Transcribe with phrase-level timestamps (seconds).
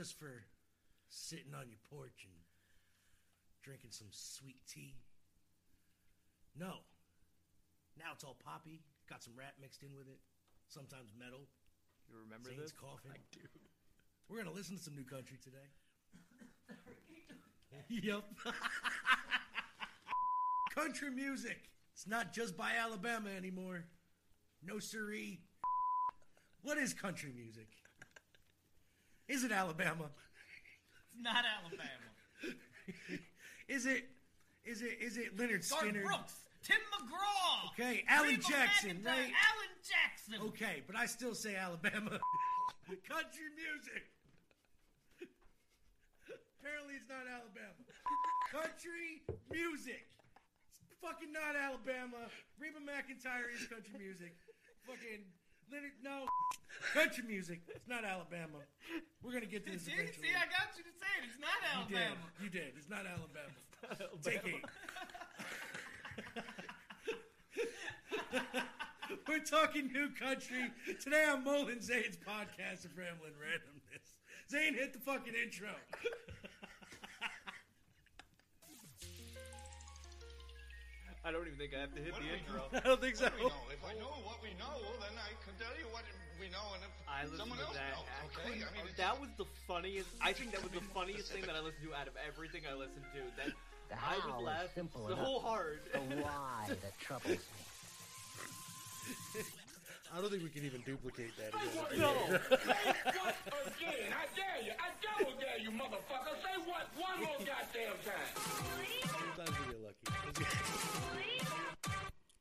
[0.00, 0.44] not just for
[1.10, 2.32] sitting on your porch and
[3.62, 4.94] drinking some sweet tea.
[6.58, 6.80] No.
[7.98, 8.80] Now it's all poppy.
[9.10, 10.18] Got some rap mixed in with it.
[10.68, 11.40] Sometimes metal.
[12.08, 12.72] You remember Zane's this?
[12.72, 13.10] coughing.
[13.12, 13.40] I do.
[14.28, 15.68] We're gonna listen to some new country today.
[17.90, 18.24] yep.
[20.74, 21.68] country music.
[21.92, 23.84] It's not just by Alabama anymore.
[24.66, 25.40] No siree.
[26.62, 27.68] What is country music?
[29.30, 30.10] Is it Alabama?
[31.06, 32.10] It's not Alabama.
[33.68, 34.10] Is it?
[34.66, 34.98] Is it?
[35.00, 36.02] Is it Leonard Garth Skinner?
[36.02, 36.34] Brooks,
[36.66, 37.70] Tim McGraw.
[37.70, 39.30] Okay, Alan Reba Jackson, McEntire, right?
[39.30, 40.34] Alan Jackson.
[40.50, 42.18] Okay, but I still say Alabama.
[43.06, 44.02] country music.
[46.58, 47.78] Apparently, it's not Alabama.
[48.50, 50.10] Country music.
[50.90, 52.26] It's fucking not Alabama.
[52.58, 54.34] Reba McEntire is country music.
[54.90, 55.22] Fucking
[55.72, 56.26] Leonard, no.
[56.94, 57.60] Country music.
[57.68, 58.58] It's not Alabama.
[59.22, 60.28] We're gonna get to this See, eventually.
[60.28, 61.28] see, I got you to say it.
[61.28, 62.02] It's not you did.
[62.02, 62.26] Alabama.
[62.42, 62.72] You did.
[62.76, 63.54] It's not Alabama.
[64.22, 64.64] Take eight.
[69.28, 70.70] We're talking new country.
[71.00, 74.14] Today on Mole N' Zane's podcast of Rambling Randomness.
[74.50, 75.68] Zane hit the fucking intro.
[81.24, 82.62] I don't even think I have to hit What the do we intro.
[82.72, 83.28] I don't think so.
[83.28, 83.68] What do we know?
[83.76, 84.72] If I know what we know,
[85.04, 86.04] then I can tell you what
[86.40, 87.92] we know, and if I listened someone to else that.
[87.92, 88.56] knows, okay?
[88.56, 90.08] couldn't- I mean, that just- was the funniest.
[90.24, 92.72] I think that was the funniest thing that I listened to out of everything I
[92.72, 93.20] listened to.
[93.36, 93.52] That
[93.92, 95.42] The I how was is laughing simple so enough.
[95.44, 95.80] hard.
[95.92, 97.60] The why that troubles me.
[100.12, 101.52] I don't think we can even duplicate that.
[101.54, 101.60] no.
[101.78, 101.92] What
[103.76, 104.12] again?
[104.12, 104.72] I dare you.
[104.74, 106.34] I double dare you, motherfucker.
[106.42, 108.30] Say what one more goddamn time.
[109.06, 109.96] Sometimes we get lucky.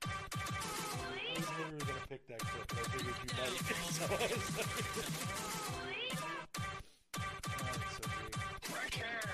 [0.01, 3.53] I was literally gonna pick that clip, but I figured you might.
[3.93, 4.19] So I was
[4.57, 4.69] like-
[7.51, 8.03] Oh, it's so
[8.73, 8.93] great.
[8.99, 9.29] And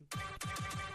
[0.00, 0.91] it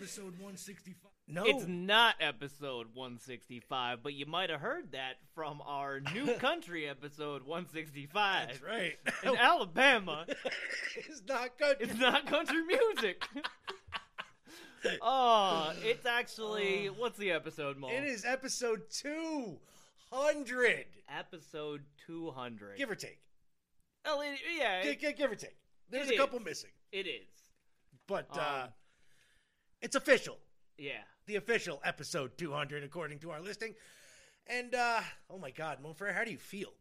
[0.00, 1.10] episode 165.
[1.28, 6.88] No, It's not episode 165, but you might have heard that from our new country
[6.88, 8.48] episode 165.
[8.48, 8.96] that's right.
[9.22, 10.26] In Alabama,
[10.96, 11.76] it's not good.
[11.80, 13.22] it's not country music.
[15.02, 17.88] oh, it's actually what's the episode, Mo?
[17.88, 20.86] It is episode 200.
[21.08, 22.76] episode 200.
[22.78, 23.20] Give or take.
[24.06, 25.56] Oh, it- yeah, Gi- it, gi- give or take.
[25.90, 26.44] There's a couple is.
[26.44, 26.70] missing.
[26.90, 27.26] it is.
[28.08, 28.68] But uh, Um,
[29.80, 30.38] it's official.
[30.78, 31.02] Yeah.
[31.26, 33.74] The official episode 200, according to our listing.
[34.46, 36.72] And, uh, oh my God, Mo how do you feel?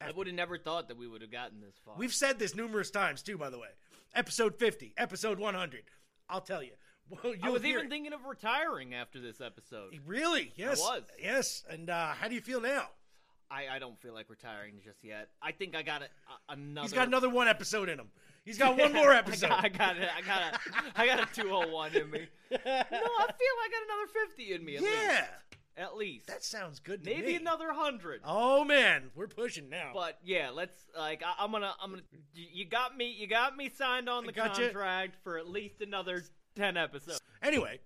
[0.00, 1.94] I would have never thought that we would have gotten this far.
[1.96, 3.68] We've said this numerous times, too, by the way.
[4.14, 5.82] Episode 50, episode 100.
[6.28, 6.72] I'll tell you.
[7.10, 7.90] Well, I was even it.
[7.90, 9.92] thinking of retiring after this episode.
[10.06, 10.54] Really?
[10.56, 10.80] Yes.
[10.80, 11.02] I was.
[11.22, 11.62] Yes.
[11.68, 12.86] And uh, how do you feel now?
[13.50, 15.28] I, I don't feel like retiring just yet.
[15.42, 16.86] I think I got a, a, another.
[16.86, 18.08] He's got another one episode in him.
[18.44, 19.50] He's got one more episode.
[19.50, 20.08] I got, I got it.
[20.16, 22.26] I got a, I got a 201 in me.
[22.50, 24.76] No, I feel I got another 50 in me.
[24.76, 24.88] At yeah.
[24.90, 25.24] Least.
[25.76, 26.26] At least.
[26.28, 27.34] That sounds good to Maybe me.
[27.36, 28.20] another 100.
[28.24, 29.90] Oh man, we're pushing now.
[29.92, 32.02] But yeah, let's like I, I'm gonna I'm gonna
[32.32, 36.22] you you got me you got me signed on the contract for at least another
[36.54, 37.20] 10 episodes.
[37.42, 37.80] anyway,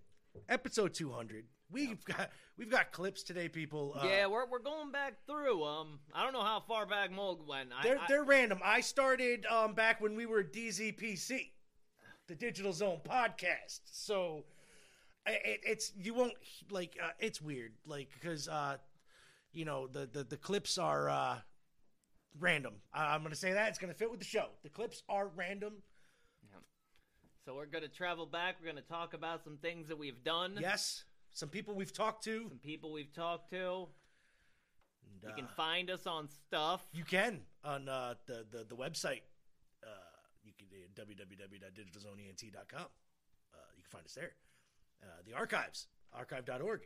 [0.51, 1.47] episode 200.
[1.71, 3.95] We've got we've got clips today, people.
[3.99, 5.65] Uh, yeah, we're we're going back through.
[5.65, 7.71] Um, I don't know how far back Mole went.
[7.79, 8.61] I, they're I- they're random.
[8.65, 11.51] I started um back when we were DZPC,
[12.27, 13.81] the Digital Zone podcast.
[13.87, 14.45] So
[15.27, 16.35] it, it's you won't
[16.71, 18.77] like uh, it's weird like because uh
[19.53, 21.39] you know the the, the clips are uh
[22.39, 22.75] random.
[22.93, 24.47] I, I'm gonna say that it's gonna fit with the show.
[24.63, 25.75] The clips are random.
[26.43, 26.59] yeah.
[27.45, 28.57] So we're gonna travel back.
[28.61, 30.57] We're gonna talk about some things that we've done.
[30.61, 31.05] Yes,
[31.39, 32.47] some people we've talked to.
[32.49, 33.87] Some people we've talked to.
[35.05, 36.85] and, You can uh, find us on stuff.
[36.93, 39.23] You can on uh, the, the the website.
[39.85, 39.89] Uh,
[40.45, 42.81] you can uh, www.digitalzoneent.com.
[42.81, 44.33] Uh, you can find us there.
[45.01, 46.81] Uh, the archives, archive.org.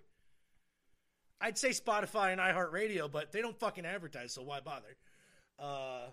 [1.40, 4.96] I'd say Spotify and iHeartRadio, but they don't fucking advertise, so why bother?
[5.58, 6.08] Uh,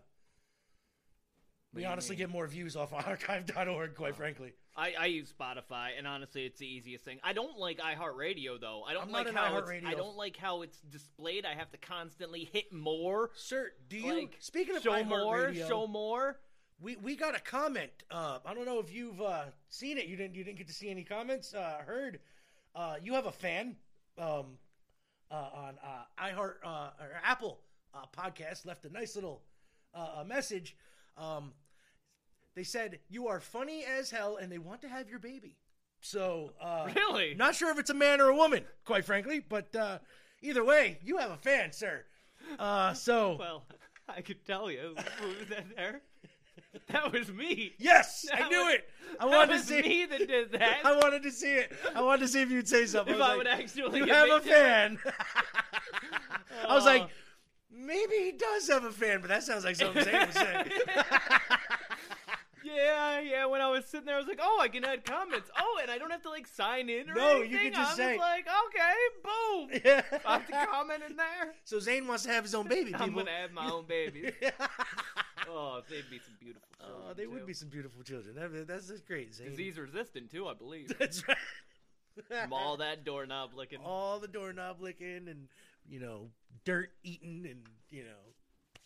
[1.74, 2.20] we honestly mean?
[2.20, 4.54] get more views off archive.org, quite frankly.
[4.80, 7.20] I, I use Spotify, and honestly, it's the easiest thing.
[7.22, 8.84] I don't like iHeartRadio though.
[8.88, 9.70] I don't I'm like an how it's.
[9.86, 11.46] I don't like how it's displayed.
[11.46, 13.32] I have to constantly hit more.
[13.36, 14.22] Sir, do you?
[14.22, 16.40] Like, speaking of show more, iHeartRadio, show more.
[16.80, 17.92] We we got a comment.
[18.10, 20.06] Uh, I don't know if you've uh, seen it.
[20.06, 21.54] You didn't you didn't get to see any comments.
[21.54, 22.20] Uh, heard
[22.74, 23.76] uh, you have a fan
[24.18, 24.58] um,
[25.30, 27.60] uh, on uh, iHeart uh, or Apple
[27.94, 29.42] uh, podcast left a nice little
[29.94, 30.78] uh, a message.
[31.18, 31.52] Um,
[32.56, 35.58] they said you are funny as hell, and they want to have your baby.
[36.02, 37.36] So, uh, Really?
[37.36, 40.00] not sure if it's a man or a woman, quite frankly, but uh,
[40.42, 42.06] either way, you have a fan, sir.
[42.58, 43.66] Uh, so, Well,
[44.08, 46.02] I could tell you who was that there.
[46.90, 47.74] That was me.
[47.80, 48.90] yes, I knew was- it.
[49.20, 49.82] I That wanted to see.
[49.82, 50.86] me that did that.
[50.86, 51.72] I wanted to see it.
[51.96, 53.14] I wanted to see if you'd say something.
[53.14, 55.00] if was I like, would actually you have a fan.
[56.68, 57.08] I was like,
[57.72, 60.64] maybe he does have a fan, but that sounds like something Zane would say.
[62.76, 63.46] Yeah, yeah.
[63.46, 65.50] When I was sitting there, I was like, "Oh, I can add comments.
[65.58, 67.16] Oh, and I don't have to like sign in or anything.
[67.16, 68.94] No, you can just I'm say- just like, okay,
[69.24, 69.82] boom.
[69.86, 70.20] Yeah.
[70.26, 71.54] I have to comment in there.
[71.64, 72.94] So Zane wants to have his own baby.
[73.00, 74.32] I'm gonna have my own babies.
[75.52, 76.68] Oh, they'd be some beautiful.
[76.80, 78.36] Oh, children, oh, they would be some beautiful children.
[78.36, 79.50] That, that's, that's great, Zane.
[79.50, 80.94] disease resistant too, I believe.
[81.00, 81.38] That's right.
[82.28, 83.80] From all that doorknob licking.
[83.84, 85.48] all the doorknob licking and
[85.90, 86.28] you know
[86.66, 88.20] dirt eating and you know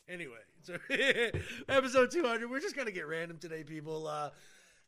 [0.08, 0.76] anyway so
[1.70, 4.28] episode 200 we're just gonna get random today people uh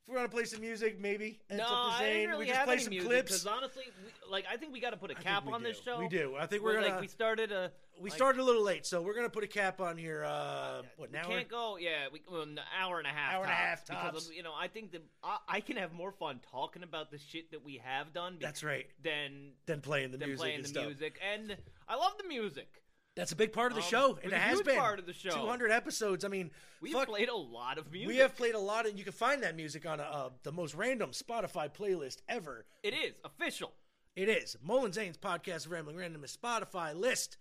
[0.02, 2.66] if we're gonna play some music maybe and No, I didn't really we just have
[2.68, 5.12] play any some music clips because honestly, we, like I think we got to put
[5.12, 6.00] a I cap we on this show.
[6.00, 7.72] we do i think we're We're gonna like we started a.
[8.00, 10.84] we like, started a little late so we're gonna put a cap on here uh
[10.98, 11.28] what now?
[11.28, 11.78] We can't go.
[11.78, 13.34] Yeah, we well, an hour and a half.
[13.34, 14.28] Hour and a half Because tops.
[14.30, 17.18] of, you know, I think that I, I can have more fun talking about the
[17.18, 18.38] shit that we have done.
[18.40, 21.58] that's right Than then playing the than music playing the stuff music, and
[21.90, 22.68] I love the music.
[23.16, 25.14] That's a big part of the Um, show and it has been part of the
[25.14, 25.30] show.
[25.32, 26.52] 200 episodes i mean
[26.82, 28.08] We fuck, have played a lot of music.
[28.10, 30.76] we have played a lot and you can find that music on uh, the most
[30.76, 33.74] random spotify playlist ever It is official.
[34.16, 34.56] It is.
[34.64, 37.36] Mole N' Zane's podcast, Rambling Random, is Spotify list.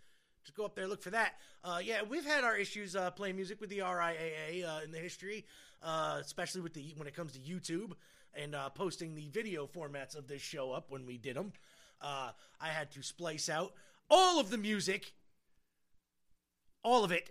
[0.45, 1.35] Just go up there, look for that.
[1.63, 4.99] Uh, yeah, we've had our issues uh, playing music with the RIAA uh, in the
[4.99, 5.47] history,
[5.83, 7.93] uh, especially with the when it comes to YouTube
[8.35, 11.53] and uh, posting the video formats of this show up when we did them.
[12.01, 13.73] Uh, I had to splice out
[14.11, 15.13] all of the music,
[16.85, 17.31] all of it.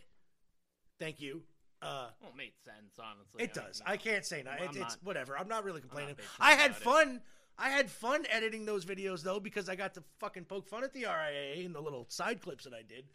[1.00, 1.44] Thank you.
[1.82, 3.44] Uh, Well, it made sense, honestly.
[3.44, 3.80] it I does.
[3.80, 3.86] know.
[3.92, 4.52] I can't say no.
[4.52, 5.38] It, it's not- whatever.
[5.38, 6.16] I'm not really complaining.
[6.16, 6.84] bitching I had about it.
[6.84, 7.22] fun.
[7.58, 10.92] I had fun editing those videos though because I got to fucking poke fun at
[10.94, 13.06] the RIAA and the little side clips that I did.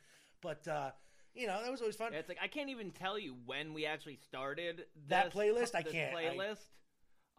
[0.43, 0.91] But uh,
[1.35, 2.13] you know that was always fun.
[2.13, 5.75] Yeah, it's like I can't even tell you when we actually started That this- playlist?
[5.75, 6.15] I can't.
[6.15, 6.69] I- Playlist,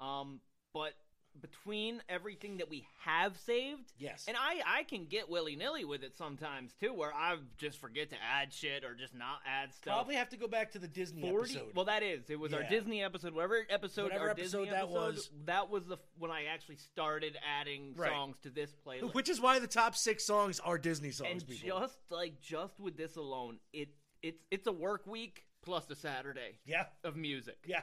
[0.03, 0.41] um,
[0.73, 0.93] but
[1.41, 4.25] between everything that we have saved, Yes.
[4.27, 8.09] and I I can get willy nilly with it sometimes too, where I just forget
[8.11, 9.93] to add shit or just not add stuff.
[9.93, 11.75] Probably have to go back to the Disney 40 episode.
[11.75, 14.83] well that is it was our disney episode whatever episode Whatever our episode disney that
[14.83, 15.29] episode was.
[15.45, 18.09] that was the when i actually started adding Right.
[18.11, 21.29] songs to this playlist which is why the top six songs are Disney songs.
[21.31, 21.79] and people.
[21.79, 23.89] just like just with this alone it
[24.21, 27.81] it's it's a work week plus a saturday yeah, of music yeah.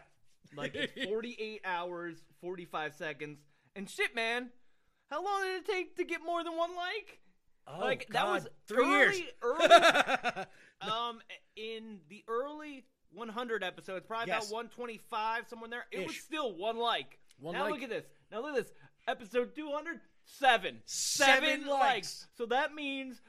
[0.57, 3.39] Like it's 48 hours 45 seconds
[3.75, 4.51] and shit man
[5.11, 7.21] how long did it take to get more than one like
[7.69, 9.29] Oh, like that was three early, years.
[9.43, 10.45] early
[10.83, 11.19] um
[11.57, 14.47] in the early 100 episodes probably Yes.
[14.49, 17.73] about 125 somewhere there it was still one like One now like.
[17.75, 18.73] look at this now look at this
[19.09, 22.26] episode 200 seven Seven likes.
[22.37, 23.21] so that means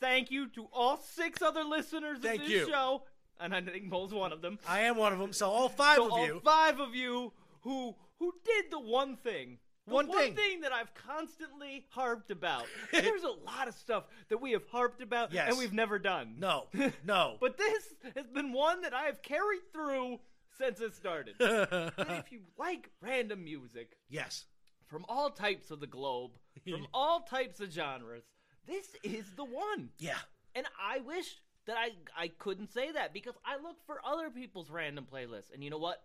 [0.00, 2.68] thank you to all six other listeners Thank of this you.
[2.68, 3.02] show
[3.40, 5.32] and i think Mole's one of them I am one of them.
[5.32, 6.40] So all five so of all you.
[6.44, 9.58] five of you who who did the one thing.
[9.86, 10.34] The One one, thing.
[10.34, 10.60] thing.
[10.62, 12.66] that I've constantly harped about.
[12.92, 15.48] There's a lot of stuff that we have harped about Yes.
[15.48, 16.34] and we've never done.
[16.38, 16.66] no,
[17.06, 17.36] no.
[17.40, 20.18] But this has been one that I have carried through
[20.58, 21.36] since it started.
[21.40, 24.44] and if you like random music yes.
[24.88, 26.32] from all types of the globe,
[26.68, 28.24] from all types of genres,
[28.66, 29.88] this is the one.
[29.98, 30.18] Yeah.
[30.54, 31.36] And I wish
[31.68, 35.62] that I I couldn't say that because I look for other people's random playlists, and
[35.62, 36.02] you know what?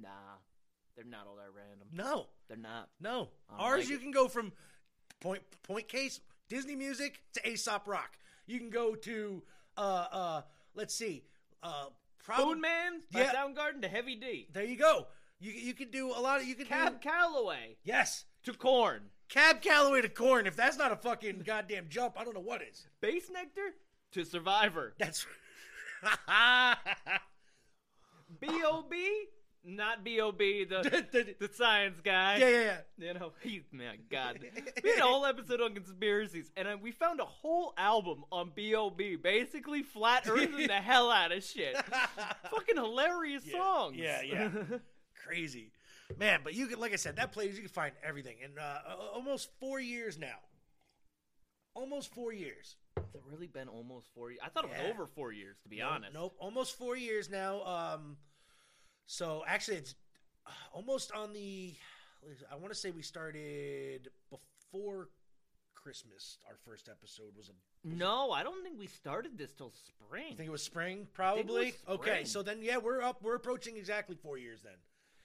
[0.00, 0.08] Nah,
[0.94, 1.88] they're not all that random.
[1.92, 2.26] No.
[2.46, 2.88] They're not.
[3.00, 3.30] No.
[3.58, 4.02] Ours, like you it.
[4.02, 4.52] can go from
[5.20, 8.16] point point case Disney music to Aesop Rock.
[8.46, 9.42] You can go to
[9.76, 10.42] uh uh
[10.74, 11.24] let's see
[11.62, 11.86] uh
[12.22, 13.32] probably Spoonman by Yeah.
[13.32, 14.48] Soundgarden to Heavy D.
[14.52, 15.08] there you go.
[15.40, 19.02] You you can do a lot of you can Cab do Calloway yes to Korn.
[19.28, 20.46] Cab Calloway to Korn.
[20.46, 22.86] If that's not a fucking goddamn jump, I don't know what is.
[23.02, 23.72] Bassnectar
[24.12, 24.94] to Survivor.
[24.98, 25.26] That's
[28.40, 29.24] B.O.B.
[29.64, 30.64] Not B.O.B.
[30.68, 32.36] The, The- the science guy.
[32.38, 32.80] yeah yeah yeah.
[33.08, 34.38] You know, he, man, God.
[34.82, 38.52] We had a whole episode on conspiracies, and uh, we found a whole album on
[38.54, 39.16] B.O.B.
[39.16, 41.76] basically flat earthing the hell out of shit.
[42.50, 43.96] Fucking hilarious songs.
[43.98, 44.48] yeah, yeah.
[45.26, 45.72] Crazy.
[46.18, 48.36] Man, but you can like I said, that plays you can find everything.
[48.42, 48.78] And uh
[49.12, 50.38] almost four years now.
[51.74, 52.76] Almost four years.
[53.04, 54.40] Has it really been almost four years?
[54.44, 54.90] I thought it was Yeah.
[54.90, 56.14] over four years, to be honest.
[56.14, 57.62] Nope, almost four years now.
[57.64, 58.16] Um,
[59.06, 59.94] so actually, it's
[60.46, 61.74] uh, almost on the.
[62.50, 65.08] I want to say we started before
[65.74, 66.38] Christmas.
[66.48, 67.52] Our first episode was a.
[67.84, 70.32] No, I don't think we started this till spring.
[70.32, 71.74] I think it was spring, probably.
[71.88, 72.26] Okay, spring.
[72.26, 73.22] so then yeah, we're up.
[73.22, 74.74] We're approaching exactly four years then.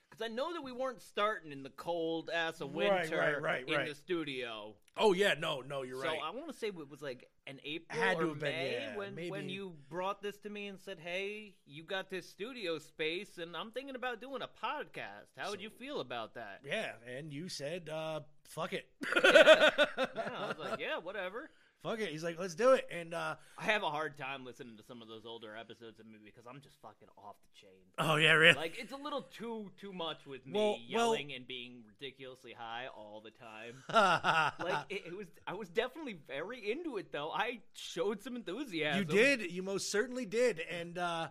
[0.09, 3.41] Because I know that we weren't starting in the cold ass of Right, winter right,
[3.41, 3.89] right, in right.
[3.89, 4.75] the studio.
[4.95, 6.05] Oh yeah, no, no, you're right.
[6.05, 6.21] so right.
[6.23, 8.71] I want to say it was like an April Had to or have been, May
[8.73, 12.79] yeah, when when you brought this to me and said, "Hey, you got this studio
[12.79, 15.27] space, and I'm thinking about doing a podcast.
[15.37, 18.85] How would you feel about that?" yeah, and you said, uh, "Fuck it."
[19.23, 21.49] Yeah, I was like, "Yeah, whatever."
[21.83, 22.09] Fuck it.
[22.09, 25.01] He's like, "Let's do it." And uh, I have a hard time listening to some
[25.01, 27.81] of those older episodes of me because I'm just fucking off the chain.
[27.99, 28.55] oh yeah, really.
[28.55, 32.53] Like it's a little too too much with me Well- well- yelling and being ridiculously
[32.57, 33.83] high all the time.
[34.65, 38.99] like it, it was i was definitely very into it though i showed some enthusiasm
[38.99, 39.51] You did.
[39.51, 40.61] You most certainly did.
[40.71, 41.27] And uh,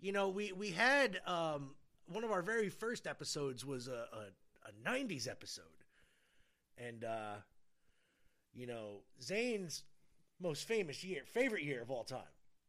[0.00, 1.74] you know, we we had um,
[2.06, 5.64] one of our very first episodes was a, a, a '90s episode,
[6.78, 7.34] and uh,
[8.54, 9.84] you know, Zane's
[10.40, 12.22] most famous year, favorite year of all time,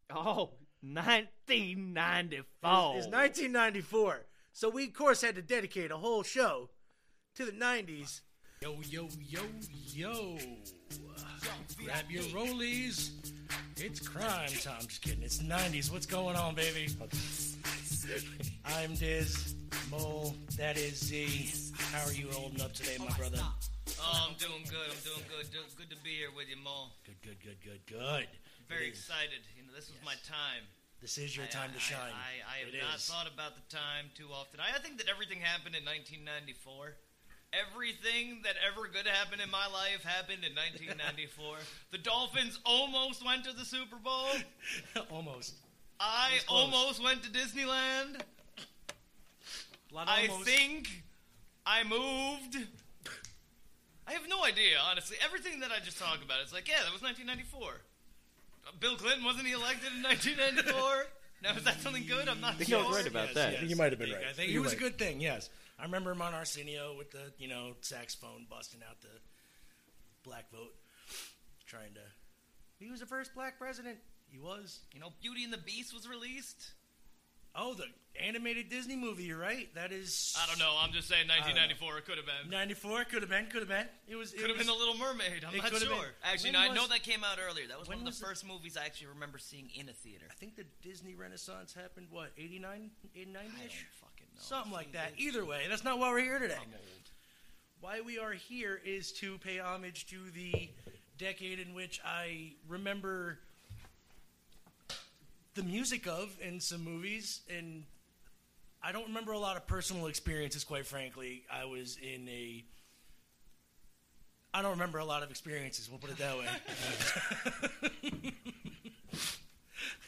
[0.09, 4.25] oh 1994 is 1994.
[4.53, 6.69] So we, of course, had to dedicate a whole show
[7.35, 8.21] to the '90s.
[8.61, 9.41] Yo, yo, yo,
[9.93, 10.37] yo.
[11.83, 13.11] Grab your rollies.
[13.77, 14.81] It's crime time.
[14.81, 15.23] Just kidding.
[15.23, 15.91] It's 90s.
[15.91, 16.89] What's going on, baby?
[18.65, 19.55] I'm Diz.
[19.89, 20.35] Mole.
[20.57, 21.71] That is Z.
[21.93, 23.39] How are you holding up today, my brother?
[24.01, 24.89] Oh, I'm doing good.
[24.89, 25.51] I'm doing good.
[25.51, 26.91] Do- Good to be here with you, Mo.
[27.05, 28.27] Good, good, good, good, good.
[28.67, 29.39] Very excited.
[29.55, 30.63] You know, this was my time.
[31.01, 32.11] This is your I- time to shine.
[32.13, 33.07] I, I, have It not is.
[33.07, 34.59] thought about the time too often.
[34.59, 36.95] I, I think that everything happened in 1994.
[37.51, 41.57] Everything that ever could happen in my life happened in 1994.
[41.91, 44.29] the Dolphins almost went to the Super Bowl.
[45.09, 45.55] almost.
[45.99, 48.21] I almost went to Disneyland.
[49.91, 51.03] A lot of I think
[51.65, 52.67] I moved.
[54.09, 55.17] I have no idea, honestly.
[55.23, 57.61] Everything that I just talked about, it's like, yeah, that was 1994.
[58.65, 61.05] Uh, Bill Clinton wasn't he elected in 1994?
[61.43, 62.27] now is that something good?
[62.27, 62.83] I'm not think sure.
[62.83, 63.53] I was right about Yes, that.
[63.53, 63.63] yes.
[63.69, 64.29] You might have been I think- right.
[64.29, 65.49] I think it You're was a good thing, yes.
[65.77, 69.13] I remember him on Arsenio with the, you know, saxophone busting out the
[70.23, 70.73] black vote,
[71.67, 72.01] trying to.
[72.79, 73.97] He was the first black president.
[74.27, 74.79] He was.
[74.93, 76.71] You know, Beauty and the Beast was released.
[77.55, 77.85] Oh, the
[78.21, 79.23] animated Disney movie.
[79.23, 79.73] You're right.
[79.75, 80.35] That is.
[80.41, 80.75] I don't know.
[80.79, 81.97] I'm just saying 1994.
[81.99, 82.49] It could have been.
[82.49, 83.45] 94 could have been.
[83.47, 83.87] Could have been.
[84.07, 84.31] It was.
[84.31, 85.43] Could have been The Little Mermaid.
[85.47, 85.79] I'm It not sure.
[85.89, 85.97] been.
[86.23, 87.67] Actually, When no, I was- know that came out earlier.
[87.67, 88.29] That was when one of was the it?
[88.29, 90.25] first movies I actually remember seeing in a theater.
[90.29, 92.07] I think the Disney Renaissance happened.
[92.11, 94.41] What 89, 89 I don't ish, fucking know.
[94.41, 95.13] something like that.
[95.17, 96.55] Either way, that's not why we're here today.
[96.61, 97.09] I'm old.
[97.81, 100.69] Why we are here is to pay homage to the
[101.17, 103.39] decade in which I remember
[105.59, 107.83] the music of in some movies, and
[108.81, 110.63] I don't remember a lot of personal experiences.
[110.63, 112.63] Quite frankly, I was in a.
[114.53, 115.89] I don't remember a lot of experiences.
[115.89, 116.45] We'll put it that way.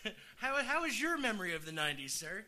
[0.38, 2.46] how how is your memory of the '90s, sir?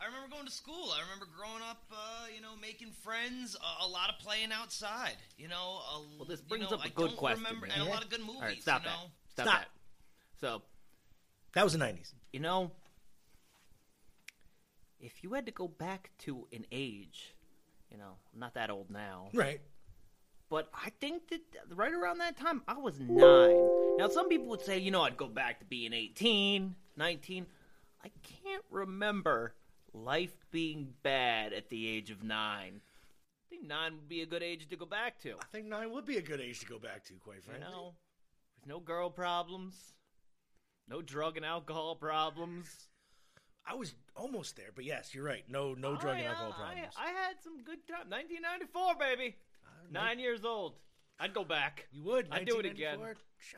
[0.00, 0.92] I remember going to school.
[0.96, 5.16] I remember growing up, uh, you know, making friends, a, a lot of playing outside.
[5.38, 7.80] You know, a, well this you brings know, up a I good question Remember, man.
[7.80, 8.36] and a lot of good movies.
[8.36, 8.96] all right stop you know?
[9.36, 9.60] that stop, Stop.
[9.60, 9.68] that
[10.40, 10.62] so
[11.56, 12.12] That was the '90s.
[12.34, 12.70] you know
[15.00, 17.34] if you had to go back to an age
[17.90, 19.60] you know i'm not that old now Right.
[20.48, 21.40] But I think that
[21.74, 23.70] right around that time, I was nine.
[23.98, 27.46] Now, some people would say, you know, I'd go back to being 18, 19.
[28.04, 29.54] I can't remember
[29.92, 32.80] life being bad at the age of nine.
[32.80, 35.32] I think nine would be a good age to go back to.
[35.32, 37.68] I think nine would be a good age to go back to, quite You frankly.
[37.68, 37.94] know,
[38.54, 39.94] with no girl problems,
[40.88, 42.66] no drug and alcohol problems.
[43.68, 45.44] I was almost there, but yes, you're right.
[45.48, 46.94] No, no drug and alcohol uh, problems.
[46.96, 48.08] I, I had some good time.
[48.10, 49.36] 1994, baby.
[49.90, 50.74] Nine years old.
[51.18, 51.86] I'd go back.
[51.92, 52.28] you would.
[52.30, 52.98] I'd do it again.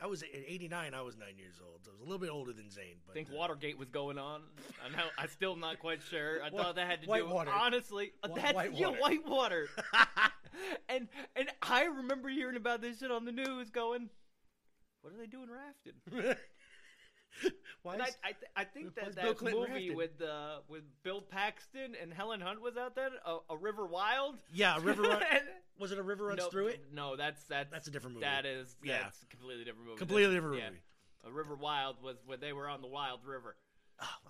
[0.01, 0.93] I was in '89.
[0.93, 1.83] I was nine years old.
[1.83, 2.95] So I was a little bit older than Zane.
[3.05, 4.43] But I think uh, Watergate was going on.
[4.85, 5.05] I know.
[5.17, 6.41] I'm still not quite sure.
[6.43, 7.51] I Whi- thought that had to do Whitewater.
[7.51, 8.11] honestly.
[8.23, 8.95] uh, That's Whitewater.
[8.95, 9.67] yeah, Whitewater.
[10.89, 14.09] and and I remember hearing about this shit on the news, going,
[15.01, 16.35] "What are they doing rafting?"
[17.83, 20.83] Why And I is- I, th- I think that is that movie with uh, with
[21.03, 24.35] Bill Paxton and Helen Hunt was out there, a, a River Wild.
[24.53, 25.21] yeah, a river run.
[25.79, 26.83] Was it a river runs no, through it?
[26.93, 28.25] No, that's that's That's a different movie.
[28.25, 28.99] That is Yeah.
[29.03, 29.97] that's a completely different movie.
[29.97, 30.65] Completely different yeah.
[30.71, 30.81] movie.
[31.25, 33.55] A River Wild was where they were on the Wild River.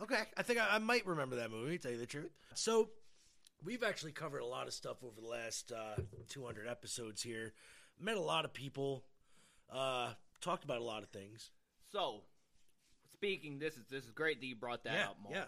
[0.02, 1.78] Okay, I think I, I might remember that movie.
[1.78, 2.32] To tell you the truth.
[2.54, 2.90] So,
[3.64, 7.54] we've actually covered a lot of stuff over the last uh, 200 episodes here.
[8.00, 9.04] Met a lot of people.
[9.72, 11.52] Uh, talked about a lot of things.
[11.92, 12.22] So,
[13.20, 15.30] speaking, this is this is great that you brought that yeah, up, Mo.
[15.32, 15.44] yeah,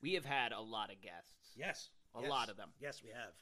[0.00, 2.30] We have had a lot of guests, yes, A yes.
[2.30, 2.70] lot of them.
[2.80, 3.32] Yes, we have.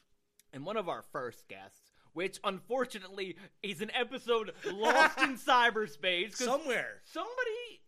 [0.52, 6.34] and one of our first guests which unfortunately is an episode lost in cyberspace.
[6.34, 7.00] Somewhere.
[7.04, 7.80] somebody,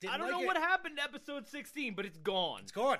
[0.00, 0.46] Didn't I don't like know it.
[0.46, 2.60] what happened to episode 16, but it's gone.
[2.62, 2.98] It's gone.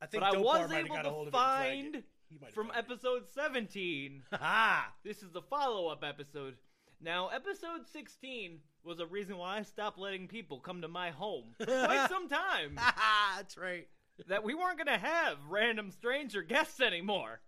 [0.00, 1.96] I think but I was able got a hold to of it and flagged find
[1.96, 2.04] it.
[2.30, 2.92] He might have from found it.
[2.92, 4.22] episode 17.
[4.32, 4.92] Ha!
[5.04, 6.54] This is the follow up episode.
[7.02, 11.44] Now, episode 16 was a reason why I stopped letting people come to my home
[11.62, 12.78] quite some time.
[13.36, 13.88] That's right.
[14.28, 17.40] that we weren't going to have random stranger guests anymore.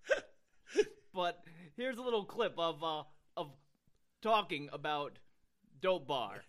[1.15, 1.43] but
[1.77, 3.03] here's a little clip of uh,
[3.37, 3.51] of
[4.21, 5.19] talking about
[5.81, 6.43] Dope Bar.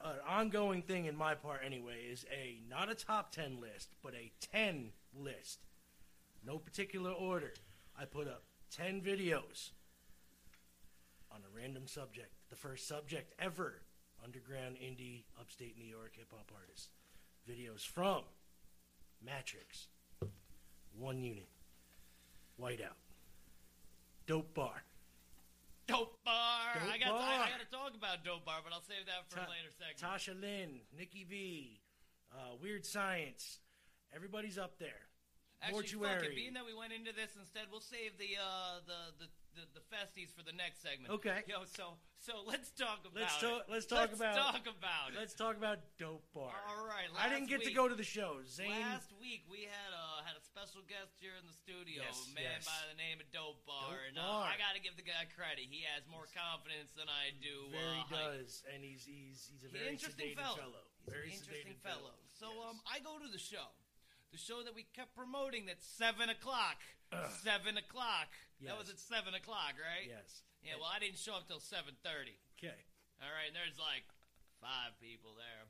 [0.00, 4.14] An ongoing thing in my part, anyway, is a not a top ten list, but
[4.14, 5.66] a ten list.
[6.46, 7.52] No particular order.
[7.98, 9.70] I put up ten videos
[11.32, 12.37] on a random subject.
[12.50, 13.82] The first subject ever:
[14.24, 16.88] underground indie, upstate New York hip hop artists.
[17.48, 18.22] Videos from
[19.24, 19.88] Matrix,
[20.98, 21.48] One Unit,
[22.60, 22.96] Whiteout,
[24.26, 24.82] Dope Bar.
[25.86, 26.74] Dope bar.
[26.74, 27.08] Dope I got.
[27.08, 27.44] I, bar.
[27.46, 29.72] I got to talk about dope bar, but I'll save that for Ta- a later
[29.72, 29.96] segment.
[29.96, 31.80] Tasha Lynn, Nikki V,
[32.30, 33.60] uh, Weird Science.
[34.14, 35.08] Everybody's up there.
[35.62, 36.26] Actually, fuck Mortuary.
[36.28, 36.36] it.
[36.36, 39.28] Being that we went into this instead, we'll save the uh, the, the
[39.58, 41.10] the the festies for the next segment.
[41.18, 41.42] Okay.
[41.50, 43.46] Yo, so so let's talk about Let's it.
[43.46, 45.18] talk- let's talk about- talk about it.
[45.18, 46.54] Let's talk about Dope Bar.
[46.70, 47.10] All right.
[47.18, 48.38] I didn't get to go to the show.
[48.46, 48.70] Zane.
[48.70, 52.34] Last week we had a had a special guest here in the studio, Yes, a
[52.38, 52.66] man yes.
[52.70, 54.46] by the name of Dope Bar, Dope and uh, Bar.
[54.54, 55.66] I got to give the guy credit.
[55.70, 57.70] He has more confidence than I do.
[57.74, 60.58] very uh, does, and he's he's he's a very interesting fellow.
[60.70, 60.84] fellow.
[61.02, 62.14] He's very an interesting sedated fellow.
[62.38, 62.66] So Yes.
[62.70, 63.66] um, I go to the show,
[64.32, 65.66] the show that we kept promoting.
[65.66, 66.80] That's seven o'clock.
[67.40, 68.28] Seven o'clock.
[68.60, 70.04] That was at seven o'clock, right?
[70.04, 70.42] yes.
[70.60, 70.76] Yeah.
[70.76, 72.36] Well, I didn't show up till seven thirty.
[72.58, 72.74] Okay,
[73.22, 73.48] All right.
[73.48, 74.04] And there's like
[74.60, 75.64] five people there.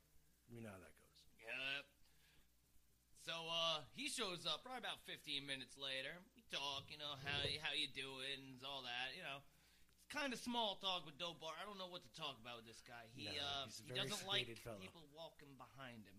[0.48, 1.18] we know how that goes.
[1.44, 1.84] Yep.
[3.28, 6.16] So uh, he shows up probably about 15 minutes later.
[6.32, 9.12] We talk, you know, how how you doing, and all that.
[9.12, 9.44] You know,
[10.00, 11.52] it's kind of small talk with Dope Bar.
[11.60, 13.04] I don't know what to talk about with this guy.
[13.12, 14.80] He No, uh, he doesn't like fellow.
[14.80, 16.16] people walking behind him.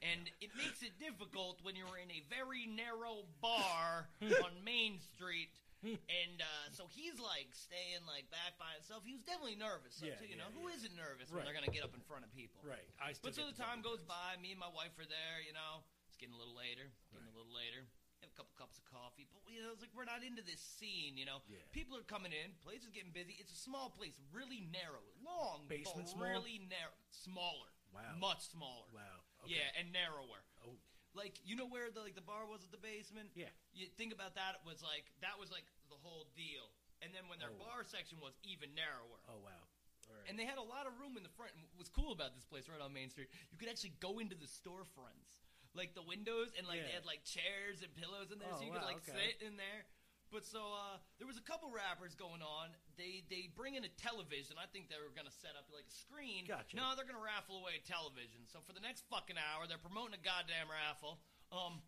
[0.00, 5.52] And it makes it difficult when you're in a very narrow bar on Main Street.
[5.82, 9.02] And uh, so he's like staying like back by himself.
[9.04, 9.98] He was definitely nervous.
[9.98, 10.78] So, Yeah, you yeah, know, who yeah.
[10.78, 11.50] isn't nervous when Right.
[11.50, 12.62] they're gonna get up in front of people?
[12.62, 12.86] Right.
[13.02, 14.38] I still But so get the time goes by.
[14.40, 15.42] Me and my wife are there.
[15.42, 16.86] You know, it's getting a little later.
[17.10, 17.82] Getting a little later.
[18.22, 20.62] Have a couple cups of coffee, but you know, it's like we're not into this
[20.62, 21.18] scene.
[21.18, 21.58] You know, Yeah.
[21.74, 22.54] people are coming in.
[22.62, 23.34] Place is getting busy.
[23.42, 26.30] It's a small place, really narrow, long, Basement but small?
[26.30, 27.74] really narrow, smaller.
[27.90, 28.14] Wow.
[28.22, 28.86] much smaller.
[28.94, 29.26] Wow.
[29.44, 29.58] Okay.
[29.58, 30.40] Yeah, and narrower.
[30.62, 30.78] Oh.
[31.12, 33.30] Like you know where the like the bar was at the basement.
[33.36, 33.52] Yeah.
[33.76, 36.72] You think about that it was like that was like the whole deal.
[37.02, 37.58] And then when their Oh.
[37.66, 39.20] bar section was even narrower.
[39.28, 39.66] Oh wow.
[40.08, 40.24] Right.
[40.30, 41.52] And they had a lot of room in the front.
[41.58, 44.34] And what's cool about this place right on Main Street, you could actually go into
[44.34, 45.40] the storefronts,
[45.74, 48.62] like the windows, and like they had like chairs and pillows in there, Oh, so
[48.66, 49.14] you could like okay.
[49.14, 49.84] sit in there.
[50.32, 52.72] But so uh, there was a couple rappers going on.
[52.96, 54.56] They they bring in a television.
[54.56, 56.48] I think they were gonna set up like a screen.
[56.48, 56.72] Gotcha.
[56.72, 58.48] No, they're gonna raffle away a television.
[58.48, 61.20] So for the next fucking hour, they're promoting a goddamn raffle.
[61.52, 61.84] Um,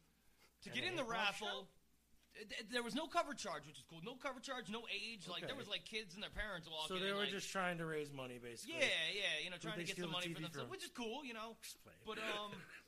[0.69, 1.73] to And get in the raffle.
[2.37, 4.05] th- th- There was no cover charge, which is cool.
[4.05, 5.25] No cover charge, no age.
[5.25, 6.97] Like there was like kids and their parents walking.
[6.97, 8.77] so they were like, just trying to raise money, basically.
[8.77, 10.69] yeah, yeah, you know, trying they to get steal some the money for TV themselves,
[10.69, 10.73] from?
[10.77, 11.57] which is cool, you know.
[11.81, 11.97] play.
[12.05, 12.53] But um,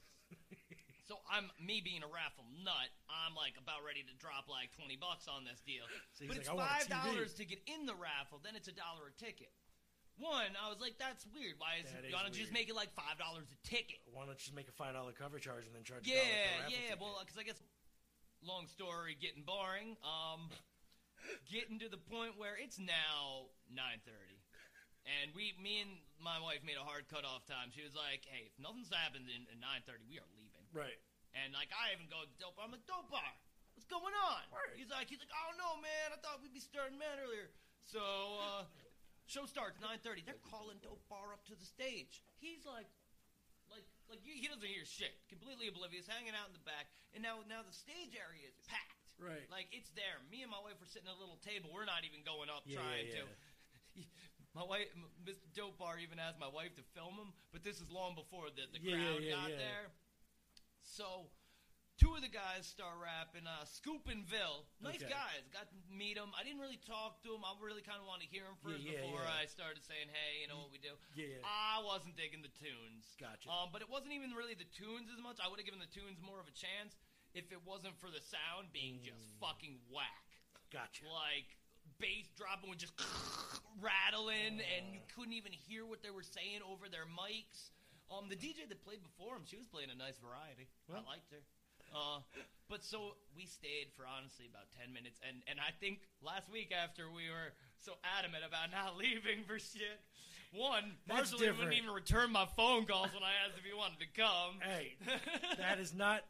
[1.06, 2.90] so I'm me being a raffle nut.
[3.06, 5.86] I'm like about ready to drop like twenty bucks on this deal.
[6.18, 8.42] So but like, it's "I five dollars to get in the raffle.
[8.42, 9.54] Then it's a dollar a ticket.
[10.18, 11.60] One, I was like, that's weird.
[11.60, 12.08] Why is That it?
[12.08, 14.00] is Why don't you just make it like five dollars a ticket?
[14.08, 16.04] Why don't you just make a five dollar cover charge and then charge?
[16.04, 16.96] a Yeah, yeah.
[16.96, 17.00] ticket?
[17.00, 17.60] Well, because I guess
[18.42, 19.94] long story getting boring.
[20.02, 20.48] Um,
[21.52, 24.40] getting to the point where it's now nine thirty,
[25.04, 27.68] and we, me and my wife made a hard cutoff time.
[27.74, 30.45] She was like, "Hey, if nothing's happened in, in nine thirty, we are leaving."
[30.76, 31.00] Right.
[31.36, 32.56] And like, I even go to dope.
[32.56, 32.64] Bar.
[32.64, 33.32] I'm like, "Dope bar,
[33.76, 34.72] what's going on?" Word.
[34.76, 37.52] He's like, "He's like, oh no, man, I thought we'd be starting mad earlier."
[37.84, 38.64] So, uh,
[39.28, 40.24] show starts nine thirty.
[40.24, 42.24] They're calling dope bar up to the stage.
[42.40, 42.88] He's like,
[43.68, 45.12] like like he doesn't hear shit.
[45.28, 46.88] Completely oblivious, hanging out in the back.
[47.12, 49.12] And now now the stage area is packed.
[49.20, 49.44] Right.
[49.52, 50.20] Like it's there.
[50.32, 51.68] Me and my wife were sitting at a little table.
[51.72, 54.04] We're not even going up Yeah, trying yeah, to.
[54.56, 54.88] My wife,
[55.20, 55.44] Mr.
[55.52, 58.64] Dope Bar, even asked my wife to film him, but this is long before the,
[58.72, 59.60] the Yeah, yeah, crowd yeah, got yeah.
[59.60, 59.84] there.
[60.86, 61.26] So,
[61.98, 63.42] two of the guys start rapping.
[63.44, 65.10] Uh, Scoop and Vil, nice Okay.
[65.10, 65.42] guys.
[65.50, 66.30] Got to meet them.
[66.38, 67.42] I didn't really talk to them.
[67.42, 69.42] I really kind of wanted to hear them first Yeah, yeah, before yeah.
[69.42, 71.44] I started saying, "Hey, you know what we do." Yeah, yeah.
[71.44, 73.10] I wasn't digging the tunes.
[73.18, 73.50] Gotcha.
[73.50, 75.42] Um, but it wasn't even really the tunes as much.
[75.42, 76.94] I would have given the tunes more of a chance
[77.34, 79.38] if it wasn't for the sound being just Mm.
[79.42, 80.24] fucking whack.
[80.70, 81.04] Gotcha.
[81.10, 81.58] Like
[81.98, 82.94] bass dropping would just
[83.82, 87.70] rattling, and you couldn't even hear what they were saying over their mics.
[88.10, 90.70] Um, the DJ that played before him, she was playing a nice variety.
[90.88, 91.42] Well, I liked her.
[91.94, 92.18] Uh,
[92.68, 96.70] but so we stayed for honestly about ten minutes, and and I think last week
[96.74, 100.00] after we were so adamant about not leaving for shit.
[100.52, 101.58] One, That's different.
[101.58, 104.58] wouldn't even return my phone calls when I asked if he wanted to come.
[104.62, 104.94] Hey,
[105.58, 106.22] that is not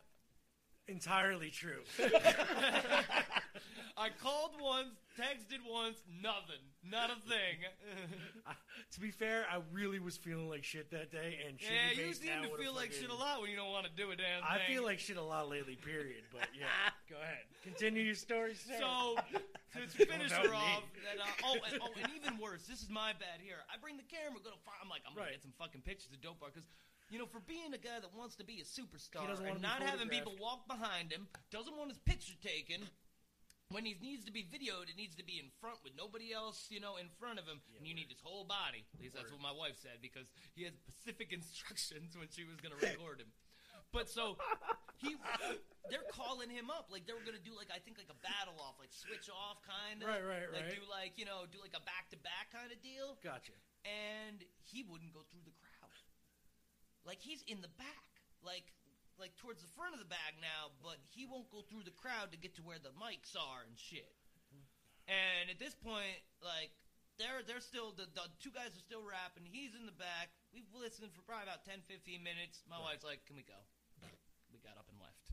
[0.88, 1.82] entirely true.
[3.96, 7.64] I called once, texted once, nothing, not a thing.
[8.92, 12.42] to be fair, I really was feeling like shit that day, and yeah, you seem
[12.44, 14.44] to feel like fucking- shit a lot when you don't want to do a damn
[14.44, 14.48] thing.
[14.48, 15.76] I feel like shit a lot lately.
[15.76, 16.24] Period.
[16.32, 16.68] But yeah,
[17.10, 17.48] go ahead.
[17.64, 18.76] Continue your story, sir.
[18.78, 19.16] So
[19.80, 23.12] to finish her off, that, uh, oh, and, oh, and even worse, this is my
[23.16, 23.64] bad here.
[23.72, 24.78] I bring the camera, go to find.
[24.82, 25.40] I'm like, I'm gonna Right.
[25.40, 26.68] get some fucking pictures of Dope Bar because.
[27.08, 29.54] You know, for being a guy that wants to be a superstar He doesn't wanna
[29.54, 30.26] and be not having photographed.
[30.26, 32.82] people walk behind him, doesn't want his picture taken.
[33.74, 36.70] When he needs to be videoed, it needs to be in front with nobody else,
[36.70, 38.86] you know, in front of him, and you need his whole body.
[38.94, 42.62] At least that's what my wife said because he had specific instructions when she was
[42.62, 43.34] going to record him.
[43.90, 44.36] But so
[44.98, 45.14] he,
[45.90, 48.58] they're calling him up like they were gonna do like I think like a battle
[48.60, 50.74] off, like switch off kind of, Right, right, like right.
[50.74, 53.54] do like you know do like a back to back kind of deal, gotcha.
[53.86, 55.94] and he wouldn't go through the crowd.
[57.06, 58.10] Like he's in the back,
[58.42, 58.74] like
[59.18, 62.32] like towards the front of the bag now, but he won't go through the crowd
[62.32, 64.14] to get to where the mics are and shit.
[65.06, 66.74] And at this point, like
[67.16, 69.46] they're they're still the, the two guys are still rapping.
[69.46, 70.34] He's in the back.
[70.50, 72.66] We've listened for probably about 10, 15 minutes.
[72.66, 73.58] My wife's like, "Can we go?"
[74.50, 75.26] We got up and left.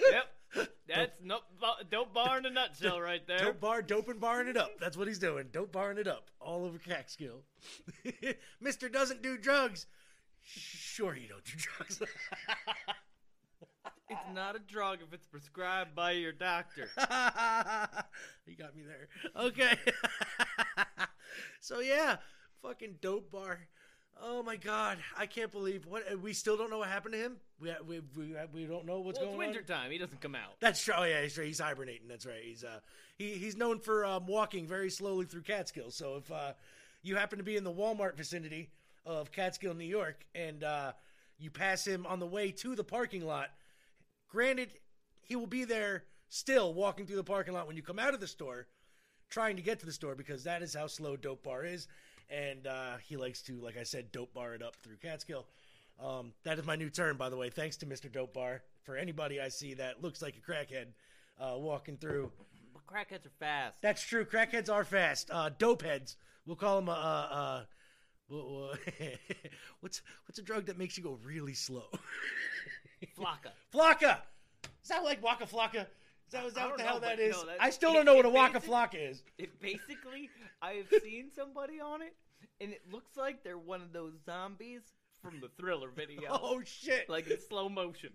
[0.00, 0.26] Yep.
[0.88, 1.40] That's no,
[1.90, 3.38] dope bar in a nutshell right there.
[3.38, 4.78] Dope bar, dope and barring it up.
[4.80, 5.46] That's what he's doing.
[5.52, 7.42] Dope barring it up all over Catskill.
[8.60, 9.86] Mister doesn't do drugs.
[10.96, 12.00] Sure, you don't do drugs.
[14.08, 16.88] It's not a drug if it's prescribed by your doctor.
[18.46, 19.08] you got me there.
[19.36, 19.76] Okay.
[21.60, 22.16] so yeah,
[22.62, 23.58] fucking dope bar.
[24.22, 27.36] Oh my god, I can't believe what we still don't know what happened to him.
[27.60, 29.44] We we we, we don't know what's well, going on.
[29.48, 29.90] It's wintertime.
[29.90, 30.58] He doesn't come out.
[30.60, 30.94] That's true.
[30.96, 32.08] Oh yeah, he's, he's hibernating.
[32.08, 32.40] That's right.
[32.42, 32.80] He's uh
[33.18, 35.90] he he's known for um, walking very slowly through Catskill.
[35.90, 36.54] So if uh,
[37.02, 38.70] you happen to be in the Walmart vicinity
[39.06, 40.92] of Catskill, New York, and uh,
[41.38, 43.48] you pass him on the way to the parking lot,
[44.28, 44.68] granted
[45.22, 48.20] he will be there still walking through the parking lot when you come out of
[48.20, 48.66] the store,
[49.30, 51.86] trying to get to the store because that is how slow Dope Bar is,
[52.28, 55.46] and uh, he likes to, like I said, dope bar it up through Catskill.
[56.04, 57.48] Um, that is my new term, by the way.
[57.48, 58.10] Thanks to Mr.
[58.12, 58.62] Dope Bar.
[58.82, 60.86] For anybody I see that looks like a crackhead
[61.40, 62.30] uh, walking through,
[62.72, 63.74] But crackheads are fast.
[63.82, 64.24] that's true.
[64.24, 65.28] Crackheads are fast.
[65.32, 66.16] Uh, dope heads.
[66.46, 66.88] We'll call them.
[66.88, 67.62] Uh, uh,
[68.28, 68.76] wha- wha-
[69.80, 71.84] what's what's a drug that makes you go really slow?
[73.18, 73.50] Flakka.
[73.72, 74.18] Flakka.
[74.82, 75.86] Is that like Waka Flocka?
[76.26, 77.36] Is that, is that what the don't hell know, that is?
[77.36, 79.22] no, I still it- don't know what a Waka Flocka is.
[79.38, 80.28] It basically,
[80.62, 82.14] I have seen somebody on it,
[82.60, 84.80] and it looks like they're one of those zombies
[85.22, 87.08] from the Thriller video, Oh shit!
[87.08, 88.10] like in slow motion.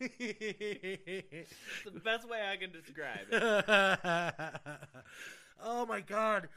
[0.00, 1.48] It's
[1.84, 4.92] the best way I can describe it.
[5.62, 6.48] oh my god.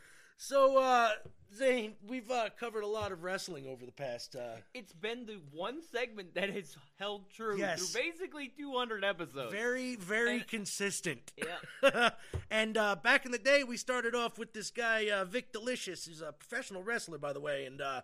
[0.41, 1.09] So uh
[1.53, 5.41] Zane, we've uh, covered a lot of wrestling over the past uh It's been the
[5.51, 7.89] one segment that has held true Yes.
[7.91, 9.51] through basically 200 episodes.
[9.51, 11.33] very very And- consistent.
[11.35, 12.11] yeah.
[12.49, 16.07] and uh back in the day we started off with this guy uh Vik Dalishus,
[16.07, 18.01] who's a professional wrestler by the way, and uh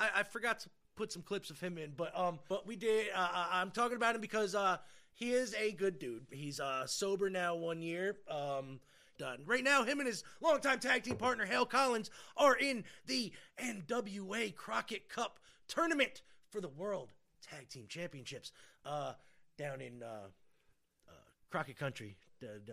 [0.00, 3.10] I, I forgot to put some clips of him in, but um but we did
[3.14, 4.78] uh, I- I'm talking about him because uh
[5.12, 6.26] he is a good dude.
[6.32, 8.16] He's uh sober now one year.
[8.28, 8.80] Um
[9.18, 9.40] done.
[9.44, 14.54] Right now, him and his longtime tag team partner, Hale Collins, are in the NWA
[14.54, 18.52] Crockett Cup tournament for the World Tag Team Championships
[18.84, 19.12] uh,
[19.58, 20.28] down in uh,
[21.08, 21.12] uh,
[21.50, 22.16] Crockett Country,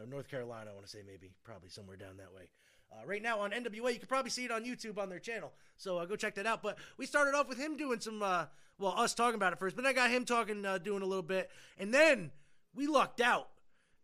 [0.08, 2.50] North Carolina, I want to say maybe, probably somewhere down that way.
[2.92, 5.52] Uh, right now on NWA, you can probably see it on YouTube on their channel,
[5.78, 6.62] so uh, go check that out.
[6.62, 8.46] But we started off with him doing some, uh,
[8.78, 11.24] well, us talking about it first, but I got him talking, uh, doing a little
[11.24, 12.32] bit, and then
[12.76, 13.50] we lucked out,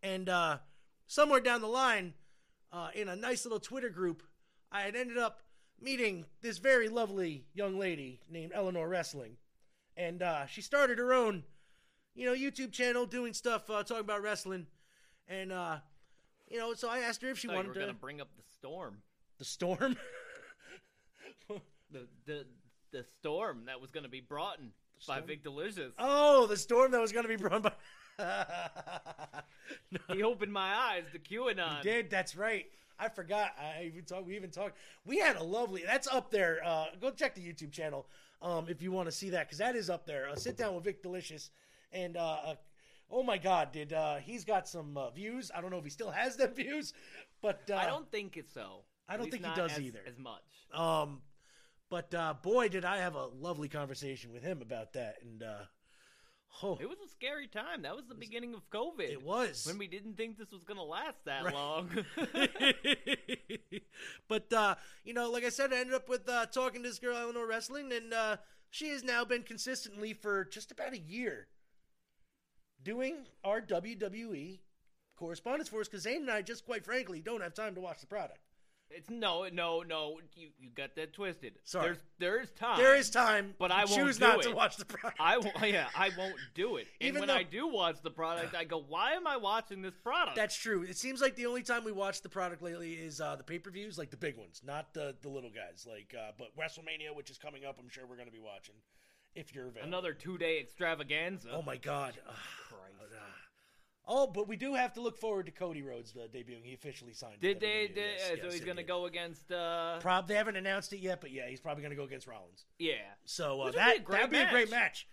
[0.01, 0.57] and uh,
[1.07, 2.13] somewhere down the line,
[2.71, 4.23] uh, in a nice little Twitter group,
[4.71, 5.41] I had ended up
[5.81, 9.37] meeting this very lovely young lady named Eleanor Wrestling,
[9.97, 11.43] and uh, she started her own,
[12.15, 14.67] you know, YouTube channel doing stuff, uh, talking about wrestling,
[15.27, 15.77] and uh,
[16.49, 19.01] you know, so I asked her if she wanted to bring up the storm.
[19.37, 19.95] the storm.
[21.91, 22.45] The the
[22.91, 24.69] the storm that was gonna be brought in
[25.07, 25.91] by Vik Dalishus.
[25.97, 27.71] oh, the storm that was going to be brought by.
[30.13, 31.81] He opened my eyes to QAnon.
[31.81, 32.09] did.
[32.09, 32.65] That's right.
[32.99, 33.51] I forgot.
[33.57, 34.27] I even talked.
[34.27, 34.77] We even talked.
[35.05, 35.83] We had a lovely.
[35.85, 36.59] That's up there.
[36.65, 38.07] Uh, go check the YouTube channel
[38.41, 40.27] um, if you want to see that because that is up there.
[40.29, 41.49] Uh, sit down with Vik Dalishus,
[41.93, 42.55] and uh, uh,
[43.09, 45.51] oh my God, did uh, he's got some uh, views?
[45.55, 46.93] I don't know if he still has them views,
[47.41, 48.83] but uh, I don't think it's so.
[49.07, 50.01] I don't think he does as- either.
[50.05, 50.43] As much.
[50.73, 51.21] Um,
[51.89, 55.61] but uh, boy, did I have a lovely conversation with him about that, and uh,
[56.61, 57.83] Oh, It was a scary time.
[57.83, 59.09] That was the beginning of COVID.
[59.09, 59.65] it was.
[59.65, 61.53] when we didn't think this was gonna last that Right.
[61.53, 61.89] long.
[64.27, 66.99] but uh, you know, like I said, I ended up with uh, talking to this
[66.99, 68.37] girl Eleanor Wrestling, and uh,
[68.69, 71.47] she has now been consistently for just about a year
[72.81, 74.59] doing our WWE
[75.17, 77.99] correspondence for us because Zane and I just quite frankly don't have time to watch
[78.01, 78.39] the product.
[78.91, 80.19] It's no, no, no.
[80.35, 81.53] You you got that twisted.
[81.63, 81.85] Sorry.
[81.87, 82.77] There's there is time.
[82.77, 84.49] There is time, But I won't choose do not it.
[84.49, 85.19] to watch the product.
[85.21, 86.87] I won't- yeah, I won't do it.
[86.99, 89.81] And Even when though- I do watch the product, I go, "Why am I watching
[89.81, 90.83] this product?" That's true.
[90.83, 93.59] It seems like the only time we watch the product lately is uh, the pay
[93.59, 95.85] per views, like the big ones, not the the little guys.
[95.89, 98.75] Like, uh, but WrestleMania, which is coming up, I'm sure we're going to be watching
[99.35, 99.87] if you're available.
[99.87, 101.49] another two day extravaganza.
[101.53, 102.13] Oh my God!
[102.27, 102.35] Ugh.
[104.11, 106.63] Oh, but we do have to look forward to Cody Rhodes uh, debuting.
[106.63, 107.39] He officially signed.
[107.41, 107.87] Did they?
[107.93, 109.51] Did, Yes, uh, yes, so he's gonna go against.
[109.51, 112.25] uh Prob they haven't announced it yet, but yeah, he's probably going to go against
[112.25, 112.65] Rollins.
[112.79, 112.93] Yeah.
[113.25, 114.79] So uh, Which would be that a great that'd be a great match.
[114.81, 115.07] match.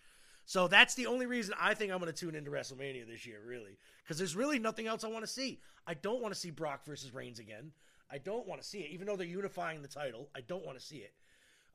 [0.46, 3.40] So that's the only reason I think I'm going to tune into WrestleMania this year,
[3.44, 5.60] really, because there's really nothing else I want to see.
[5.86, 7.72] I don't want to see Brock versus Reigns again.
[8.10, 10.30] I don't want to see it, even though they're unifying the title.
[10.36, 11.12] I don't want to see it.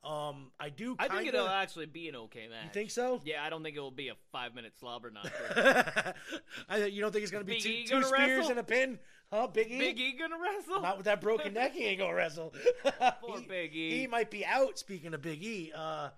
[0.04, 0.96] Um, I do.
[0.98, 2.64] I Kinda, think it'll actually be an okay match.
[2.64, 3.20] You think so?
[3.24, 6.14] Yeah, I don't think it will be a five minute slobber knocker.
[6.68, 8.50] I, you don't think it's going to be Big two, E gonna spears wrestle?
[8.50, 8.98] and a pin?
[9.32, 9.78] Huh, Big E?
[9.78, 10.82] Big E gonna wrestle?
[10.82, 12.52] Not with that broken neck, he ain't gonna wrestle.
[13.22, 14.00] Poor he, Big E.
[14.00, 14.78] He might be out.
[14.78, 16.08] Speaking of Big E, uh,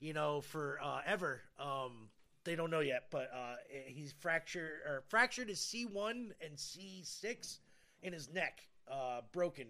[0.00, 1.40] you know, for uh, ever.
[1.58, 2.08] Um,
[2.44, 7.02] they don't know yet, but uh, he's fractured or fractured his C one and C
[7.04, 7.60] six
[8.02, 9.66] in his neck, uh, broken.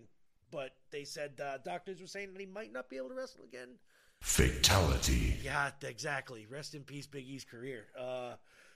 [0.50, 3.44] But they said uh, doctors were saying that he might not be able to wrestle
[3.44, 3.68] again.
[4.20, 5.34] Fatality.
[5.42, 6.46] Yeah, exactly.
[6.50, 7.86] Rest in peace, Big E's career.
[7.98, 8.34] Uh,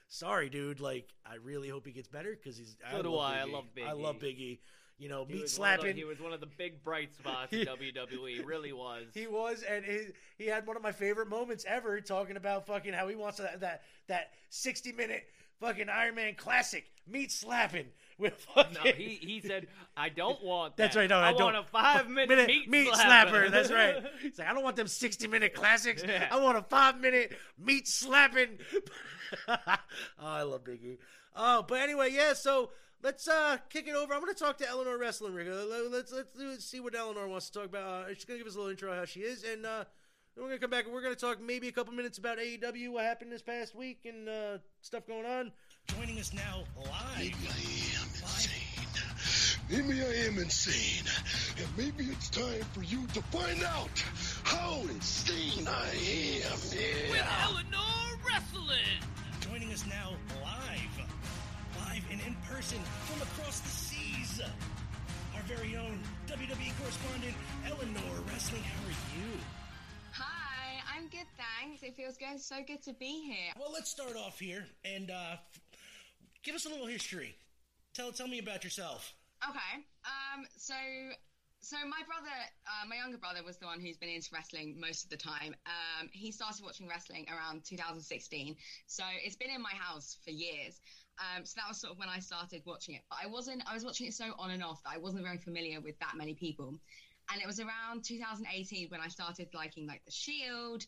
[0.09, 0.81] sorry, dude.
[0.81, 2.77] Like, I really hope he gets better because he's.
[2.91, 3.45] So I do love I.
[3.45, 3.53] Big I E.
[3.53, 4.21] love Big I love.
[4.21, 4.61] Big E.
[4.99, 5.97] You know, He meat was one of the- slapping.
[5.97, 8.45] he was one of the big bright spots in WWE.
[8.47, 9.05] Really was.
[9.15, 9.99] He was, and he,
[10.39, 13.61] he had one of my favorite moments ever talking about fucking how he wants that
[13.61, 15.25] that, that sixty minute
[15.61, 17.87] fucking Iron Man classic meat slapping
[18.19, 18.77] with fucking.
[18.85, 20.83] no, he he said, "I don't want that.
[20.85, 21.09] That's right.
[21.09, 21.55] No, I, I, don't.
[21.55, 23.51] want a five minute, meat, slapper.
[23.51, 24.03] That's right.
[24.21, 26.03] He's like, I don't want them sixty minute classics.
[26.07, 26.29] Yeah.
[26.31, 28.59] I want a five minute meat slapping.
[29.49, 29.57] oh,
[30.19, 30.99] I love Big E.
[31.35, 32.35] Oh, but anyway, yeah.
[32.35, 32.71] So
[33.03, 34.15] let's uh kick it over.
[34.15, 35.49] I'm gonna talk to Eleanor Wrestling Rig.
[35.49, 38.05] Let's let's do, see what Eleanor wants to talk about.
[38.05, 39.85] Uh, she's gonna give us a little intro of how she is, and uh,
[40.35, 42.93] then we're gonna come back and we're gonna talk maybe a couple minutes about AEW,
[42.93, 45.53] what happened this past week, and uh, stuff going on.
[45.89, 47.19] Joining us now live.
[47.19, 49.63] Maybe I am insane.
[49.71, 51.05] Maybe I am insane.
[51.59, 54.05] And maybe it's time for you to find out
[54.45, 55.89] how insane I
[56.45, 56.59] am.
[57.11, 59.01] With Eleanor wrestling.
[59.41, 60.11] Joining us now
[60.43, 61.07] live.
[61.87, 64.41] Live and in person from across the seas.
[65.35, 67.35] Our very own WWE correspondent,
[67.67, 68.63] Eleanor Wrestling.
[68.63, 69.39] How are you?
[70.13, 71.83] Hi, I'm good, thanks.
[71.83, 73.53] It feels good, so good to be here.
[73.59, 75.37] Well, let's start off here and uh,
[76.43, 77.37] give us a little history.
[77.95, 79.15] Tell tell me about yourself.
[79.49, 80.75] Okay, um, so
[81.61, 82.35] so my brother,
[82.67, 85.55] uh, my younger brother, was the one who's been into wrestling most of the time.
[85.67, 90.81] Um, he started watching wrestling around 2016, so it's been in my house for years.
[91.21, 93.03] Um, so that was sort of when I started watching it.
[93.09, 95.39] But I wasn't, I was watching it so on and off that I wasn't very
[95.39, 96.81] familiar with that many people.
[97.33, 100.85] And it was around 2018 when I started liking like the Shield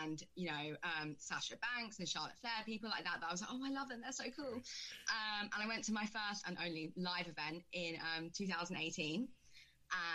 [0.00, 3.18] and you know um, Sasha Banks and Charlotte Flair, people like that.
[3.20, 4.54] That I was like, oh, I love them, they're so cool.
[4.54, 9.26] Um, and I went to my first and only live event in um, 2018,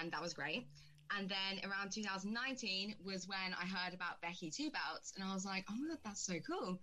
[0.02, 0.68] and that was great.
[1.16, 5.46] And then around 2019 was when I heard about Becky Two Belts, and I was
[5.46, 6.80] like, oh my god, that's so cool.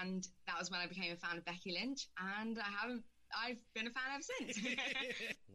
[0.00, 3.02] And that was when I became a fan of Becky Lynch, and I haven't.
[3.42, 4.58] I've been a fan ever since.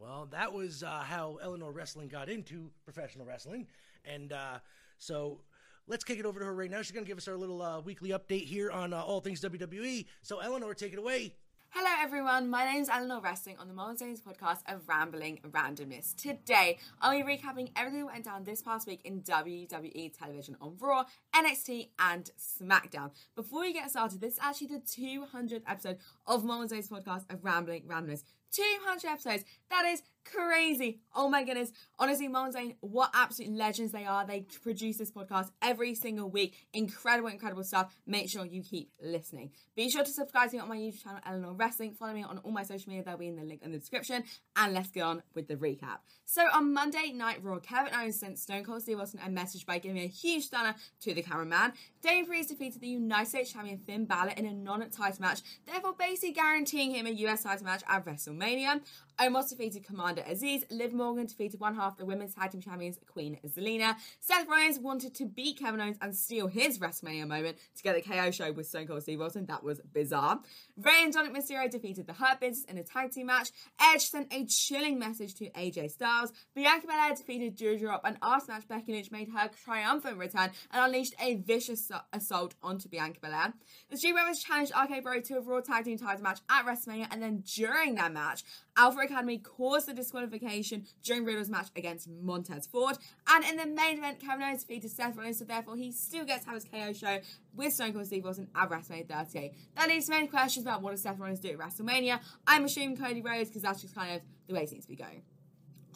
[0.00, 3.66] Well, that was uh, how Eleanor Wrestling got into professional wrestling.
[4.06, 4.60] And uh,
[4.96, 5.40] so
[5.86, 6.80] let's kick it over to her right now.
[6.80, 9.42] She's going to give us our little uh, weekly update here on uh, all things
[9.42, 10.06] WWE.
[10.22, 11.34] So, Eleanor, take it away.
[11.72, 12.50] Hello, everyone.
[12.50, 16.16] My name is Eleanor Wrestling on the Modern Days podcast of Rambling Randomness.
[16.16, 20.76] Today, I'll be recapping everything that went down this past week in WWE television on
[20.80, 23.12] Raw, NXT, and SmackDown.
[23.36, 27.44] Before we get started, this is actually the 200th episode of Modern Days podcast of
[27.44, 28.24] Rambling Randomness.
[28.50, 29.44] 200 episodes.
[29.70, 31.00] That is crazy.
[31.14, 31.72] Oh my goodness.
[31.98, 34.26] Honestly, Mom saying what absolute legends they are.
[34.26, 36.54] They produce this podcast every single week.
[36.72, 37.94] Incredible, incredible stuff.
[38.06, 39.50] Make sure you keep listening.
[39.76, 41.94] Be sure to subscribe to me on my YouTube channel, Eleanor Wrestling.
[41.94, 43.04] Follow me on all my social media.
[43.04, 44.24] There'll be in the link in the description.
[44.56, 45.98] And let's get on with the recap.
[46.24, 49.78] So on Monday Night Raw, Kevin Owens sent Stone Cold Steve Austin a message by
[49.78, 51.72] giving a huge stunner to the cameraman.
[52.02, 56.32] Damien Priest defeated the United States champion Finn Balor in a non-title match, therefore basically
[56.32, 58.80] guaranteeing him a US title match at WrestleMania.
[59.18, 60.64] Omos defeated Commander Azeez.
[60.70, 63.96] Liv Morgan defeated one half the women's tag team champions, Queen Zelina.
[64.18, 68.02] Seth Rollins wanted to beat Kevin Owens and steal his WrestleMania moment to get the
[68.02, 69.46] KO show with Stone Cold Steve Austin.
[69.46, 70.40] That was bizarre.
[70.82, 73.50] Rey and Dominic Mysterio defeated the Hurt Business in a tag team match.
[73.80, 76.32] Edge sent a chilling message to AJ Styles.
[76.54, 81.14] Bianca Belair defeated Doudrop and after match Becky Lynch made her triumphant return and unleashed
[81.20, 83.52] a vicious assault onto Bianca Belair.
[83.90, 87.08] The Street Brothers challenged RK Bro to a Raw Tag Team title match at WrestleMania
[87.10, 88.42] and then during that match,
[88.76, 92.96] Alpha Academy caused the disqualification during Riddle's match against Montez Ford.
[93.28, 96.44] And in the main event, Kevin Owens defeated Seth Rollins, so therefore he still gets
[96.44, 97.18] to have his KO show
[97.54, 99.52] with Stone Cold Steve Austin at WrestleMania 38.
[99.76, 102.20] That leaves many questions about what does Seth Rollins do at WrestleMania.
[102.46, 104.96] I'm assuming Cody Rhodes because that's just kind of the way it seems to be
[104.96, 105.22] going.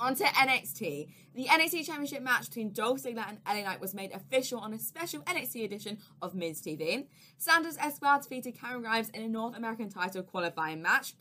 [0.01, 1.09] On to NXT.
[1.37, 4.79] The NXT Championship match between Dolph Ziggler and LA Knight was made official on a
[4.79, 7.07] special NXT edition of Miz TV.
[7.39, 11.15] Santos Escobar defeated Cameron Grimes in a North American title qualifying match.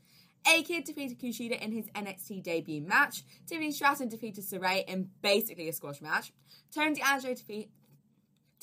[0.48, 3.24] A-Kid defeated Kushida in his NXT debut match.
[3.48, 6.34] Tiffany Stratton defeated Sarray in basically a squash match.
[6.74, 7.70] Tony D'Angelo defeat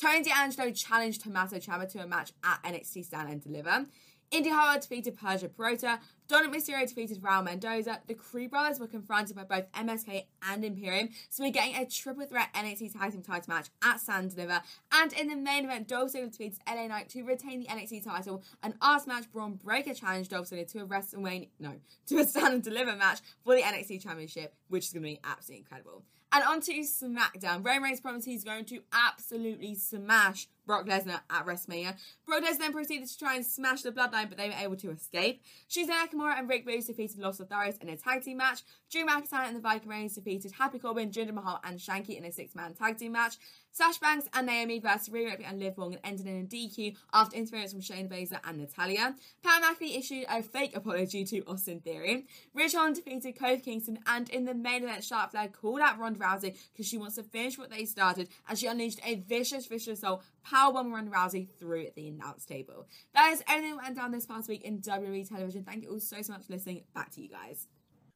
[0.00, 3.86] Tony D'Angelo challenged Tommaso Ciampa to a match at NXT Stand and Deliver.
[4.30, 5.98] Indy Hartwell defeated Persia Pirotta.
[6.28, 8.00] Dominic Mysterio defeated Raul Mendoza.
[8.06, 12.24] The Creed brothers were confronted by both MSK and Imperium, so we're getting a triple
[12.24, 14.62] threat NXT Tag Team title match at Stand Deliver.
[14.92, 18.44] And in the main event, Dolph Ziggler defeats LA Knight to retain the NXT title.
[18.62, 21.74] An arse match, Bron Breakker challenged Dolph Ziggler to a WrestleMania, no,
[22.06, 25.20] to a Stand and Deliver match for the NXT Championship, which is going to be
[25.24, 26.04] absolutely incredible.
[26.32, 27.66] And on to SmackDown.
[27.66, 31.96] Roman Reigns promised he's going to absolutely smash Brock Lesnar at WrestleMania.
[32.24, 34.92] Brock Lesnar then proceeded to try and smash the Bloodline, but they were able to
[34.92, 35.42] escape.
[35.68, 38.62] Shinsuke Nakamura and Rick Boogs defeated Los Lotharios in a tag team match.
[38.88, 42.30] Drew McIntyre and the Viking Reigns defeated Happy Corbin, Jinder Mahal, and Shanky in a
[42.30, 43.34] six-man tag team match.
[43.72, 47.36] Sasha Banks and Naomi versus Rhea Ripley and Liv Morgan ended in a DQ after
[47.36, 49.14] interference from Shayna Baszler and Natalya.
[49.42, 52.26] Pat McAfee issued a fake apology to Austin Theory.
[52.54, 56.18] Ridge Holland defeated Kofi Kingston, and in the main event, Charlotte Flair called out Ronda
[56.18, 59.98] Rousey because she wants to finish what they started, and she unleashed a vicious, vicious
[59.98, 62.86] assault, powerbomb Ronda Rousey through the announce table.
[63.14, 65.64] That is everything that went down this past week in WWE television.
[65.64, 66.82] Thank you all so, so much for listening.
[66.94, 67.68] Back to you guys.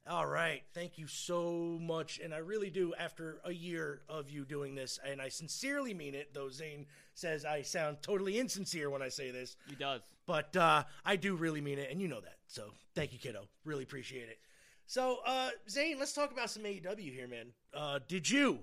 [0.07, 0.62] All right.
[0.75, 2.21] Thank you so much.
[2.23, 6.14] And I really do, after a year of you doing this, and I sincerely mean
[6.14, 9.57] it, though Zane says I sound totally insincere when I say this.
[9.67, 10.03] He does.
[10.27, 12.37] But uh, I do really mean it, and you know that.
[12.49, 13.49] So thank you, kiddo.
[13.64, 14.38] Really appreciate it.
[14.87, 17.47] So, uh, Zane, let's talk about some AEW here, man.
[17.73, 18.59] Uh, did you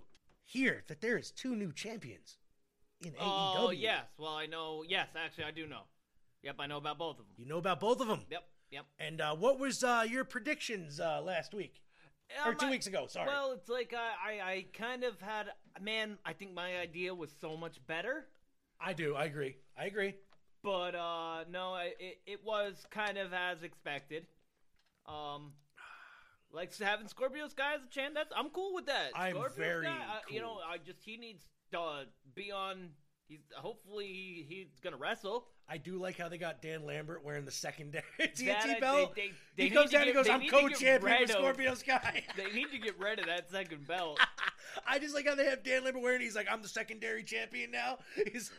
[0.45, 2.37] hear that there is two new champions
[3.03, 3.55] in Oh, AEW?
[3.57, 4.03] Oh, yes.
[4.19, 4.83] Well, I know.
[4.87, 5.81] Yes, actually, I do know.
[6.43, 7.33] Yep, I know about both of them.
[7.37, 8.21] You know about both of them?
[8.29, 8.85] Yep, yep.
[8.99, 11.81] And uh, what was uh, your predictions uh, last week?
[12.45, 13.27] or Um, two I- weeks ago, sorry.
[13.27, 15.47] Well, it's like I, I, I kind of had.
[15.81, 18.27] Man, I think my idea was so much better.
[18.79, 19.15] I do.
[19.15, 19.57] I agree.
[19.77, 20.15] I agree.
[20.63, 24.25] But uh, no, I- it, it was kind of as expected.
[25.07, 25.53] Um,
[26.51, 29.11] like having Scorpio Sky as a champ, that's I'm cool with that.
[29.15, 30.57] I'm Scorpio very Sky, I, You know.
[30.67, 32.03] I just he needs to uh,
[32.35, 32.89] be on.
[33.27, 35.47] He's hopefully he, he's gonna wrestle.
[35.71, 38.79] I do like how they got Dan Lambert wearing the secondary That uh, TNT I-
[38.79, 39.15] belt.
[39.15, 41.73] they- they- they he comes down and goes, "I'm need to get co-champion with Scorpio
[41.75, 44.19] Sky." They need to get rid of that second belt.
[44.87, 46.21] I just like how they have Dan Lambert wearing.
[46.21, 46.25] it.
[46.25, 47.99] He's like, "I'm the secondary champion now."
[48.31, 48.51] He's,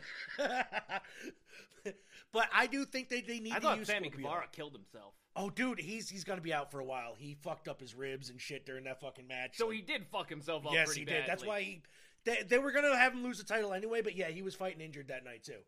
[2.33, 4.27] but I do think they they need I to thought use Sammy Scorpio.
[4.29, 5.14] Guevara killed himself.
[5.37, 7.14] Oh, dude, he's he's gonna be out for a while.
[7.16, 9.57] He fucked up his ribs and shit during that fucking match.
[9.57, 11.25] So Like, he did fuck himself up yes, pretty he did.
[11.27, 11.83] That's why he.
[12.25, 14.81] They, they were gonna have him lose the title anyway, but yeah, he was fighting
[14.81, 15.59] injured that night too,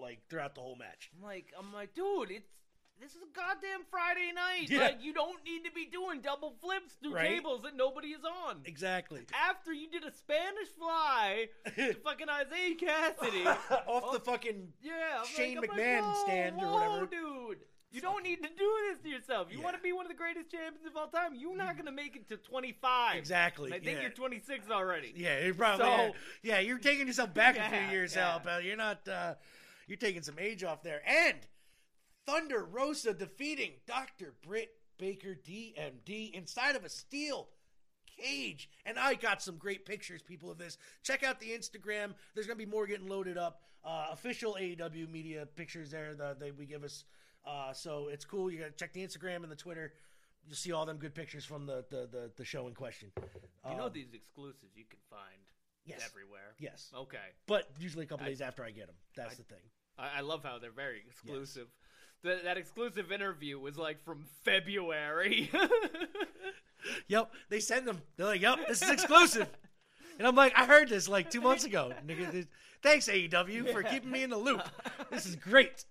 [0.00, 1.10] like throughout the whole match.
[1.16, 2.48] I'm like, I'm like, dude, it's
[3.00, 4.68] this is a goddamn Friday night.
[4.68, 4.80] Yeah.
[4.80, 7.30] Like, you don't need to be doing double flips through Right?
[7.30, 8.60] tables that nobody is on.
[8.66, 9.22] Exactly.
[9.32, 13.46] After you did a Spanish fly to fucking Isiah Kassidy
[13.86, 17.06] Off the fucking yeah, I'm Shane like, McMahon like, whoa, stand or whatever.
[17.06, 17.58] dude.
[17.92, 19.48] You don't need to do this to yourself.
[19.50, 19.64] You Yeah.
[19.64, 21.34] want to be one of the greatest champions of all time.
[21.34, 23.16] You're not going to make it to 25.
[23.16, 24.02] Exactly, And I think yeah.
[24.02, 25.12] you're 26 already.
[25.16, 25.86] Yeah, you're probably.
[25.86, 26.12] So- yeah.
[26.42, 28.14] yeah, you're taking yourself back a few years.
[28.16, 28.60] Al, pal.
[28.60, 29.08] You're not.
[29.08, 29.34] Uh,
[29.90, 31.02] you're taking some age off there.
[31.06, 31.36] And
[32.26, 34.34] Thunder Rosa defeating Dr.
[34.46, 37.48] Britt Baker, DMD, inside of a steel
[38.18, 38.68] cage.
[38.86, 40.78] And I got some great pictures, people, of this.
[41.02, 42.14] Check out the Instagram.
[42.34, 43.62] There's gonna be more getting loaded up.
[43.82, 47.04] Uh, official AEW media pictures there that they we give us.
[47.46, 48.50] Uh, so it's cool.
[48.50, 49.94] You gotta check the Instagram and the Twitter.
[50.46, 53.10] You'll see all them good pictures from the the, the, the show in question.
[53.68, 55.40] You know Um, these exclusives you can find
[55.86, 56.02] Yes.
[56.04, 56.54] everywhere.
[56.58, 56.92] Yes.
[56.94, 57.16] Okay.
[57.46, 58.96] But usually a couple I- days after I get them.
[59.16, 59.62] That's the thing.
[60.00, 61.68] I, I love how they're very exclusive.
[62.22, 65.50] That that exclusive interview was like from February.
[67.08, 68.00] Yep, they send them.
[68.16, 69.48] They're like, "Yep, this is exclusive,"
[70.18, 71.92] and I'm like, "I heard this like two months ago."
[72.82, 74.62] Thanks AEW for keeping me in the loop.
[75.10, 75.84] This is great.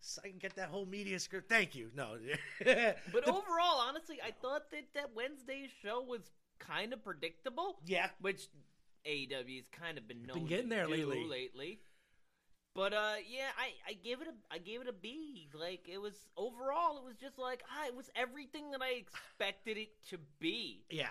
[0.00, 1.48] so I can get that whole media script.
[1.48, 1.90] Thank you.
[1.94, 2.18] No,
[2.62, 6.20] But overall, honestly, I thought that that Wednesday's show was
[6.58, 7.78] kind of predictable.
[7.86, 8.48] yeah, which
[9.06, 11.26] AEW's kind of been known Been getting there do lately.
[11.26, 11.80] lately.
[12.76, 15.48] But uh, yeah, I, I gave it a I gave it a B.
[15.58, 19.78] Like it was overall, it was just like ah, it was everything that I expected
[19.78, 20.84] it to be.
[20.90, 21.06] yeah.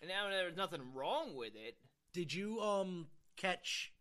[0.00, 1.76] And now there was nothing wrong with it.
[2.14, 3.06] Did you um
[3.36, 3.92] catch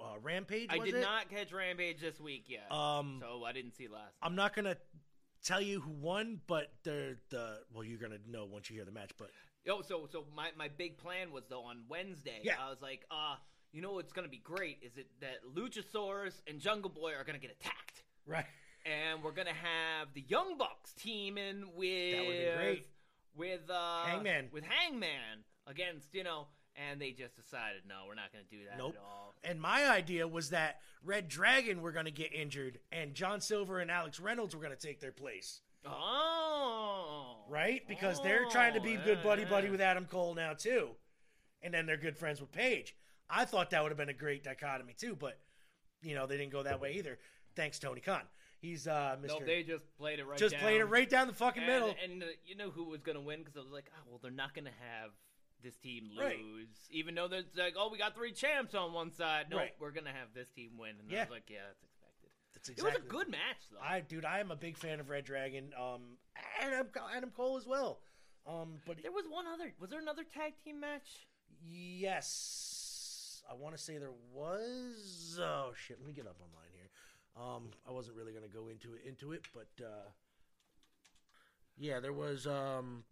[0.00, 0.70] uh, Rampage?
[0.70, 1.00] I did it?
[1.02, 4.14] not catch Rampage this week yet, Um, so I didn't see last.
[4.22, 4.78] I'm not gonna
[5.44, 8.92] tell you who won, but the the well, you're gonna know once you hear the
[8.92, 9.10] match.
[9.18, 9.30] But
[9.68, 12.40] Oh, so so my, my big plan was though on Wednesday.
[12.42, 12.54] Yeah.
[12.60, 13.36] I was like, uh,
[13.72, 17.38] you know what's gonna be great is it that Luchasaurus and Jungle Boy are gonna
[17.38, 18.02] get attacked.
[18.26, 18.44] right,
[18.86, 22.86] and we're gonna have the Young Bucks teaming with That would be great.
[23.36, 24.48] with uh, Hangman.
[24.52, 26.46] with Hangman against you know,
[26.76, 28.94] and they just decided no, we're not gonna do that Nope.
[28.96, 29.34] at all.
[29.44, 33.90] and my idea was that Red Dragon were gonna get injured, and John Silver and
[33.90, 35.60] Alex Reynolds were gonna take their place.
[35.84, 37.82] Oh, right?
[37.88, 39.72] Because they're trying to be Oh, good buddy buddy yeah.
[39.72, 40.90] with Adam Cole now too,
[41.62, 42.94] and then they're good friends with Paige.
[43.32, 45.38] I thought that would have been a great dichotomy too, but
[46.02, 47.18] you know they didn't go that way either.
[47.56, 48.22] Thanks Tony Khan.
[48.60, 49.40] He's uh Mr.
[49.40, 50.38] No, they just played it right.
[50.38, 50.60] just down.
[50.60, 51.94] played it right down the fucking and, middle.
[52.02, 53.40] And uh, you know who was gonna win?
[53.40, 55.10] Because I was like, oh well, they're not gonna have
[55.62, 56.38] this team lose, Right.
[56.90, 59.46] even though there's like, oh, we got three champs on one side.
[59.50, 59.72] No, Right.
[59.80, 60.90] we're gonna have this team win.
[61.00, 62.30] And I was like, yeah, that's expected.
[62.54, 62.90] That's exactly.
[62.90, 63.78] It was a good match though.
[63.80, 65.72] I dude, I am a big fan of Red Dragon.
[65.80, 66.18] Um,
[66.60, 68.00] Adam Adam Cole as well.
[68.46, 69.72] Um, but There was one other.
[69.80, 71.26] Was there another tag team match?
[71.64, 72.81] yes,
[73.50, 75.38] I want to say there was.
[75.40, 76.88] Oh shit, let me get up online here.
[77.36, 80.08] Um, I wasn't really gonna go into it into it, but uh,
[81.78, 83.04] yeah, there was um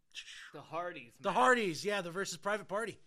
[0.52, 1.12] The Hardys.
[1.20, 1.32] the.
[1.32, 1.84] Hardys.
[1.84, 2.98] Yeah, the versus Private Party.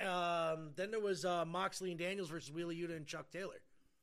[0.00, 3.60] Um, then there was uh, Moxley and Daniels versus Wheeler Yuta and Chuck Taylor.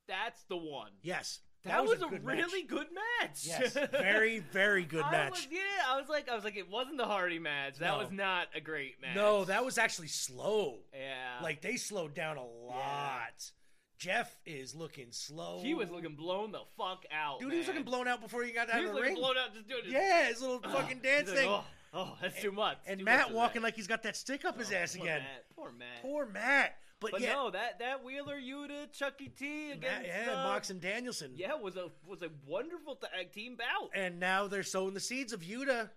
[0.08, 0.92] That's the one.
[1.02, 2.68] Yes, That, was, a, good really match.
[2.68, 3.40] good match.
[3.44, 5.32] Yes, very very good I match.
[5.32, 7.78] Was, yeah, I was like, I was like, it wasn't the Hardy match.
[7.78, 7.98] That No.
[8.00, 9.16] was not a great match.
[9.16, 10.80] No, that was actually slow.
[10.94, 11.44] Yeah.
[11.44, 13.52] Like they slowed down a lot.
[14.00, 15.60] Jeff is looking slow.
[15.62, 17.40] he was looking blown the fuck out.
[17.40, 19.22] Dude, he was looking blown out before he got out He of the looking ring.
[19.22, 21.50] blown out just doing his Yeah, his little fucking dance like, thing.
[21.50, 22.78] oh, oh, that's too much.
[22.88, 23.68] and Too Matt much walking that.
[23.68, 25.20] like he's got that stick up his oh, ass Poor again.
[25.22, 25.46] Matt.
[25.56, 26.02] Poor Matt.
[26.02, 26.78] Poor Matt.
[27.02, 30.70] But, But yeah, no, that that Wheeler Yuta Chucky T against Matt, yeah, uh, Mox
[30.70, 31.32] and Danielson.
[31.36, 33.90] yeah was a was a wonderful tag team bout.
[33.94, 35.90] And now they're sowing the seeds of Yuta.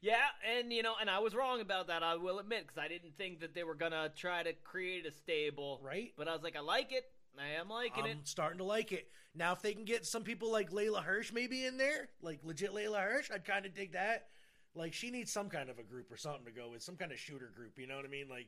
[0.00, 0.14] Yeah,
[0.56, 2.04] and you know, and I was wrong about that.
[2.04, 5.10] I will admit because I didn't think that they were gonna try to create a
[5.10, 6.12] stable, Right.
[6.16, 7.04] But I was like, I like it.
[7.38, 8.28] I am liking I'm it.
[8.28, 9.08] starting to like it.
[9.34, 12.72] Now, if they can get some people like Leyla Hirsch maybe in there, like legit
[12.72, 14.28] Leyla Hirsch, I'd kind of dig that.
[14.74, 17.10] Like, she needs some kind of a group or something to go with, some kind
[17.10, 18.28] of shooter group, you know what I mean?
[18.28, 18.46] Like,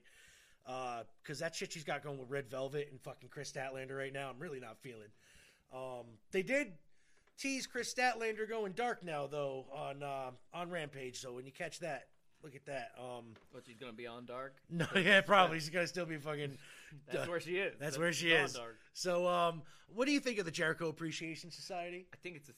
[1.23, 4.31] because that shit she's got going with Red Velvet and fucking Kris Statlander right now,
[4.31, 5.09] I'm really not feeling.
[5.73, 6.73] Um, they did
[7.39, 11.21] tease Kris Statlander going dark now, though, on uh, on Rampage.
[11.21, 12.09] So when you catch that,
[12.43, 12.93] look at that.
[12.99, 14.57] Um, But she's gonna be on dark.
[14.71, 16.59] no, yeah, probably she's gonna still be fucking.
[17.13, 17.75] That's where she is.
[17.79, 18.55] That's where she is.
[18.55, 18.77] Dark.
[18.93, 19.63] So, um,
[19.95, 22.07] what do you think of the Jericho Appreciation Society?
[22.13, 22.55] I think it's a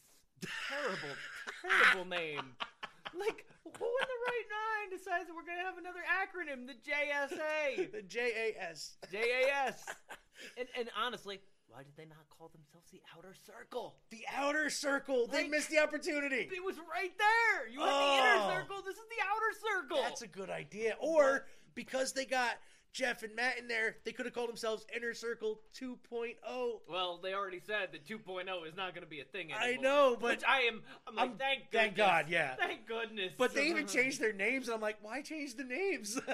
[0.68, 1.16] terrible,
[1.84, 2.42] terrible name.
[3.18, 7.90] Like, who in the right mind decides that we're gonna have another acronym, the JSA,
[7.92, 8.96] The J A S.
[9.12, 9.84] JAS?
[10.56, 11.38] And and honestly,
[11.68, 13.94] why did they not call themselves the Outer Circle?
[14.10, 15.26] The Outer Circle.
[15.26, 16.48] They missed the opportunity.
[16.50, 17.68] It was right there.
[17.68, 18.46] You had the Oh.
[18.48, 18.76] inner circle.
[18.82, 20.02] This is the outer circle.
[20.02, 20.96] That's a good idea.
[20.98, 21.44] Or
[21.74, 22.52] because they got
[22.92, 25.96] Jeff and Matt in there, they could have called themselves Inner Circle oh.
[26.10, 26.34] 2.0.
[26.88, 29.60] Well, they already said that 2.0 is not going to be a thing anymore.
[29.62, 30.82] I know, but Which I am.
[31.06, 31.96] I'm like, I'm- thank thank.
[31.96, 32.56] God, yeah.
[32.56, 33.32] Thank goodness.
[33.38, 36.18] But they even changed their names, and I'm like, why change the names?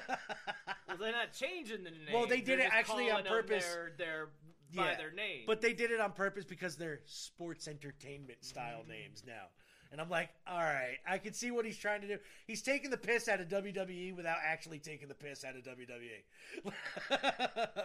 [0.88, 2.14] Well, they're not changing the name.
[2.14, 3.66] Well, they did it actually on purpose.
[3.66, 4.28] Their, their,
[4.74, 5.42] by their name.
[5.46, 8.90] But they did it on purpose because they're sports entertainment style Mm-hmm.
[8.90, 9.46] names now.
[9.92, 12.18] And I'm like, all right, I can see what he's trying to do.
[12.46, 16.22] He's taking the piss out of WWE without actually taking the piss out of WWE.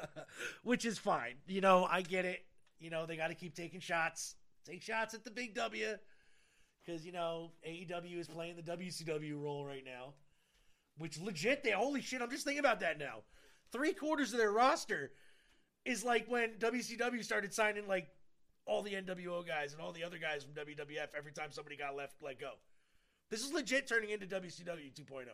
[0.64, 1.36] Which is fine.
[1.48, 2.44] You know, I get it.
[2.80, 4.36] You know, they got to keep taking shots.
[4.66, 5.98] Take shots at the big W.
[6.84, 10.14] Because, you know, AEW is playing the WCW role right now.
[10.98, 13.24] Which legit, they holy shit, I'm just thinking about that now.
[13.72, 15.12] Three quarters of their roster
[15.86, 18.08] is like when WCW started signing like
[18.66, 21.96] all the NWO guys and all the other guys from WWF every time somebody got
[21.96, 22.52] left let go.
[23.30, 25.26] This is legit turning into WCW 2.0.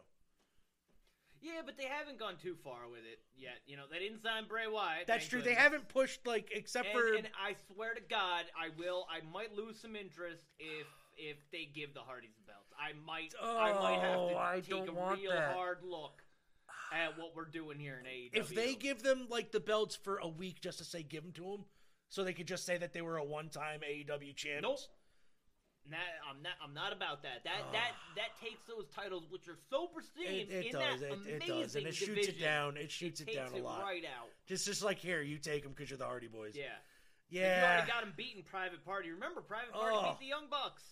[1.41, 3.57] yeah, but they haven't gone too far with it yet.
[3.65, 5.07] You know, they didn't sign Bray Wyatt.
[5.07, 5.41] That's true.
[5.41, 9.05] They haven't pushed like except And, for and I swear to God, I will.
[9.09, 10.87] I might lose some interest if
[11.19, 12.71] if they give the Hardys the belts.
[12.79, 13.33] I might.
[13.41, 15.53] Oh, I might have Oh, to I take a real that.
[15.55, 16.21] hard look
[16.93, 18.29] at what we're doing here in AEW.
[18.39, 21.31] if they give them like the belts for a week just to say give them
[21.33, 21.65] to them,
[22.09, 24.63] so they could just say that they were a one-time AEW champs.
[24.63, 24.79] Nope.
[25.89, 25.99] That,
[26.29, 26.51] I'm not.
[26.61, 27.45] I'm not about that.
[27.45, 28.11] That that ah.
[28.17, 30.99] that takes those titles, which are so pristine, It, it in does.
[30.99, 32.75] that It, amazing it does, and it shoots division, it down.
[32.77, 33.81] It shoots it, takes down a it lot.
[33.83, 34.27] right out.
[34.47, 36.55] Just, just like here, you take them because you're the Hardy Boys.
[36.55, 36.65] Yeah.
[37.29, 37.59] Yeah.
[37.59, 39.11] You already got him beating Private Party.
[39.11, 40.09] Remember, Private Party Oh.
[40.11, 40.83] beat the Young Bucks.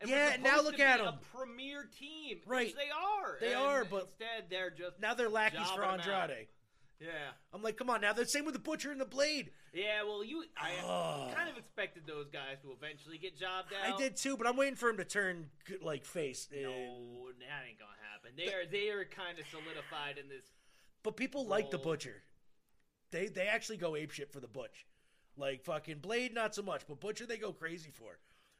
[0.00, 1.06] And Yeah, now look at them.
[1.14, 2.68] A premier team, Right.
[2.68, 3.38] Which they are.
[3.40, 6.30] They and are, but- instead they're just Now they're lackeys for jobbing 'em out.
[6.30, 6.48] Andrade.
[7.00, 7.32] Yeah.
[7.54, 8.12] I'm like, come on now.
[8.12, 9.50] The same with the Butcher and the Blade.
[9.72, 13.94] Yeah, well, you I kind of expected those guys to eventually get jobbed out.
[13.94, 15.48] I did too, but I'm waiting for him to turn
[15.82, 16.48] like face.
[16.52, 18.32] and- No, that ain't gonna happen.
[18.36, 20.44] They are they are kind of solidified in this.
[21.02, 22.22] But people like the Butcher.
[23.10, 24.86] They they actually go apeshit for the Butch.
[25.36, 28.18] Like fucking Blade, not so much, but Butcher they go crazy for.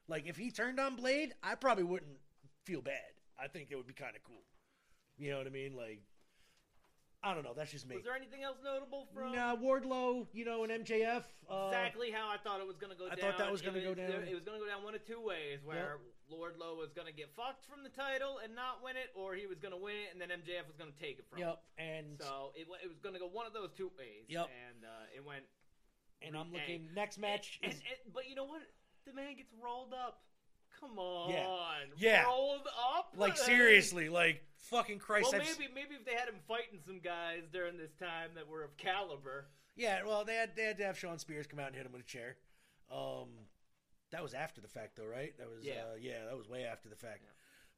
[0.09, 2.16] Like if he turned on Blade, I probably wouldn't
[2.64, 3.12] feel bad.
[3.38, 4.45] I think it would be kind of cool.
[5.18, 5.76] You know what I mean?
[5.76, 6.01] Like
[7.23, 7.53] I don't know.
[7.55, 7.97] That's just me.
[7.97, 9.33] Was there anything else notable from?
[9.37, 11.25] Nah, Wardlow, you know, and MJF.
[11.45, 13.12] Uh, exactly how I thought it was going to go down.
[13.12, 13.31] I down.
[13.33, 14.25] thought that was It gonna go down.
[14.25, 16.01] It was going to go down one of two ways, where
[16.33, 19.45] Wardlow was going to get fucked from the title and not win it, or he
[19.45, 21.49] was going to win it and then MJF was going to take it from him.
[21.53, 24.25] Yep, and So it, it was going to go one of those two ways.
[24.31, 24.49] Yep.
[24.49, 25.45] And uh, it went.
[26.25, 28.62] and I'm and- looking next match And, is and- but you know what?
[29.05, 30.25] The man gets rolled up.
[30.81, 31.33] Come on.
[31.97, 32.24] Yeah.
[32.24, 32.66] Rolled
[32.97, 33.12] up.
[33.16, 35.28] like seriously, like fucking Christ.
[35.33, 38.49] Well, I've maybe maybe if they had him fighting some guys during this time that
[38.49, 39.47] were of caliber.
[39.76, 41.93] Yeah, well, they had they had to have Shawn Spears come out and hit him
[41.93, 42.37] with a chair.
[42.91, 43.28] Um,
[44.11, 45.37] that was after the fact, though, right?
[45.39, 45.83] That was Yeah.
[45.93, 47.24] uh, yeah, that was way after the fact.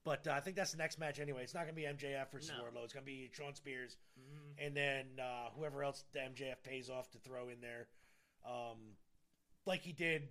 [0.04, 1.42] But uh, I think that's the next match anyway.
[1.44, 2.64] It's not going to be MJF versus No.
[2.64, 2.82] Wardlow.
[2.84, 4.66] It's going to be Shawn Spears, Mhm.
[4.66, 7.86] and then uh, whoever else the MJF pays off to throw in there,
[8.44, 8.96] um,
[9.64, 10.28] like he did,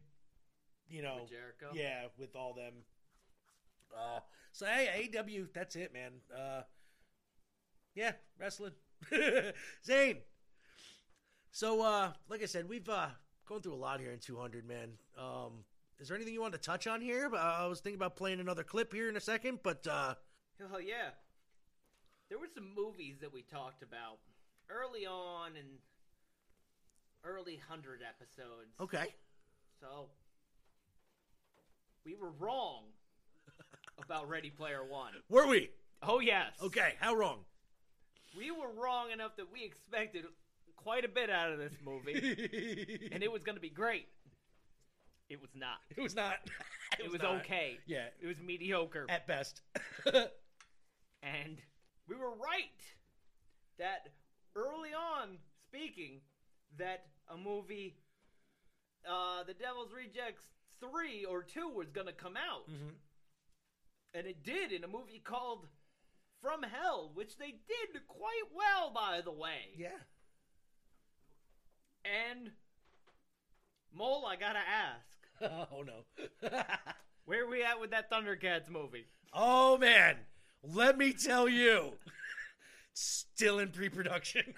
[0.92, 1.72] you know, With Jericho?
[1.74, 2.74] Yeah, with all them.
[3.96, 4.20] Uh,
[4.52, 6.12] so hey, AW, that's it, man.
[6.36, 6.62] Uh,
[7.96, 8.74] yeah, wrestling.
[9.86, 10.18] Zane.
[11.52, 13.08] So, uh, like I said, we've uh,
[13.48, 14.92] gone through a lot here in 200, man.
[15.18, 15.66] Um,
[16.00, 17.30] is there anything you want to touch on here?
[17.34, 20.16] Uh, I was thinking about playing another clip here in a second, but uh,
[20.74, 21.10] Oh yeah.
[22.30, 24.20] There were some movies that we talked about
[24.70, 25.66] early on in
[27.26, 28.72] early hundred episodes.
[28.80, 29.14] okay.
[29.82, 30.06] So
[32.06, 32.84] we were wrong
[34.04, 35.14] about Ready Player One.
[35.30, 35.70] Were we?
[36.02, 36.52] Oh yes.
[36.62, 37.40] Okay, how wrong?
[38.38, 40.26] We were wrong enough that we expected
[40.76, 44.08] quite a bit out of this movie, and it was going to be great.
[45.30, 45.80] It was not.
[45.96, 46.36] It was not.
[47.00, 47.36] It, was, not.
[47.38, 47.78] okay.
[47.88, 48.08] Yeah.
[48.22, 49.06] It was mediocre.
[49.08, 49.62] At best.
[51.24, 51.58] and
[52.06, 52.84] we were right
[53.80, 54.10] that
[54.58, 56.20] early on, speaking,
[56.78, 57.96] that a movie,
[59.10, 60.44] uh, The Devil's Rejects
[60.82, 62.70] 3 or 2 was going to come out.
[62.70, 62.96] Mhm.
[64.14, 65.68] And it did in a movie called
[66.42, 69.70] From Hell, which they did quite well, by the way.
[69.78, 70.00] Yeah.
[72.04, 72.52] And,
[73.94, 75.18] Mole, I gotta ask,
[75.72, 76.50] oh no.
[77.26, 79.06] where are we at with that Thundercats movie?
[79.34, 80.18] oh man,
[80.64, 81.94] let me tell you,
[82.94, 84.54] still in pre-production.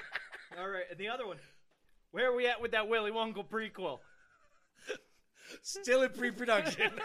[0.58, 1.38] All right, and the other one,
[2.12, 4.00] where are we at with that Willy Wonka prequel?
[5.62, 6.90] Still in pre-production.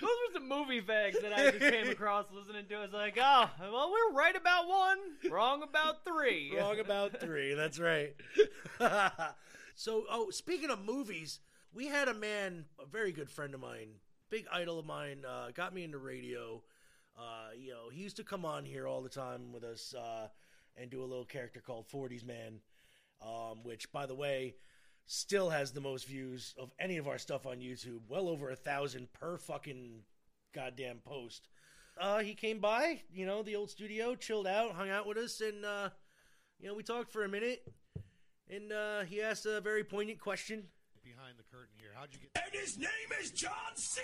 [0.00, 2.74] Those were some movie facts that I just came across listening to.
[2.76, 4.98] I was like, oh, well, we're right about one,
[5.30, 6.52] wrong about three.
[6.58, 7.54] Wrong about three.
[7.54, 8.14] That's right.
[9.74, 11.40] so, oh, speaking of movies,
[11.74, 13.88] we had a man, a very good friend of mine,
[14.30, 16.62] big idol of mine, uh, got me into radio.
[17.18, 20.28] Uh, you know, he used to come on here all the time with us uh,
[20.76, 22.60] and do a little character called 40s Man,
[23.22, 24.54] um, which, by the way,
[25.10, 27.98] still has the most views of any of our stuff on YouTube.
[28.08, 30.02] Well over a thousand per fucking
[30.54, 31.48] goddamn post.
[32.00, 35.40] Uh, he came by, you know, the old studio, chilled out, hung out with us,
[35.40, 35.88] and uh,
[36.60, 37.66] you know, we talked for a minute,
[38.48, 40.62] and uh, he asked a very poignant question.
[41.02, 42.30] Behind the curtain here, how'd you get?
[42.44, 42.88] And his name
[43.20, 44.00] is John C.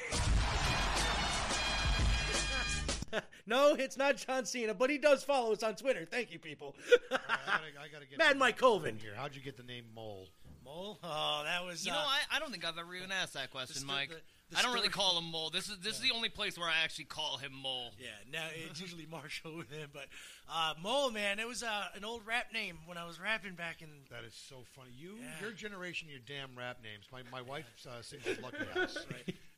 [3.46, 6.04] no, it's not John Cena, but he does follow us on Twitter.
[6.04, 6.74] Thank you, people.
[7.12, 8.98] I gotta, I gotta get Mad Mike Colvin.
[8.98, 9.14] here.
[9.16, 10.26] How'd you get the name Mole?
[10.66, 10.98] Mole?
[11.02, 11.86] Oh, that was.
[11.86, 14.10] You uh, know, I, I don't think I've ever even asked that question, sto- Mike.
[14.10, 15.50] the- the I don't really call him Mole.
[15.50, 17.90] This is this is the only place where I actually call him Mole.
[17.98, 20.06] Yeah, now it's usually Marshall with him, but
[20.48, 23.82] uh, Mole, man, it was uh, an old rap name when I was rapping back
[23.82, 23.88] in.
[24.08, 24.90] That is so funny.
[24.96, 25.30] You, Yeah.
[25.40, 27.06] your generation, your damn rap names.
[27.10, 28.96] My my wife uh, sings Lucky House.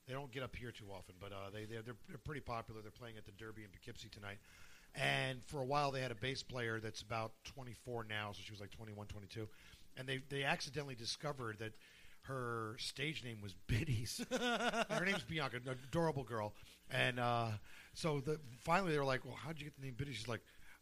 [0.07, 2.81] They don't get up here too often, but uh, they they're, they're they're pretty popular.
[2.81, 4.39] They're playing at the Derby in Poughkeepsie tonight.
[4.95, 8.51] And for a while, they had a bass player that's about 24 now, so she
[8.51, 9.47] was like 21, 22.
[9.99, 11.73] And they they accidentally discovered that
[12.23, 14.25] her stage name was Biddies.
[14.91, 16.53] her name's Bianca, an adorable girl.
[16.91, 17.49] And uh,
[17.95, 20.41] so the, finally, they were like, "Well, how'd you get the name Biddies?" She's like.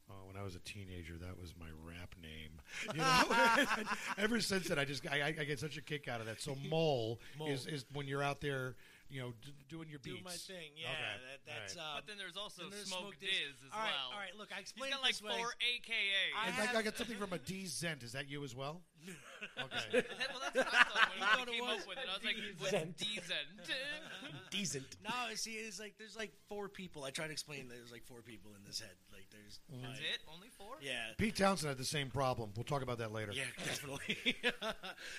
[0.09, 2.61] Oh, when I was a teenager, that was my rap name.
[2.95, 3.85] You know?
[4.19, 6.41] Ever since then, I just I, I get such a kick out of that.
[6.41, 7.49] So mole, Mole.
[7.49, 8.77] is is when you're out there,
[9.09, 10.19] you know, d- doing your beats.
[10.19, 10.73] Do my thing.
[10.77, 11.17] Yeah, Okay.
[11.31, 11.77] that, that's.
[11.77, 13.57] All Uh, But then there's also then there's Smoke Smoke Diz Diz.
[13.67, 14.11] as all right, well.
[14.13, 15.37] All right, look, I He's explained got it like this way.
[15.39, 16.33] four AKAs.
[16.35, 18.03] I I, have- I got something from a D Zent.
[18.03, 18.83] Is that you as well?
[19.57, 19.67] Okay.
[19.93, 22.05] well, that's what I thought when thought we it came up with it.
[22.09, 22.97] I was like, what's Decent.
[22.99, 23.47] decent?
[24.51, 24.97] Decent.
[25.05, 27.05] No, see, it's like there's like four people.
[27.05, 27.69] I try to explain.
[27.69, 28.91] There's like four people in this head.
[29.13, 29.61] Like there's.
[29.71, 30.21] That's my- it?
[30.33, 30.77] Only four?
[30.81, 31.13] Yeah.
[31.19, 32.51] Pete Townshend had the same problem.
[32.57, 33.33] We'll talk about that later.
[33.33, 34.17] Yeah, definitely.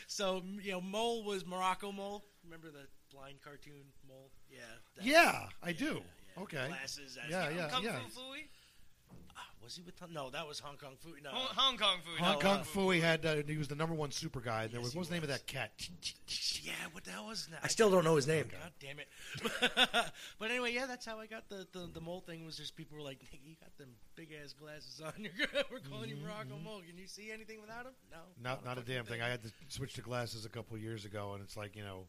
[0.07, 2.23] so you know, Mole was Morocco Mole.
[2.43, 4.29] Remember the blind cartoon Mole?
[4.49, 4.59] Yeah.
[4.95, 6.01] that- Yeah, I do.
[6.37, 6.67] Okay.
[6.67, 7.17] Glasses.
[7.23, 7.99] As Yeah, yeah, Kung yeah.
[8.09, 8.43] Fu Fooey?
[9.35, 9.95] Ah, was he with?
[10.11, 11.23] No, that was Hong Kong Phooey.
[11.23, 11.29] No.
[11.31, 12.17] Hong, Hong Kong Phooey.
[12.19, 14.63] Hong Kong Kung Fu Fooey had uh, he was the number one super guy.
[14.63, 15.71] and there was he what's the name of that cat?
[16.61, 17.61] Yeah, what the hell was that?
[17.63, 18.45] I still don't know his name.
[18.51, 19.07] God damn it!
[20.39, 22.45] but anyway, yeah, that's how I got the, the the mole thing.
[22.45, 25.13] Was just people were like, "Nigga, you got them big ass glasses on.
[25.17, 25.31] You're
[25.71, 26.81] we're calling you Morocco Mole.
[26.87, 27.93] Can you see anything without them?
[28.11, 29.21] No, Not not a damn thing.
[29.21, 31.83] I had to switch to glasses a couple of years ago, and it's like you
[31.83, 32.07] know,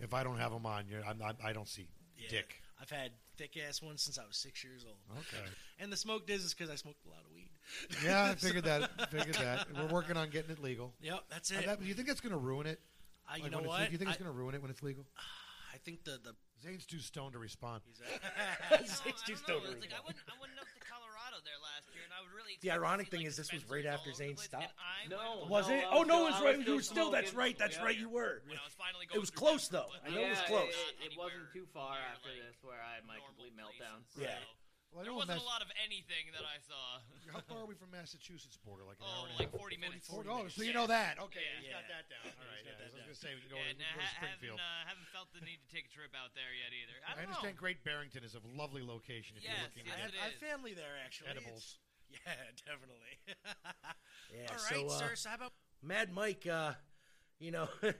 [0.00, 1.86] if I don't have them on, you're, I'm not, I don't see
[2.18, 2.28] Yeah.
[2.30, 2.54] dick.
[2.80, 4.96] I've had thick ass ones since I was six years old.
[5.18, 5.44] Okay.
[5.82, 7.48] And the smoke diz is because I smoked a lot of weed.
[8.04, 9.10] Yeah, I figured that.
[9.10, 9.66] Figured that.
[9.74, 10.92] We're working on getting it legal.
[11.00, 11.64] Yep, that's it.
[11.66, 12.80] that- you think that's going to ruin it?
[13.28, 13.80] Uh, you Like, know what?
[13.80, 15.04] le- you think it's going to ruin it when it's legal?
[15.74, 17.80] I think the the Zane's too stoned to respond.
[17.86, 18.28] He's I don't know,
[18.68, 20.79] I don't like I went, I went up to
[21.40, 22.58] Colorado there last year, and I would really.
[22.60, 24.74] The ironic thing like, is, this was right after over Zane stopped.
[25.08, 25.46] No.
[25.48, 25.84] Was oh, No, it?
[25.90, 26.66] Oh was no, still- it was right.
[26.66, 27.10] You were still still.
[27.10, 27.56] That's right.
[27.58, 27.84] That's Yeah.
[27.84, 27.98] right.
[27.98, 28.42] You were.
[28.46, 29.88] When I was finally It was close though.
[30.04, 30.74] I know it was close.
[31.00, 33.80] It, it wasn't too far after like, this where I had my complete places.
[33.80, 33.98] meltdown.
[34.20, 34.36] Yeah.
[34.90, 36.98] So, Well, there wasn't Mass- a lot of anything that I saw.
[37.30, 38.82] How far are we from Massachusetts border?
[38.82, 39.62] Like an hour Oh, and a like half?
[39.62, 40.10] 40 minutes.
[40.10, 40.82] Oh, oh, so you Yeah.
[40.82, 41.22] know that.
[41.30, 41.62] Okay, Yeah.
[41.62, 42.26] he's got that down.
[42.26, 42.74] All right, yeah.
[42.74, 44.18] I was going to say we can go, Yeah, we can nah, go to ha-
[44.18, 44.58] Springfield.
[44.58, 46.98] haven't, uh, haven't felt the need to take a trip out there yet either.
[47.06, 47.62] I, I, don't understand know.
[47.62, 50.18] Great Barrington is a lovely location if Yes, you're looking yes, I at have, it
[50.18, 50.42] I have is.
[50.42, 51.30] family there actually.
[51.38, 51.78] edibles.
[51.78, 51.78] It's-
[52.26, 53.14] yeah, definitely.
[54.34, 55.14] Yeah, All so, right, uh, sir.
[55.14, 56.74] So how about Mad Mike, uh,
[57.38, 57.68] you know,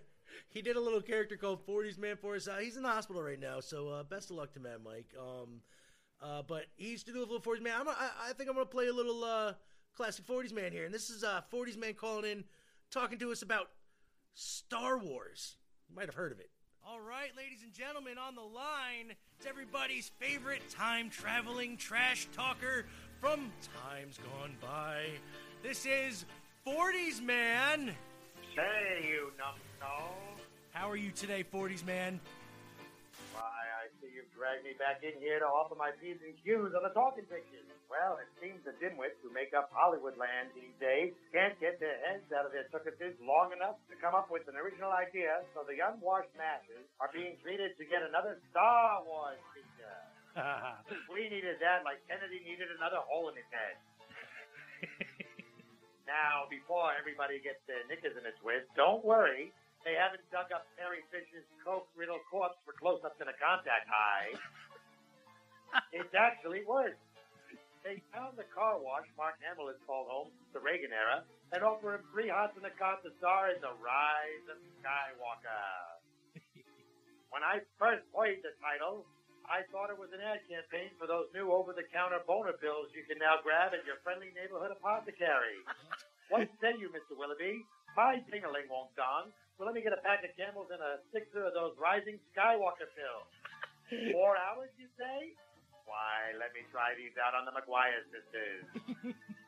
[0.51, 2.47] he did a little character called 40s Man for us.
[2.47, 5.15] Uh, he's in the hospital right now, so uh, best of luck to Mad Mike.
[5.19, 5.63] Um,
[6.23, 7.75] uh, but he used to do a little 40s Man.
[7.81, 9.55] I'm, a- I, I think I'm going to play a little uh,
[9.97, 10.85] classic 40s Man here.
[10.85, 12.45] And this is uh, 40s Man calling in,
[12.91, 13.71] talking to us about
[14.35, 15.57] Star Wars.
[15.89, 16.51] You might have heard of it.
[16.87, 22.87] All right, ladies and gentlemen, on the line, it's everybody's favorite time traveling trash talker
[23.21, 23.53] from
[23.89, 25.05] times gone by.
[25.63, 26.25] This is
[26.67, 27.95] 40s Man.
[28.57, 30.17] Say, you numbskull.
[30.73, 32.19] How are you today, 40s Man?
[34.21, 37.25] You've dragged me back in here to offer my P's and Q's on the talking
[37.25, 37.65] pictures.
[37.89, 41.97] Well, it seems the dimwits who make up Hollywood land these days can't get their
[42.05, 45.65] heads out of their tuckuses long enough to come up with an original idea, so
[45.65, 50.01] the unwashed masses are being treated to get another Star Wars feature.
[51.17, 53.77] we needed that like Kennedy needed another hole in his head.
[56.05, 59.49] now, before everybody gets their knickers in a twist, don't worry.
[59.85, 64.37] They haven't dug up Carrie Fisher's coke-riddled corpse for close-ups in a contact high.
[65.97, 66.99] it's actually worse.
[67.81, 71.25] They found the car wash Mark Hamill has called home since the Reagan era
[71.57, 75.73] and offer him three hots in the car to star in The Rise of Skywalker.
[77.33, 79.09] when I first played the title,
[79.49, 83.17] I thought it was an ad campaign for those new over-the-counter boner pills you can
[83.17, 85.59] now grab at your friendly neighborhood apothecary.
[86.31, 87.17] what say you, Mr.
[87.17, 87.65] Willoughby?
[87.97, 91.45] My tingling won't dong, so let me get a pack of camels and a sixer
[91.45, 93.29] of those rising Skywalker pills.
[94.17, 95.37] Four hours, you say?
[95.85, 98.65] Why, let me try these out on the McGuire sisters.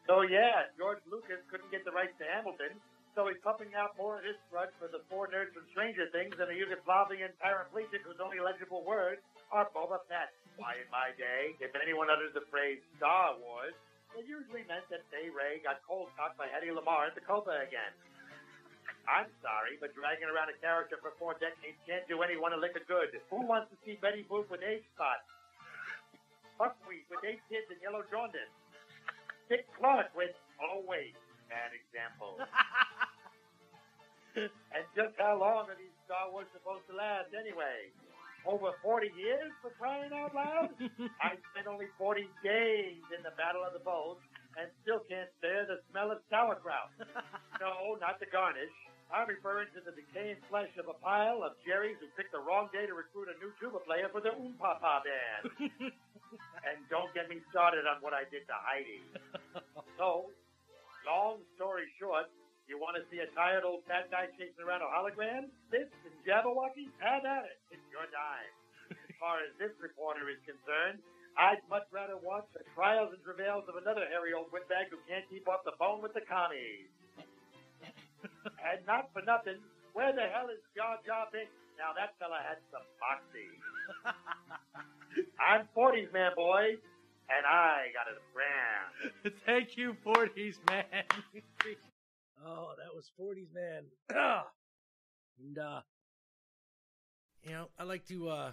[0.05, 2.77] so yeah, George Lucas couldn't get the rights to Hamilton,
[3.17, 6.37] so he's pumping out more of his drug for the four nerds from Stranger Things
[6.37, 10.29] and a Yugoslavian paraplegic whose only legible words are Boba Fett.
[10.61, 13.73] Why, in my day, if anyone utters the phrase Star Wars,
[14.13, 17.65] it usually meant that Bay Ray got cold cocked by Hedy Lamarr at the Copa
[17.65, 17.97] again.
[19.11, 22.79] I'm sorry, but dragging around a character for four decades can't do anyone a lick
[22.79, 23.11] of good.
[23.31, 25.27] Who wants to see Betty Boop with age spots?
[26.59, 28.53] Buckwheat with eight kids and yellow jaundice.
[29.51, 30.31] Dick Clark with,
[30.63, 31.19] oh wait,
[31.51, 32.39] bad example.
[34.39, 37.91] and just how long are these Star Wars supposed to last anyway?
[38.47, 40.71] Over 40 years for crying out loud?
[41.23, 44.23] I spent only 40 days in the Battle of the Bulge
[44.59, 46.91] and still can't bear the smell of sauerkraut.
[47.63, 48.75] no, not the garnish.
[49.13, 52.73] I'm referring to the decaying flesh of a pile of Jerry's who picked the wrong
[52.73, 55.69] day to recruit a new tuba player for the Oom Papa band.
[56.65, 59.05] and don't get me started on what I did to Heidi.
[60.01, 60.33] So,
[61.05, 62.33] long story short,
[62.65, 65.53] you want to see a tired old fat guy chasing around a hologram?
[65.69, 66.89] This and Jabberwocky?
[67.05, 67.61] Have at it.
[67.69, 68.53] It's your dime.
[68.97, 71.05] As far as this reporter is concerned,
[71.37, 75.29] I'd much rather watch the trials and travails of another hairy old windbag who can't
[75.29, 76.89] keep off the phone with the commies.
[78.25, 79.59] And not for nothing,
[79.93, 81.53] where the hell is Jar Jar Binks?
[81.79, 83.49] Now that fella had some moxie.
[85.41, 86.77] I'm 40s man, boy,
[87.29, 89.35] and I got a brand.
[89.47, 90.85] Thank you, 40s man.
[92.45, 93.85] oh, that was 40s man.
[95.39, 95.81] and uh,
[97.45, 98.53] you know, I'd like to uh,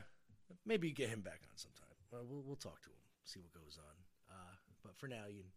[0.65, 1.85] maybe get him back on sometime.
[2.11, 3.95] Uh, we'll we'll talk to him, see what goes on.
[4.29, 5.51] Uh, but for now, you can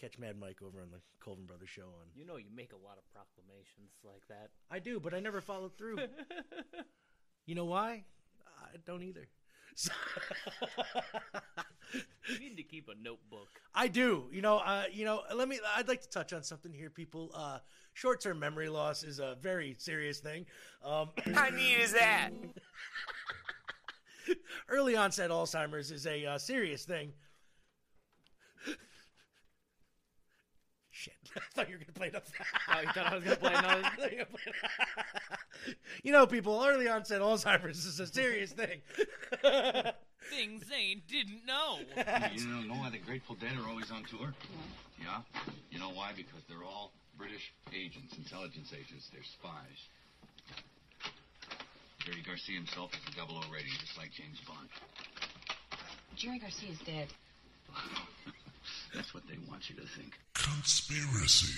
[0.00, 2.06] catch Mad Mike over on the Colvin Brothers show on.
[2.14, 4.50] You know, you make a lot of proclamations like that.
[4.70, 5.98] I do, but I never follow through.
[7.46, 8.04] you know why?
[8.62, 9.28] I don't either.
[9.74, 9.92] So-
[12.28, 13.48] You need to keep a notebook.
[13.74, 14.26] I do.
[14.30, 17.32] You know, uh, you know, let me I'd like to touch on something here people.
[17.34, 17.58] Uh
[17.94, 20.46] short-term memory loss is a very serious thing.
[20.84, 22.30] Um How neat is that?
[24.68, 27.12] early onset Alzheimer's is a uh, serious thing.
[30.90, 31.19] Shit.
[31.36, 32.24] I thought you were going to play another.
[32.72, 33.82] Oh, you thought I was gonna play another?
[33.98, 38.80] You were gonna play- you know, people, early onset Alzheimer's is a serious thing.
[40.30, 41.78] Things Zane didn't know.
[42.34, 44.32] you know, know why the Grateful Dead are always on tour?
[45.00, 45.20] Yeah?
[45.70, 46.12] You know why?
[46.16, 49.10] Because they're all British agents, intelligence agents.
[49.12, 49.80] They're spies.
[52.04, 54.68] Jerry Garcia himself is a double O rating, just like James Bond.
[56.16, 57.08] Jerry Garcia's dead.
[58.94, 60.12] That's what they want you to think.
[60.42, 61.52] Conspiracy.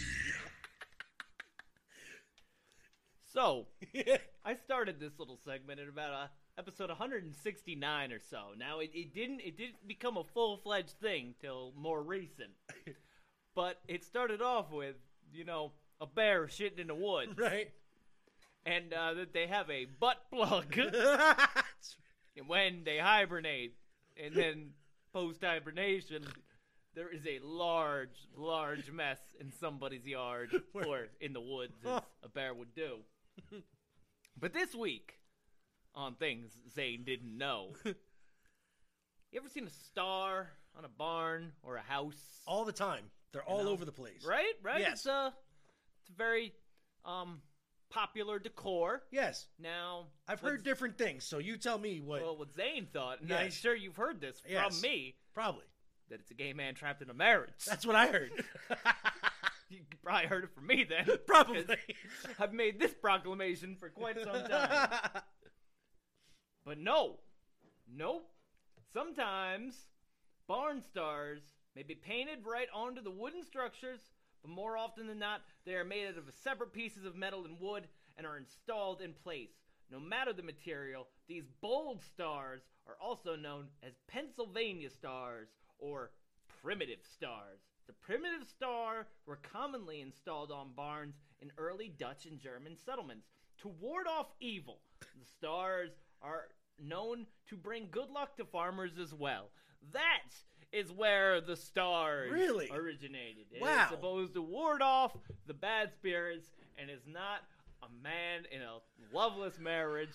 [3.33, 3.67] So,
[4.45, 6.27] I started this little segment at about uh,
[6.59, 8.39] episode 169 or so.
[8.59, 12.51] Now, it, it didn't it didn't become a full fledged thing till more recent,
[13.55, 14.97] but it started off with
[15.33, 17.71] you know a bear shitting in the woods, right?
[18.67, 20.77] And uh, that they have a butt plug
[22.47, 23.77] when they hibernate,
[24.23, 24.71] and then
[25.13, 26.25] post hibernation.
[26.95, 32.29] There is a large, large mess in somebody's yard or in the woods, as a
[32.29, 32.99] bear would do.
[34.41, 35.19] But this week,
[35.95, 37.95] on things Zane didn't know, you
[39.37, 42.17] ever seen a star on a barn or a house?
[42.47, 43.05] all the time.
[43.33, 44.25] They're all over the place.
[44.27, 44.81] Right, right.
[44.81, 44.93] Yes.
[44.95, 45.33] It's a,
[46.01, 46.53] it's a very
[47.05, 47.41] um
[47.91, 49.03] popular decor.
[49.13, 49.47] Yes.
[49.59, 52.23] Now I've heard different things, so you tell me what.
[52.23, 54.83] Well, what Zane thought, and I'm sure you've heard this from Yes.
[54.83, 55.65] me, Probably.
[56.13, 57.65] That it's a gay man trapped in a marriage.
[57.67, 58.31] That's what I heard.
[59.71, 61.07] you probably heard it from me then.
[61.27, 61.65] Probably.
[62.39, 64.91] I've made this proclamation for quite some time.
[66.67, 67.21] but no,
[67.91, 68.29] nope.
[68.93, 69.87] Sometimes
[70.47, 71.41] barn stars
[71.75, 74.01] may be painted right onto the wooden structures,
[74.43, 77.59] but more often than not, they are made out of separate pieces of metal and
[77.59, 77.89] wood
[78.19, 79.55] and are installed in place.
[79.91, 85.49] No matter the material, these bold stars are also known as Pennsylvania stars
[85.83, 86.11] or
[86.63, 87.59] primitive stars.
[87.87, 93.27] The primitive star were commonly installed on barns in early Dutch and German settlements
[93.59, 94.79] to ward off evil.
[95.01, 95.91] The stars
[96.23, 96.45] are
[96.81, 99.51] known to bring good luck to farmers as well.
[99.93, 100.23] That
[100.73, 102.71] is where the stars Really?
[102.71, 103.47] originated.
[103.51, 103.89] It is Wow.
[103.91, 105.17] supposed to ward off
[105.47, 107.41] the bad spirits and is not
[107.83, 108.79] a man in a
[109.13, 110.13] loveless marriage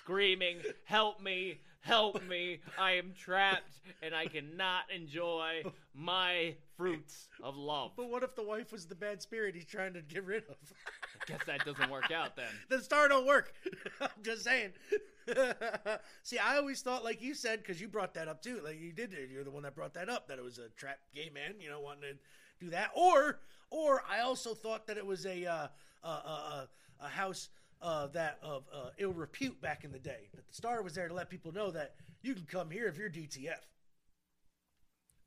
[0.00, 5.62] screaming, Help me, help me, I am trapped and I cannot enjoy
[5.94, 7.92] my fruits of love.
[7.96, 10.56] But what if the wife was the bad spirit he's trying to get rid of?
[11.20, 12.50] I guess that doesn't work out then.
[12.68, 13.52] the star don't work.
[14.00, 14.72] I'm just saying.
[16.22, 18.60] See, I always thought, like you said, because you brought that up too.
[18.64, 20.28] Like you did, you're the one that brought that up.
[20.28, 22.90] That it was a trapped gay man, you know, wanting to do that.
[22.94, 25.68] Or, or I also thought that it was a uh,
[26.02, 26.68] a, a,
[27.00, 27.48] a house
[27.82, 30.28] uh, that of uh, ill repute back in the day.
[30.34, 32.98] But the star was there to let people know that you can come here if
[32.98, 33.60] you're DTF.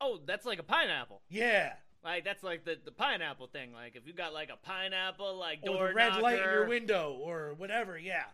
[0.00, 1.22] Oh, that's like a pineapple.
[1.28, 1.72] Yeah.
[2.04, 3.72] Like that's like the, the pineapple thing.
[3.72, 6.68] Like if you got like a pineapple like Or door the red light in your
[6.68, 7.98] window, or whatever.
[7.98, 8.24] Yeah.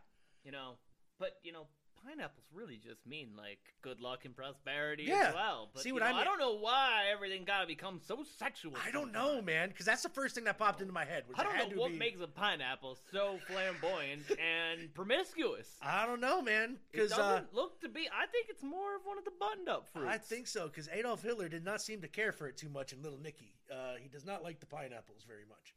[0.45, 0.73] you know.
[1.19, 1.67] But you know,
[2.05, 5.29] pineapples really just mean like good luck and prosperity Yeah.
[5.29, 5.71] as well.
[5.73, 6.21] But, See what know, I mean?
[6.21, 8.73] I don't know why everything got to become so sexual.
[8.85, 11.25] I don't know, man, because that's the first thing that popped into my head.
[11.35, 15.69] I don't know what be- makes a pineapple so flamboyant and promiscuous.
[15.83, 16.73] I don't know, man.
[16.73, 18.09] It Because doesn't uh, look to be.
[18.13, 20.09] I think it's more of one of the buttoned-up fruits.
[20.11, 20.67] I think so.
[20.67, 23.55] Because Adolf Hitler did not seem to care for it too much in Little Nicky.
[23.71, 25.75] Uh, he does not like the pineapples very much.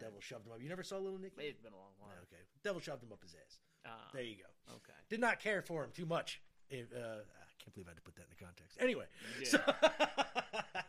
[0.00, 0.60] Devil shoved him up.
[0.62, 1.34] You never saw Little Nicky?
[1.42, 2.10] It's been a long while.
[2.22, 2.42] Okay.
[2.62, 3.58] Devil shoved him up his ass.
[3.86, 4.74] Ah, There you go.
[4.74, 4.92] Okay.
[5.08, 6.40] Did not care for him too much.
[6.70, 8.78] If, uh, I can't believe I had to put that in the context.
[8.80, 9.04] Anyway,
[9.40, 9.48] Yeah.
[9.48, 10.82] so,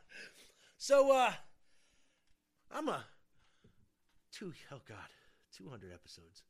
[0.78, 1.34] so uh,
[2.72, 3.04] I'm a
[4.32, 5.10] two oh god,
[5.56, 6.44] two hundred episodes.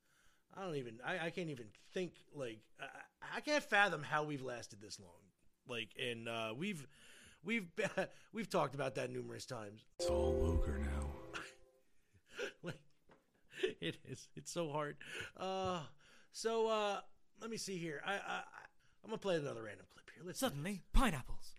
[0.56, 1.00] I don't even.
[1.06, 2.14] I, I can't even think.
[2.34, 5.10] Like I, I can't fathom how we've lasted this long.
[5.68, 6.88] Like, and uh, we've
[7.44, 7.68] we've
[8.34, 9.82] we've talked about that numerous times.
[10.00, 11.05] It's all Luger now.
[13.82, 14.28] Like, it is.
[14.36, 14.98] It's so hard.
[15.38, 15.82] Uh,
[16.32, 17.00] so uh,
[17.42, 18.02] let me see here.
[18.06, 18.42] I, I
[19.04, 20.24] I'm gonna play another random clip here.
[20.26, 21.54] Let's Suddenly, pineapples.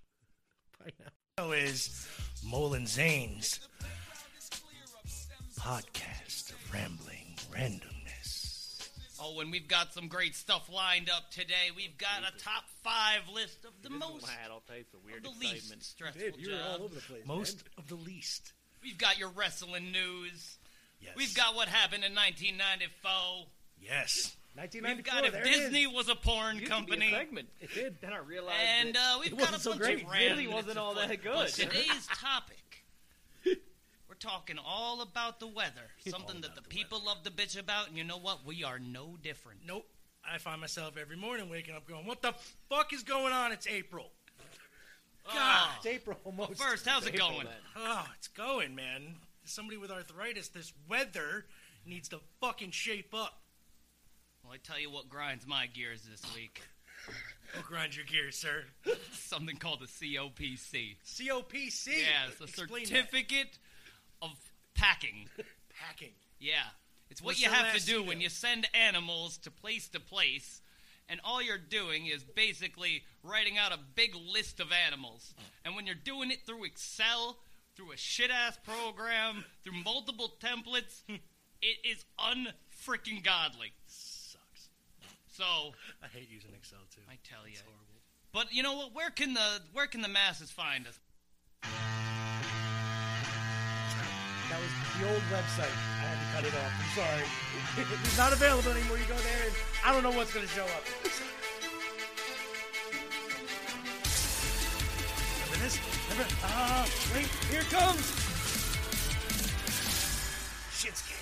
[0.79, 2.09] Pineapple is
[2.45, 3.61] Mole N' Zane's
[5.59, 8.89] podcast of rambling randomness.
[9.21, 11.71] Oh, and we've got some great stuff lined up today.
[11.75, 15.31] We've got a top five list of the most, had all types of weird the
[15.31, 15.53] excitement.
[15.71, 16.85] least stressful Dude, you were all jobs.
[16.85, 17.27] over the place.
[17.27, 18.53] Most of the least.
[18.83, 20.59] We've got your wrestling news.
[21.01, 21.12] Yes.
[21.16, 23.47] We've got what happened in 1994.
[23.80, 24.36] Yes.
[24.57, 25.61] We've got if there it is.
[25.61, 27.11] Disney was a porn Used to be a company.
[27.11, 27.49] segment.
[27.61, 28.01] It did.
[28.01, 30.03] Then I realized And uh, we've It got a wasn't so bunch great.
[30.05, 31.09] of random really wasn't all fun.
[31.09, 31.49] that But good.
[31.49, 32.84] today's topic,
[33.44, 35.90] we're talking all about the weather.
[36.09, 38.47] Something that the, people love to bitch about, and you know what?
[38.47, 39.61] We are no different.
[39.66, 39.86] Nope.
[40.28, 42.32] I find myself every morning waking up going, "What the
[42.70, 43.53] fuck is going on?
[43.53, 44.11] It's April."
[45.32, 45.68] God.
[45.78, 46.55] It's April almost.
[46.61, 47.44] First, how's it April going?
[47.44, 47.55] then.
[47.76, 49.16] Oh, it's going, man.
[49.47, 51.47] Somebody with arthritis, this weather
[51.86, 53.40] needs to fucking shape up.
[54.42, 56.62] Well, I tell you what grinds my gears this week.
[57.57, 58.64] Oh, grind your gears, sir.
[59.12, 60.97] Something called a COPC.
[61.07, 61.86] COPC.
[61.86, 62.88] Yeah, it's a Explain that.
[62.88, 63.59] certificate
[64.20, 64.30] of
[64.74, 65.28] packing.
[65.80, 66.11] Packing.
[66.40, 66.55] Yeah.
[67.11, 68.09] It's what What's you have to do email?
[68.09, 70.61] when you send animals to place to place,
[71.09, 75.34] and all you're doing is basically writing out a big list of animals.
[75.64, 77.36] And when you're doing it through Excel,
[77.77, 83.72] through a shit ass program, through multiple templates, it is unfreaking godly.
[83.87, 84.68] Sucks.
[85.33, 85.45] So
[86.03, 87.03] I hate using Excel too.
[87.09, 87.53] I tell you.
[87.53, 88.01] It's horrible.
[88.33, 88.95] But you know what?
[88.95, 90.99] Where can the where can the masses find us?
[94.51, 95.74] That was the old website.
[96.01, 96.72] I had to cut it off.
[96.81, 97.24] I'm sorry.
[98.05, 98.97] it's not available anymore.
[98.97, 99.55] You go there and
[99.85, 100.85] I don't know what's going to show up.
[106.19, 107.29] Ah, wait.
[107.51, 108.01] Here comes.
[110.73, 111.12] Shinsuke.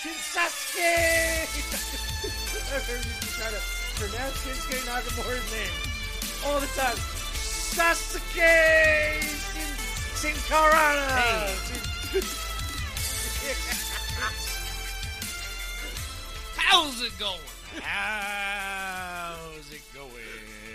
[0.00, 0.88] Shinsuke.
[2.72, 3.60] I heard you try to
[4.00, 5.76] pronounce Shinsuke Nakamura's name
[6.46, 6.96] all the time.
[7.76, 9.20] Sasuke
[9.52, 9.72] Shin,
[10.32, 11.52] Shinkarana.
[16.56, 17.40] How's it going?
[17.82, 20.12] How's it going?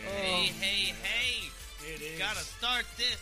[0.06, 1.23] Hey, hey, hey!
[2.24, 2.34] It is.
[2.34, 3.18] Gotta start this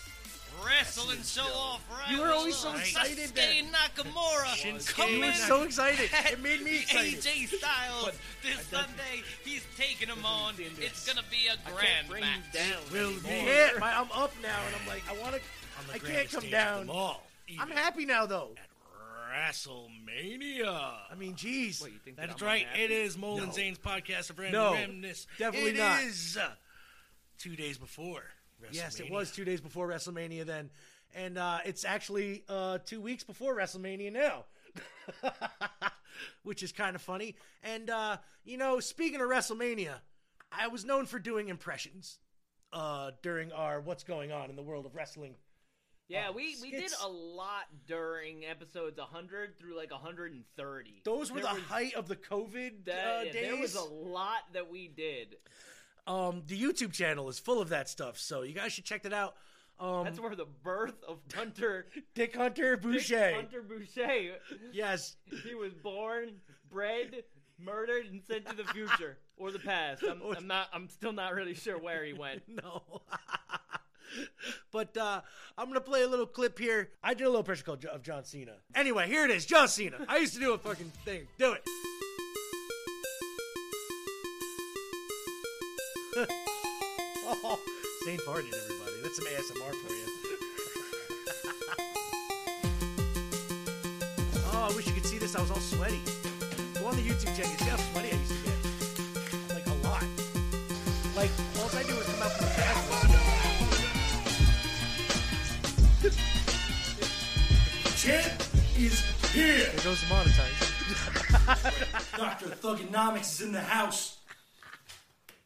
[0.66, 2.12] wrestling show off right.
[2.12, 3.66] You were always so little excited Sasuke then.
[3.72, 6.10] Nakamura Shinsuke coming was so excited.
[6.32, 7.20] It made me excited.
[7.20, 8.12] AJ Styles
[8.43, 9.24] this Sunday.
[9.43, 10.54] He's taking him on.
[10.60, 12.39] It's gonna be a grand can't match.
[12.54, 13.74] you down Will be hit.
[13.82, 15.41] I'm up now, and I'm like, I want to.
[15.93, 16.89] I can't come down.
[16.89, 17.24] All,
[17.60, 18.49] I'm happy now, though.
[19.34, 20.68] WrestleMania.
[21.12, 21.82] I mean, geez.
[21.82, 22.64] What, you think That's that right.
[22.64, 22.84] unhappy?
[22.84, 23.52] It is Mole N' No.
[23.54, 25.26] Zane's podcast of random No, randomness.
[25.39, 26.04] definitely It not.
[26.04, 26.49] is, uh,
[27.39, 28.24] two days before.
[28.72, 30.70] Yes, it was two days before WrestleMania then,
[31.16, 34.45] and uh, it's actually uh, two weeks before WrestleMania now,
[36.43, 37.36] which is kind of funny.
[37.64, 39.95] And uh, you know, speaking of WrestleMania,
[40.51, 42.20] I was known for doing impressions
[42.74, 45.36] uh, during our "What's Going On in the World of Wrestling."
[46.07, 51.01] Yeah, uh, we, we did a lot during episodes 100 through like 130.
[51.05, 53.43] Those were There the was- height of the COVID that- uh, yeah, days.
[53.49, 55.38] There was a lot that we did.
[56.08, 59.14] Um, the YouTube channel is full of that stuff, so you guys should check that
[59.14, 59.36] out.
[59.80, 63.34] Um, That's where the birth of Hunter Dick Hunter Boucher.
[63.34, 64.36] Hunter Boucher.
[64.72, 66.34] Yes, He was born,
[66.72, 67.24] bred,
[67.60, 70.04] murdered, and sent to the future or the past.
[70.04, 70.68] I'm, I'm not.
[70.72, 72.43] I'm still not really sure where he went.
[72.64, 72.84] no.
[74.72, 75.22] but uh,
[75.58, 76.89] I'm gonna play a little clip here.
[77.04, 78.54] I did a little pressure call of John Cena.
[78.76, 80.06] Anyway, here it is, John Cena.
[80.08, 81.28] I used to do a fucking thing.
[81.39, 81.64] Do it.
[88.04, 88.93] Zane farted, everybody.
[89.04, 90.06] That's some ASMR for you.
[94.54, 95.36] oh, I wish you could see this.
[95.36, 96.02] I was all sweaty.
[96.80, 97.52] Go on the YouTube channel.
[97.52, 98.56] You see how sweaty I used to get?
[99.54, 100.04] Like a lot.
[101.16, 101.30] Like
[101.60, 103.12] all I do is come out from the bathroom.
[107.97, 108.41] Champ
[108.80, 109.70] is here.
[109.76, 110.49] There goes the.
[112.18, 112.47] Dr.
[112.47, 114.18] Thuganomics is in the house.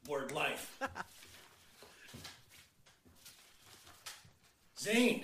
[0.07, 0.71] Word life.
[4.85, 5.23] Zane,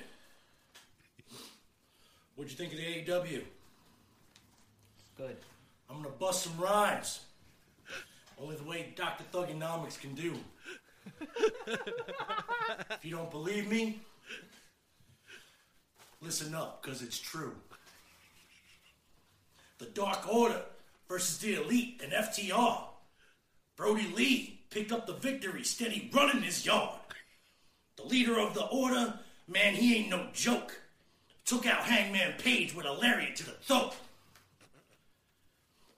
[2.35, 3.43] what'd you think of the AEW?
[5.15, 5.37] Good.
[5.87, 7.19] I'm gonna bust some rhymes.
[8.41, 9.23] Only the way Dr.
[9.31, 10.33] Thuganomics can do.
[11.21, 14.01] if you don't believe me,
[16.21, 17.53] listen up, because it's true.
[19.77, 20.63] The Dark Order
[21.07, 22.85] versus the Elite and FTR.
[23.75, 26.97] Brodie Lee picked up the victory, steady running his yard.
[27.97, 29.19] The leader of the order,
[29.51, 30.79] man, he ain't no joke.
[31.45, 33.95] Took out Hangman Page with a lariat to the throat.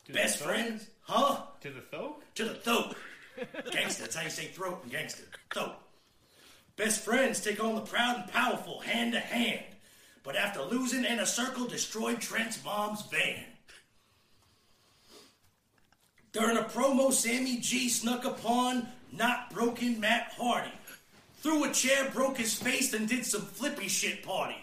[0.07, 0.47] the Best throat?
[0.47, 1.41] friends, huh?
[1.61, 2.23] To the throat?
[2.35, 2.95] To the throat.
[3.71, 5.23] gangster, that's how you say throat in gangster.
[5.53, 5.75] Throat.
[6.75, 9.63] Best friends take on the proud and powerful hand to hand,
[10.23, 13.43] but after losing in a circle, destroyed Trent's mom's van.
[16.31, 20.71] During a promo, Sammy G snuck upon not broken Matt Hardy.
[21.43, 24.55] Threw a chair, broke his face, and did some flippy shit party.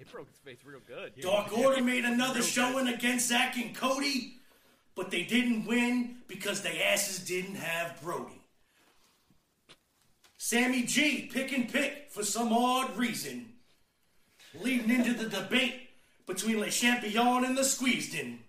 [0.00, 1.12] It broke his face real good.
[1.20, 4.38] Dark Order made another showing against Zack and Cody,
[4.96, 8.42] but they didn't win because they asses didn't have Brodie.
[10.38, 13.52] Sammy G pick and pick for some odd reason,
[14.60, 15.90] leading into the debate
[16.26, 18.40] between Le Champion and the Squeezed In.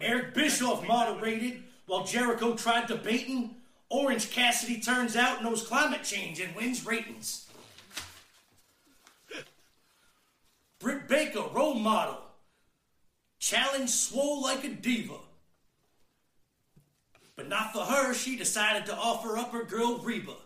[0.00, 3.54] Eric Bischoff moderated while Jericho tried debating.
[3.90, 7.46] Orange Cassidy turns out knows climate change and wins ratings.
[10.78, 12.22] Britt Baker, role model.
[13.40, 15.16] Challenge swole like a diva.
[17.36, 20.36] But not for her, she decided to offer up her girl Reba.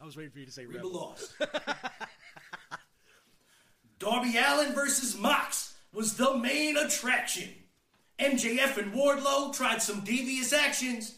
[0.00, 0.90] I was waiting for you to say Reba Rebel.
[0.90, 1.34] lost.
[3.98, 7.50] Darby Allin versus Mox was the main attraction.
[8.22, 11.16] MJF and Wardlow tried some devious actions,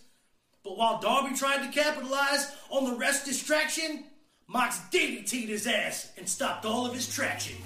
[0.62, 4.04] but while Darby tried to capitalize on the rest distraction,
[4.46, 7.56] Mox DDT'd his ass and stopped all of his traction.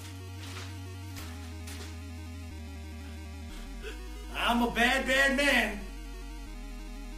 [4.37, 5.79] I'm a bad, bad man,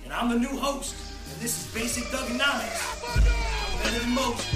[0.04, 0.96] and I'm the new host,
[1.32, 3.84] and this is Basic Thuganomics.
[3.84, 4.48] Better than most.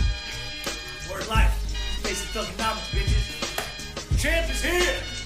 [1.11, 4.21] Word life, Basic Thuganomics, bitches.
[4.21, 5.24] Champ is here!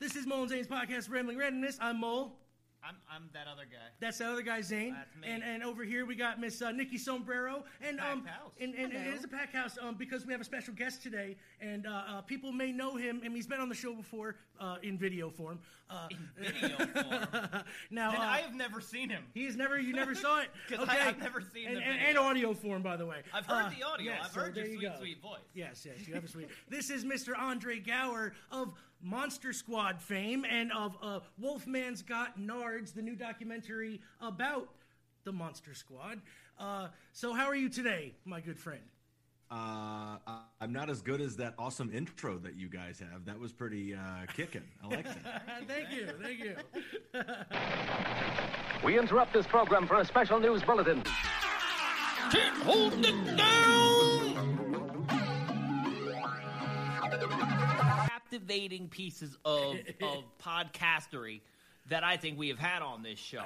[0.00, 1.76] This is Mole and Zane's podcast, Rambling Randomness.
[1.80, 2.36] I'm Mole.
[2.88, 3.76] I'm, I'm that other guy.
[4.00, 4.94] That's the other guy, Zane.
[4.94, 5.28] That's me.
[5.30, 7.64] And and over here we got Miss uh, Nikki Sombrero.
[7.86, 8.52] And um, house.
[8.60, 11.02] and, and, and it is a pack house um because we have a special guest
[11.02, 14.36] today, and uh, uh, people may know him, and he's been on the show before
[14.58, 15.58] uh, in video form.
[15.90, 17.62] Uh, In video form.
[17.90, 19.22] now And uh, I have never seen him.
[19.32, 22.08] He's never you never saw it 'Cause I have never seen and, the and, video.
[22.08, 23.22] and audio form by the way.
[23.32, 24.12] I've heard Uh, the audio.
[24.12, 24.98] yes, I've so heard your there you sweet, go.
[24.98, 25.40] sweet voice.
[25.54, 26.48] Yes, yes, you have a sweet.
[26.68, 27.32] this is Mr.
[27.38, 34.00] Andre Gower of Monster Squad fame and of uh, Wolfman's Got Nards, the new documentary
[34.20, 34.68] about
[35.24, 36.20] the Monster Squad.
[36.58, 38.82] Uh, so, how are you today, my good friend?
[39.50, 43.24] Uh, I- I'm not as good as that awesome intro that you guys have.
[43.24, 44.00] That was pretty uh,
[44.34, 44.64] kicking.
[44.82, 45.44] I like that.
[45.68, 46.56] thank you, thank you.
[48.84, 51.02] We interrupt this program for a special news bulletin.
[52.62, 53.97] Hold it down!
[58.30, 61.40] Captivating pieces of, of podcastery
[61.88, 63.42] that I think we have had on this show.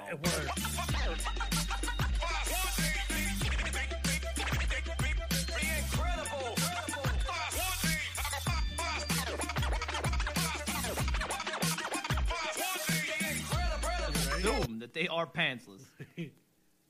[14.35, 15.79] Assume that they are pantsless.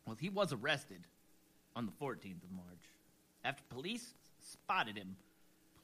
[0.07, 1.05] well, he was arrested
[1.75, 2.89] on the 14th of March
[3.45, 5.15] after police spotted him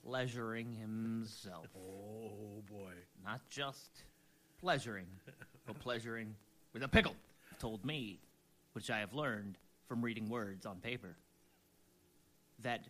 [0.10, 1.68] pleasuring himself.
[1.78, 2.93] Oh boy.
[3.24, 4.03] Not just
[4.60, 5.05] pleasuring,
[5.68, 6.36] but pleasuring
[6.74, 7.16] with a pickle.
[7.60, 8.20] Told me,
[8.74, 11.16] which I have learned from reading words on paper,
[12.64, 12.86] that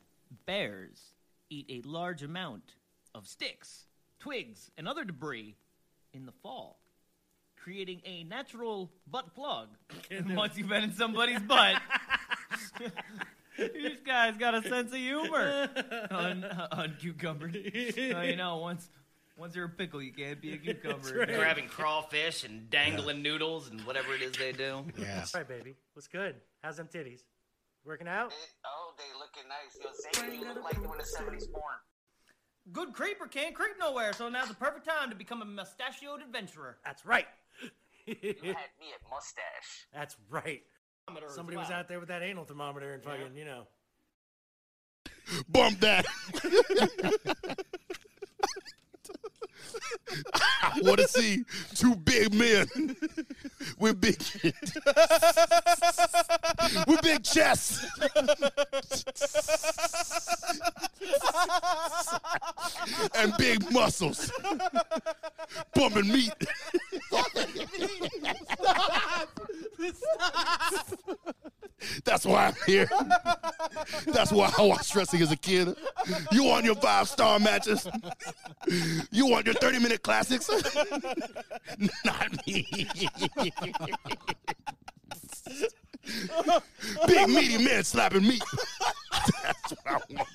[0.45, 1.11] bears
[1.49, 2.75] eat a large amount
[3.13, 3.85] of sticks,
[4.19, 5.55] twigs, and other debris
[6.13, 6.79] in the fall,
[7.57, 9.67] creating a natural butt plug
[10.29, 11.81] once you've been in somebody's butt.
[13.73, 15.69] This guy's got a sense of humor.
[16.11, 17.55] On uncucumbered.
[17.55, 18.89] Uh, so, you know, once
[19.37, 21.25] once you're a pickle, you can't be a cucumber.
[21.25, 24.83] Grabbing crawfish and dangling noodles and whatever it is they do.
[24.97, 25.25] Yeah.
[25.33, 25.75] All right, baby.
[25.93, 26.35] What's good?
[26.61, 27.21] How's them titties?
[27.85, 28.33] Working out?
[28.65, 29.77] Oh, they looking nice.
[29.77, 31.63] You know, they look like they were in the 70s born.
[32.71, 36.77] Good creeper can't creep nowhere, so now's the perfect time to become a mustachioed adventurer.
[36.85, 37.25] That's right.
[38.05, 39.87] You had me at mustache.
[39.93, 40.63] That's right.
[41.09, 43.67] Thermometer as Somebody was out there with that anal thermometer and fucking, you know.
[45.47, 46.05] Bump that.
[50.33, 51.43] I want to see
[51.75, 52.67] two big men
[53.79, 54.19] with big
[56.87, 57.85] with big chests
[63.15, 64.31] and big muscles
[65.73, 66.33] bumming meat.
[72.03, 72.89] That's why I'm here.
[74.07, 75.75] That's why I watched wrestling as a kid.
[76.31, 77.87] You want your five star matches?
[79.11, 80.49] You want your 30 minute classics?
[82.05, 82.87] Not me.
[87.07, 88.43] Big meaty man slapping meat.
[89.43, 90.27] That's what I want.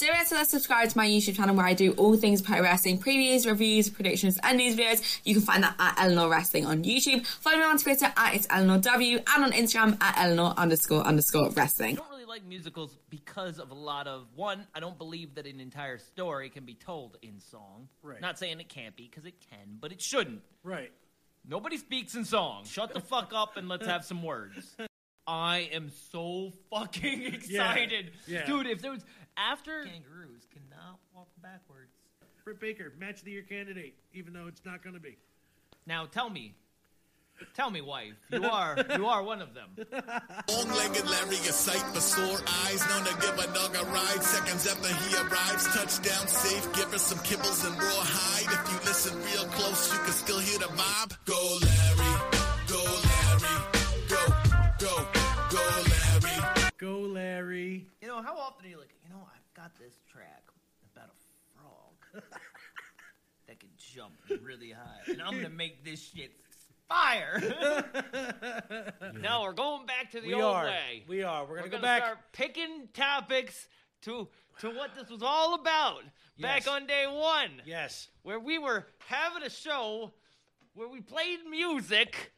[0.00, 2.98] Don't forget to subscribe to my YouTube channel where I do all things pro wrestling,
[2.98, 5.20] previews, reviews, predictions, and news videos.
[5.24, 7.26] You can find that at Eleanor Wrestling on YouTube.
[7.26, 11.50] Follow me on Twitter at it's Eleanor W and on Instagram at Eleanor underscore underscore
[11.50, 11.92] wrestling.
[11.92, 14.66] I don't really like musicals because of a lot of one.
[14.74, 17.88] I don't believe that an entire story can be told in song.
[18.02, 18.22] Right.
[18.22, 20.40] Not saying it can't be because it can, but it shouldn't.
[20.62, 20.92] Right.
[21.46, 22.64] Nobody speaks in song.
[22.64, 24.76] Shut the fuck up and let's have some words.
[25.26, 28.46] I am so fucking excited, yeah.
[28.46, 28.66] dude.
[28.66, 29.04] If there was
[29.36, 31.92] after kangaroos cannot walk backwards.
[32.44, 35.16] Britt Baker, match of the year candidate, even though it's not going to be.
[35.86, 36.54] Now tell me,
[37.54, 39.70] tell me, wife, you are you are one of them.
[40.48, 42.80] Long-legged Larry, a sight for sore eyes.
[42.88, 44.22] Known to give a dog a ride.
[44.22, 46.72] Seconds after he arrives, touchdown safe.
[46.74, 48.52] Give her some kibbles and raw hide.
[48.52, 51.16] If you listen real close, you can still hear the vibe.
[51.24, 52.12] Go Larry,
[52.68, 53.56] go Larry,
[54.08, 54.22] go,
[54.78, 55.06] go,
[55.50, 56.70] go Larry.
[56.78, 57.86] Go, Larry.
[58.00, 60.44] You know how often are you like, you know, I've got this track
[60.94, 61.18] about a
[61.54, 62.22] frog
[63.46, 66.32] that can jump really high, and I'm gonna make this shit
[66.90, 67.40] fire.
[69.20, 70.64] no, we're going back to the We old are.
[70.66, 71.04] way.
[71.08, 71.44] We are.
[71.46, 73.68] We're gonna go gonna back- Start picking topics
[74.02, 74.28] to
[74.60, 76.02] to what this was all about
[76.38, 77.62] back on day one.
[77.64, 78.08] Yes.
[78.22, 80.12] where we were having a show
[80.74, 82.32] where we played music.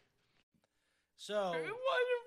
[1.25, 1.73] So If it wasn't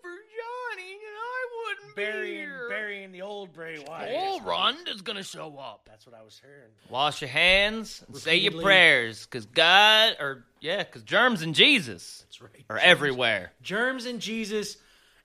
[0.01, 2.69] for Johnny, and I wouldn't be burying here.
[2.69, 4.41] burying the old Bray Wyatt.
[4.41, 5.81] Paul is gonna show up.
[5.85, 6.71] That's what I was hearing.
[6.89, 8.63] Wash your hands and say your Repeatedly.
[8.63, 12.63] prayers, cause God, or yeah, cause germs and Jesus That's right.
[12.69, 13.51] are everywhere.
[13.61, 14.77] Germs and Jesus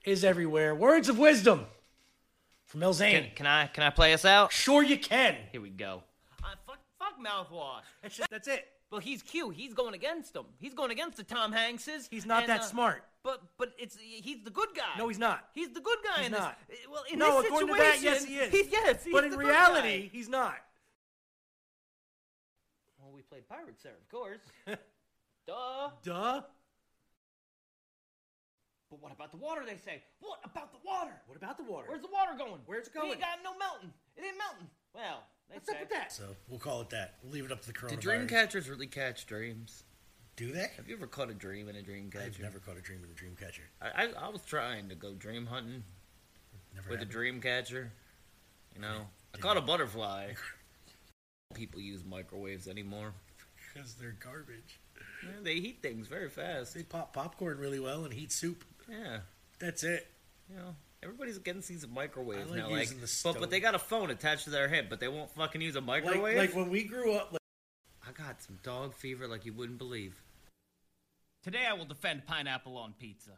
[0.03, 0.75] is everywhere.
[0.75, 1.65] Words of wisdom
[2.65, 3.23] from El Zane.
[3.23, 4.51] Can, can I can I play us out?
[4.51, 5.37] Sure you can.
[5.53, 6.03] Here we go.
[6.43, 7.83] Uh, fuck, fuck mouthwash.
[8.01, 8.67] That's, just, that's it.
[8.91, 9.55] Well, he's cute.
[9.55, 10.43] He's going against him.
[10.59, 12.07] He's going against the Tom Hankses.
[12.11, 13.03] He's not and, that uh, smart.
[13.23, 14.97] But but it's he's the good guy.
[14.97, 15.47] No, he's not.
[15.53, 16.41] He's the good guy He's in this.
[16.41, 16.57] not.
[16.69, 18.51] uh, Well, in no, this according situation, to that, yes, he is.
[18.51, 20.55] He's, yes, he's but in reality, he's not.
[22.99, 24.41] Well, we played Pirates there, of course.
[25.47, 25.89] Duh.
[26.03, 26.41] Duh.
[28.89, 29.61] But what about the water?
[29.65, 30.03] They say.
[30.19, 31.13] What about the water?
[31.27, 31.85] What about the water?
[31.87, 32.59] Where's the water going?
[32.65, 33.11] Where's it We going?
[33.13, 33.93] ain't got no melting.
[34.17, 34.67] It ain't melting.
[34.93, 35.75] Well, they What's say.
[35.75, 36.11] up with that?
[36.11, 37.15] So we'll call it that.
[37.23, 37.95] We'll leave it up to the coroner.
[37.95, 39.83] Do dream catchers really catch dreams?
[40.35, 40.67] Do they?
[40.77, 42.25] Have you ever caught a dream in a dream catcher?
[42.25, 43.63] I've never caught a dream in a dream catcher.
[43.81, 45.83] I, I, I was trying to go dream hunting
[46.75, 47.91] Never with a dream catcher.
[48.75, 50.33] You know, I caught a butterfly.
[51.53, 53.13] People use microwaves anymore.
[53.73, 54.79] Because they're garbage.
[55.23, 56.73] Yeah, they heat things very fast.
[56.73, 58.63] They pop popcorn really well and heat soup.
[58.89, 59.19] Yeah,
[59.59, 60.07] That's it.
[60.49, 62.69] you know, everybody's against these microwaves I like now.
[62.69, 63.37] Like, using the but stove.
[63.39, 65.79] but they got a phone attached to their head, but they won't fucking use a
[65.79, 66.37] Like, microwave.
[66.37, 67.41] like when we grew up, like,
[68.07, 70.21] I got some dog fever like you wouldn't believe.
[71.43, 73.31] Today I will defend pineapple on pizza,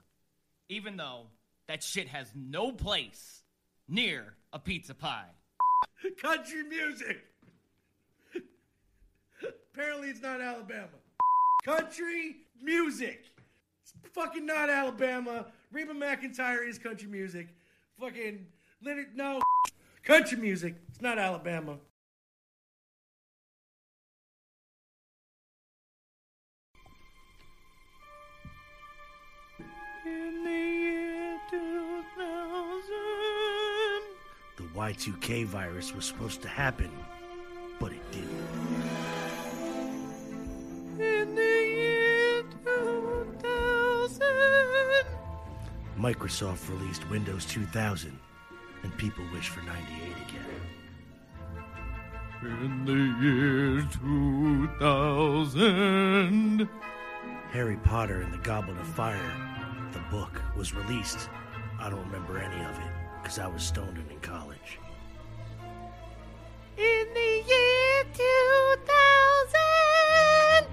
[0.70, 1.28] even though
[1.68, 3.44] that shit has no place
[3.88, 5.28] near a pizza pie.
[6.22, 7.24] country music.
[9.74, 10.88] Apparently, it's not Alabama.
[11.66, 13.24] Country music.
[13.82, 15.48] It's fucking not Alabama.
[15.74, 17.48] Reba McEntire is country music.
[18.00, 18.46] Fucking
[18.84, 19.42] Leonard, no.
[20.04, 20.76] Country music.
[20.90, 21.78] It's not Alabama.
[30.06, 31.64] In the year 2000,
[34.58, 36.92] the Y2K virus was supposed to happen,
[37.80, 38.84] but it didn't.
[46.04, 48.20] Microsoft released Windows 2000,
[48.84, 50.46] and people wish for 98 again.
[52.42, 53.88] In the year
[54.82, 56.68] 2000.
[57.52, 59.32] Harry Potter and the Goblet of Fire,
[59.94, 61.30] the book, was released.
[61.80, 64.80] I don't remember any of it because I was stoned and in college.
[66.76, 70.68] In the year 2000.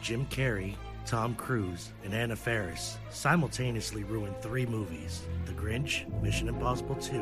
[0.00, 0.76] Jim Carrey,
[1.06, 7.14] Tom Cruise, and Anna Faris simultaneously ruined three movies The Grinch, Mission Impossible 2,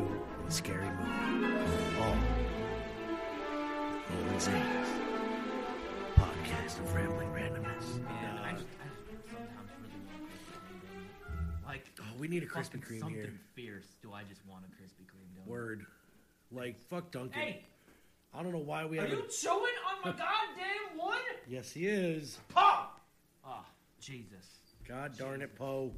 [0.43, 1.55] and Scary Movie.
[1.99, 2.15] All.
[4.13, 4.87] Rolling Zanes.
[6.15, 7.99] Podcast of Rambling Randomness.
[8.07, 11.67] I just, I just sometimes really want Krispy Kreme.
[11.67, 13.33] Like, Oh, we need a Krispy fucking Kreme something here.
[13.55, 13.87] fierce.
[14.01, 15.35] Do I just want a Krispy Kreme?
[15.35, 15.85] Don't Word.
[16.51, 17.41] Like, fuck Dunkin'.
[17.41, 17.65] Hey,
[18.33, 19.17] I don't know why we Are haven't.
[19.19, 19.55] you chewing
[19.89, 21.15] on my goddamn wood?
[21.47, 22.37] Yes, he is.
[22.49, 22.90] Pop!
[24.01, 24.45] Jesus.
[24.87, 25.93] God darn it, Poe.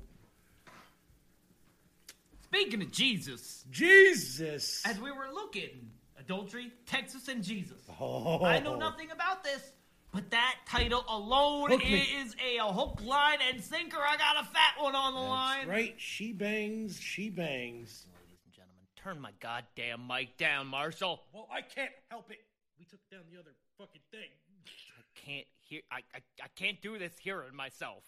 [2.43, 4.85] Speaking of Jesus, Jesus.
[4.85, 5.89] as we were looking,
[6.19, 7.81] adultery, Texas, and Jesus.
[7.99, 8.43] Oh.
[8.43, 9.71] I know nothing about this,
[10.11, 12.05] but that title alone Hook me.
[12.21, 13.97] is a hook, line, and sinker.
[13.97, 15.67] I got a fat one on the line.
[15.67, 18.05] Right, she bangs, she bangs.
[18.21, 21.23] Ladies and gentlemen, turn my goddamn mic down, Marshall.
[21.33, 22.39] Well, I can't help it.
[22.77, 24.29] We took down the other fucking thing.
[24.67, 25.81] I can't hear.
[25.91, 28.03] I, I I can't do this hearing myself.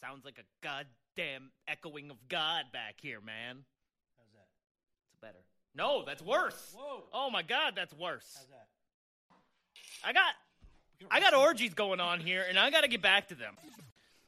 [0.00, 3.64] Sounds like a goddamn echoing of God back here, man.
[4.16, 4.48] How's that?
[5.10, 5.44] It's better.
[5.74, 6.74] No, that's worse.
[6.76, 7.04] Whoa.
[7.12, 8.30] Oh my god, that's worse.
[8.36, 8.66] How's that?
[10.04, 10.34] I got
[11.10, 13.54] I got orgies going on here, and I got to get back to them.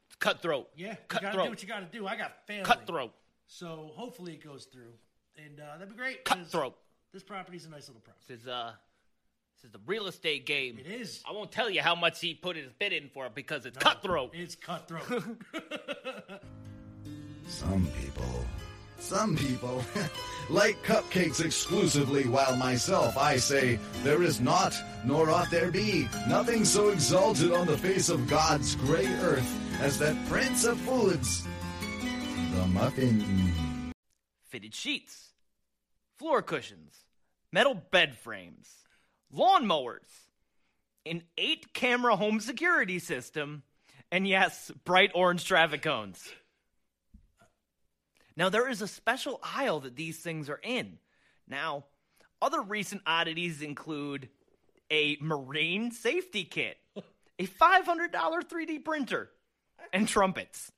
[0.06, 0.68] It's cutthroat.
[0.76, 2.06] Yeah, you gotta do what you gotta do.
[2.06, 2.64] I got family.
[2.64, 3.12] Cutthroat.
[3.46, 4.92] So hopefully it goes through,
[5.36, 6.24] and uh, that'd be great.
[6.24, 6.74] Cutthroat.
[7.12, 8.24] This property's a nice little property.
[8.28, 8.72] This is uh,
[9.60, 10.78] this is the real estate game.
[10.78, 11.20] It is.
[11.28, 13.76] I won't tell you how much he put his bid in for it because it's
[13.76, 14.30] cutthroat.
[14.32, 15.02] It's cutthroat.
[17.48, 18.46] Some people.
[19.00, 19.82] Some people
[20.50, 26.64] like cupcakes exclusively, while myself I say, there is not, nor ought there be, nothing
[26.64, 31.46] so exalted on the face of God's grey earth as that prince of foods,
[32.54, 33.92] the muffin.
[34.48, 35.32] Fitted sheets,
[36.16, 37.04] floor cushions,
[37.52, 38.68] metal bed frames,
[39.34, 40.08] lawnmowers,
[41.06, 43.62] an eight camera home security system,
[44.10, 46.26] and yes, bright orange traffic cones.
[48.36, 50.98] Now, there is a special aisle that these things are in.
[51.48, 51.84] Now,
[52.40, 54.28] other recent oddities include
[54.90, 56.78] a marine safety kit,
[57.38, 59.30] a $500 3D printer,
[59.92, 60.70] and trumpets.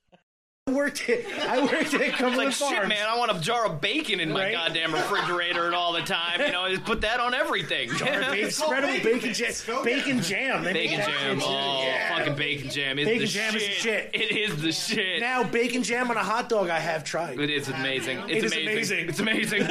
[0.67, 1.25] I worked it.
[1.49, 3.07] I worked at It's Cumberland like shit, man.
[3.09, 4.51] I want a jar of bacon in my Right?
[4.53, 6.39] goddamn refrigerator and all the time.
[6.39, 7.89] You know, just put that on everything.
[7.95, 9.51] Jar of bacon, spread them with bacon jam.
[9.83, 10.63] Bacon jam.
[10.63, 11.39] They Bacon jam.
[11.41, 12.15] Oh, Yeah.
[12.15, 14.11] fucking bacon jam is Bacon the jam is shit.
[14.11, 14.31] the shit.
[14.31, 15.19] It is the shit.
[15.19, 16.69] Now bacon jam on a hot dog.
[16.69, 17.39] I have tried.
[17.39, 18.19] it is amazing.
[18.29, 19.09] It It's is amazing.
[19.09, 19.09] amazing.
[19.09, 19.61] It's amazing.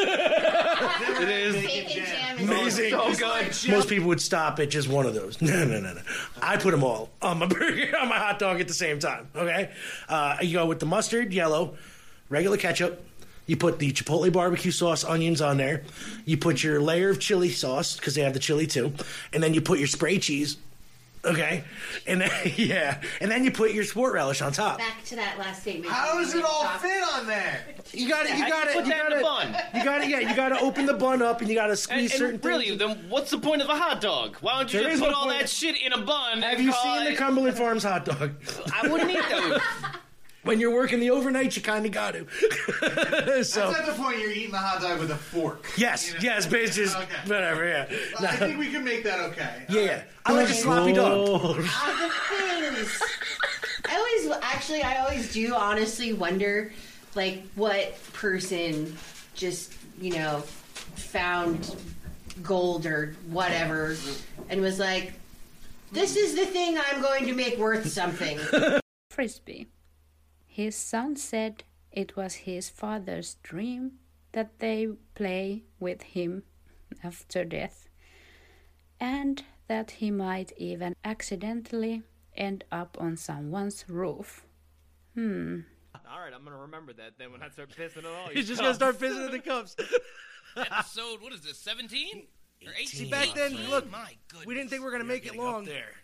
[1.22, 1.54] it is.
[1.54, 2.90] Bacon jam is Amazing.
[2.90, 3.70] So good.
[3.70, 5.40] Most people would stop at just one of those.
[5.50, 6.00] No, no, no, no.
[6.42, 9.28] I put them all on my burger, on my hot dog at the same time.
[9.36, 9.70] Okay.
[10.08, 11.76] Uh, you go with the mustard, yellow,
[12.28, 13.06] regular ketchup.
[13.46, 15.82] You put the chipotle barbecue sauce, onions on there.
[16.24, 18.92] You put your layer of chili sauce because they have the chili too,
[19.32, 20.56] and then you put your spray cheese.
[21.22, 21.64] Okay,
[22.06, 24.78] and then yeah, and then you put your sport relish on top.
[24.78, 25.92] Back to that last statement.
[25.92, 27.60] How does it all fit on there?
[27.92, 28.38] You got it.
[28.38, 28.74] You got you it.
[28.74, 29.22] put You that got the it.
[29.22, 29.56] bun?
[29.74, 30.08] You got it.
[30.08, 32.40] Yeah, you got to open the bun up, and you got to squeeze and certain
[32.42, 32.78] really, things.
[32.78, 34.36] then what's the point of a hot dog?
[34.40, 35.40] Why don't you There just is put no all point.
[35.40, 36.40] that shit in a bun?
[36.40, 38.32] Have and you call seen the it- Cumberland Farms hot dog?
[38.72, 39.60] I wouldn't eat those.
[40.42, 42.26] when you're working the overnight, you kind of got to.
[43.44, 45.66] so That's at the point you're eating the hot dog with a fork.
[45.76, 46.20] yes, You know?
[46.22, 47.06] yes, but it's just Okay.
[47.26, 47.66] whatever.
[47.68, 47.86] Yeah,
[48.18, 48.28] I No.
[48.32, 49.64] think we can make that okay.
[49.68, 50.02] yeah, yeah.
[50.24, 51.56] I like a sloppy dog.
[51.58, 51.62] The
[52.72, 53.02] things.
[53.88, 56.72] I always, actually, I always do honestly wonder,
[57.14, 58.96] like, what person
[59.34, 60.40] just, you know,
[60.96, 61.76] found
[62.42, 63.96] gold or whatever
[64.48, 65.12] and was like,
[65.92, 68.38] this is the thing I'm going to make worth something.
[69.10, 69.66] Frisbee.
[70.60, 73.92] His son said it was his father's dream
[74.32, 76.42] that they play with him
[77.02, 77.88] after death,
[79.00, 82.02] and that he might even accidentally
[82.36, 84.44] end up on someone's roof.
[85.14, 85.60] Hmm.
[85.94, 88.28] All right, I'm gonna remember that then when I start pissing it all.
[88.34, 89.76] He's just gonna start visiting the cups.
[90.58, 92.26] Episode, what is this, 17?
[92.66, 92.86] Or 18?
[92.86, 94.46] See, back then, look, My goodness.
[94.46, 95.64] we didn't think we were gonna make it long.
[95.64, 95.94] there.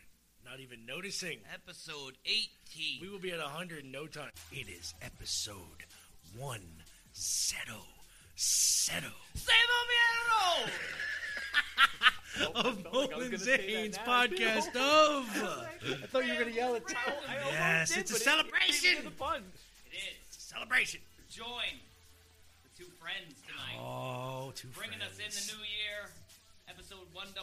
[0.48, 1.38] Not even noticing.
[1.52, 3.02] Episode 18.
[3.02, 4.30] We will be at 100 in no time.
[4.52, 5.58] It is episode
[6.38, 6.62] one.
[7.16, 7.80] Zero.
[8.36, 9.10] Zero.
[12.54, 15.26] of Nolan Zane's podcast of.
[15.34, 16.84] I thought you were gonna yell it.
[17.50, 18.98] Yes, it's a celebration.
[18.98, 19.14] It is.
[20.28, 21.00] It's a celebration.
[21.28, 21.74] Join
[22.62, 23.80] the two friends tonight.
[23.80, 26.10] Oh, two Bringing us in the new year.
[26.68, 27.34] Episode 100.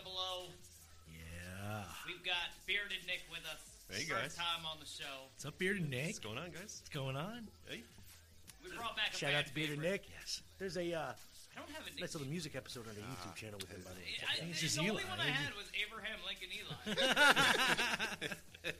[1.63, 1.83] Yeah.
[2.07, 3.63] We've got Bearded Nick with us.
[3.89, 4.35] Hey, First guys.
[4.35, 5.31] time on the show.
[5.31, 6.07] What's up, Bearded Nick?
[6.07, 6.83] What's going on, guys?
[6.83, 7.47] What's going on?
[7.69, 7.83] Hey.
[8.63, 9.91] We brought back a Shout out to Bearded favorite.
[10.03, 10.09] Nick.
[10.19, 10.41] Yes.
[10.59, 11.11] There's a uh,
[11.55, 13.79] I don't have a nice little music episode on the YouTube channel with him.
[13.85, 14.11] By the way.
[14.25, 15.07] I, It's the just only Eli.
[15.07, 16.75] one I had was Abraham Lincoln Eli.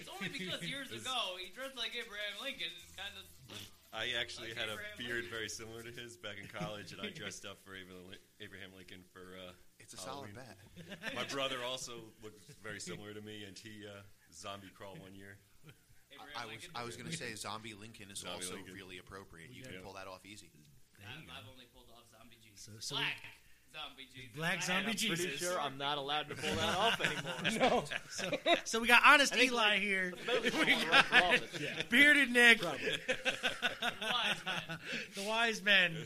[0.00, 3.26] it's only because years ago he dressed like Abraham Lincoln and kind of.
[3.92, 5.30] I actually Like had a beard Lincoln.
[5.34, 9.02] very similar to his back in college, and I dressed up for Abraham Abraham Lincoln
[9.12, 9.34] for.
[9.36, 9.52] Uh,
[9.92, 10.98] It's a solid Halloween.
[11.16, 14.02] My brother also looked very similar to me, and he uh,
[14.32, 15.36] zombie crawled one year.
[16.38, 18.74] I was I was gonna say Zombie Lincoln is Zombie also Lincoln.
[18.74, 19.50] really appropriate.
[19.50, 19.72] You Yeah.
[19.72, 20.50] can pull that off easy.
[21.00, 22.62] I've, I've only pulled off Zombie Jesus.
[22.66, 23.16] So, so Black.
[23.72, 24.36] Zombie Jesus.
[24.36, 25.24] Black And Zombie I'm Jesus.
[25.26, 27.70] Pretty sure I'm not allowed to pull that off anymore.
[27.70, 27.84] no.
[28.10, 28.30] So,
[28.64, 30.12] so we got honest I think, Eli like, here.
[30.26, 31.40] the We most got Wallace,
[31.88, 32.60] bearded Nick.
[32.60, 32.80] Probably.
[34.02, 34.78] Wise man.
[35.16, 35.96] the wise men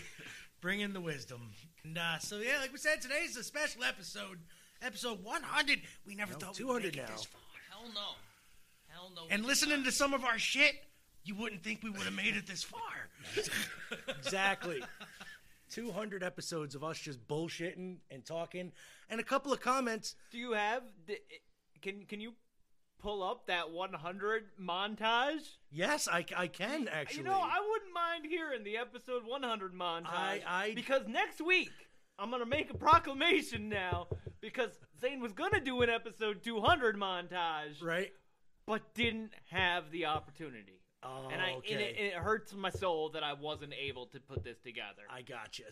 [0.64, 1.50] bringing the wisdom.
[1.84, 4.38] And uh, so yeah, like we said, today's a special episode,
[4.80, 5.80] episode 100.
[6.06, 7.42] We never thought we would 200 make it this far.
[7.70, 8.00] Hell no.
[8.88, 9.22] Hell no.
[9.30, 10.72] And listening to some of our shit,
[11.22, 12.80] you wouldn't think we would have made it this far.
[14.18, 14.82] Exactly.
[15.70, 18.72] 200 episodes of us just bullshitting and talking,
[19.10, 20.14] and a couple of comments.
[20.30, 20.82] Do you have?
[21.06, 21.20] the-
[21.82, 22.32] Can can you
[23.04, 25.42] pull up that 100 montage?
[25.70, 27.18] Yes, I, I can actually.
[27.18, 30.06] You know, I wouldn't mind hearing the episode 100 montage.
[30.06, 31.70] I- I- because next week
[32.18, 34.06] I'm gonna make a proclamation now
[34.40, 34.70] because
[35.00, 38.12] Zane was gonna do an episode 200 montage, right?
[38.66, 40.80] But didn't have the opportunity.
[41.02, 41.74] Oh, and I and okay.
[41.74, 45.02] it, it hurts my soul that I wasn't able to put this together.
[45.10, 45.66] I got you.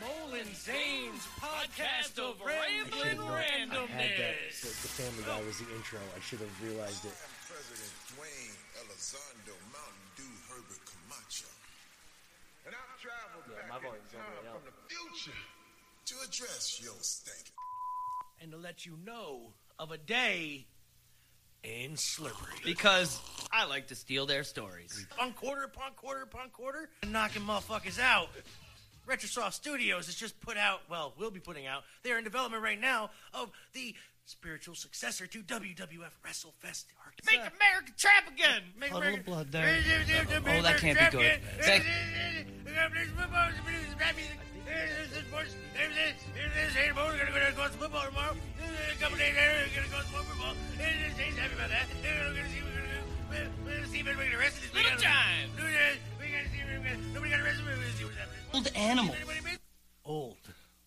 [0.00, 3.88] Mole N' Zane's podcast of I rambling had that.
[3.90, 4.60] randomness.
[4.62, 5.98] The, the Family Guy was the intro.
[6.16, 7.14] I should have realized it.
[7.48, 11.50] President Dwayne Elizondo Mountain Dew Herbert Camacho.
[12.66, 15.38] And I've traveled Yeah, back my in time the way from the future
[16.06, 17.50] to address your stank.
[18.40, 20.66] And to let you know of a day
[21.64, 22.60] in Slippery.
[22.64, 23.18] Because
[23.50, 25.06] I like to steal their stories.
[25.10, 28.28] Upon quarter upon quarter upon quarter, and knocking motherfuckers out.
[29.08, 32.80] Retrosoft Studios has just put out, well, we'll be putting out, they're in development right
[32.80, 33.94] now, of the
[34.26, 36.84] spiritual successor to WWF WrestleFest.
[37.26, 38.62] Make America trap again!
[38.78, 39.80] Make Puddle of America- blood there.
[40.46, 41.40] Oh, that can't be good.
[41.62, 41.82] That-
[58.78, 59.14] animal.
[60.04, 60.36] Old.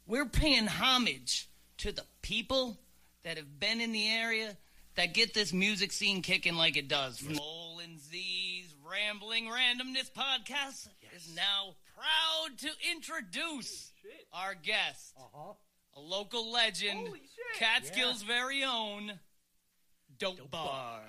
[0.08, 2.78] We're paying homage to the people
[3.24, 4.58] that have been in the area
[4.96, 7.20] that get this music scene kicking like it does.
[7.20, 13.92] From Mole and Z's Rambling Randomness podcast is now proud to introduce
[14.34, 15.16] our guest,
[15.96, 17.10] a local legend,
[17.60, 19.14] Catskill's very own,
[20.18, 21.02] Dope, Bar.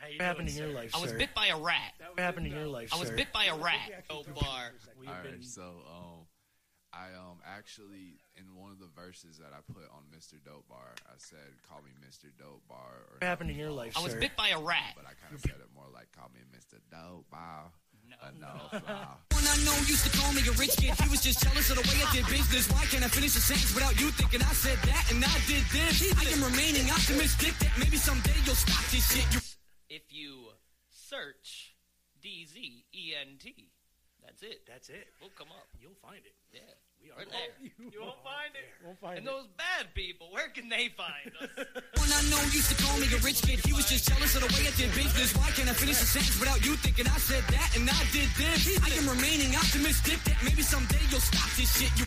[0.00, 1.92] What happened in your life, I was bit by a rat.
[1.98, 4.04] What happened in your life, I was bit by a rat.
[4.08, 4.72] Dope Bar.
[5.06, 6.07] All right, so um,
[6.92, 10.40] I um actually in one of the verses that I put on Mr.
[10.44, 12.32] Dope Bar, I said, "Call me Mr.
[12.38, 14.20] Dope Bar." Or What happened in your life, I was sir?
[14.20, 14.96] bit by a rat.
[14.96, 16.80] But I kind of said it more like, "Call me Mr.
[16.90, 17.72] Dope Bar."
[18.08, 19.04] No, no, fly.
[19.36, 20.96] One I know used to call me a rich kid.
[20.96, 22.64] He was just jealous of the way I did business.
[22.72, 25.60] Why can't I finish a sentence without you thinking I said that and I did
[25.68, 26.00] this?
[26.16, 29.28] I am remaining optimistic that maybe someday you'll stop this shit.
[29.34, 29.40] You
[29.92, 30.48] If you
[30.88, 31.76] search
[32.22, 33.68] D Z E N T,
[34.28, 34.60] that's it.
[34.68, 35.08] That's it.
[35.24, 35.64] We'll come up.
[35.80, 36.36] You'll find it.
[36.52, 36.60] Yeah,
[37.00, 37.48] we are there.
[37.80, 38.68] You won't find it.
[38.84, 39.32] Won't find and it.
[39.32, 41.48] those bad people, where can they find us?
[41.96, 43.64] One I know used to call me a rich kid.
[43.64, 45.32] He was just jealous of the way I did business.
[45.32, 48.28] Why can't I finish a sentence without you thinking I said that and I did
[48.36, 48.76] this?
[48.84, 51.88] I am remaining optimistic that maybe someday you'll stop this shit.
[51.96, 52.04] You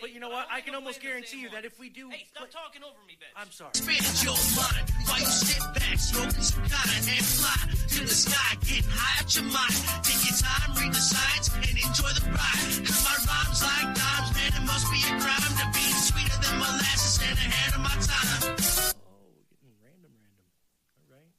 [0.00, 0.46] But you know what?
[0.50, 2.08] I can almost guarantee you that if we do.
[2.10, 3.34] Hey, stop talking over me, bitch.
[3.34, 3.70] I'm sorry.
[3.74, 8.14] Spin your mind while you sit back, smoking some kind of and fly to the
[8.14, 9.74] sky, getting high out your mind.
[10.06, 12.62] Take your time, read the signs, and enjoy the ride.
[12.86, 16.54] Cause my rhymes like dimes, man, it must be a crime to be sweeter than
[16.62, 18.54] molasses and ahead of my time.
[19.02, 20.46] Oh, we're getting random, random.
[20.94, 21.32] All right.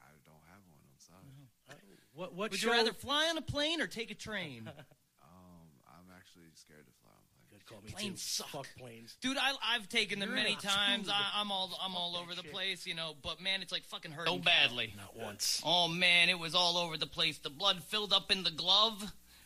[0.00, 0.80] I don't have one.
[0.80, 1.28] I'm sorry.
[1.28, 1.76] Uh-huh.
[1.76, 2.32] Oh, what?
[2.32, 2.50] What?
[2.56, 2.72] Would show?
[2.72, 4.64] you rather fly on a plane or take a train?
[5.22, 7.48] Um, I'm actually scared to fly on planes.
[7.54, 8.42] Good call me Planes too.
[8.44, 8.48] suck.
[8.48, 9.16] Fuck planes.
[9.20, 11.06] Dude, I, I've taken them You're many not times.
[11.08, 11.14] screwed.
[11.16, 13.14] I, I'm all I'm all over the place, you know.
[13.22, 14.94] But man, it's like fucking hurt so badly.
[14.96, 15.60] Not once.
[15.64, 17.38] Oh man, it was all over the place.
[17.38, 19.02] The blood filled up in the glove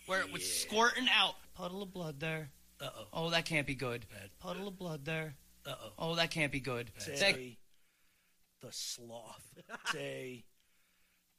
[0.06, 1.34] where it was squirting out.
[1.54, 2.50] Puddle of blood there.
[2.80, 3.04] Uh oh.
[3.12, 4.04] Oh, that can't be good.
[4.38, 5.34] Puddle of blood there.
[5.66, 5.92] Uh oh.
[5.98, 6.90] Oh, that can't be good.
[6.98, 9.44] Say That- the sloth.
[9.92, 10.44] Say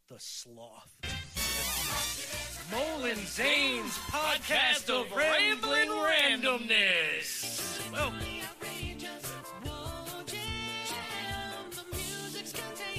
[0.07, 0.95] the sloth.
[2.71, 7.91] Mole N' Zane's podcast of rambling randomness.
[7.91, 8.13] Well,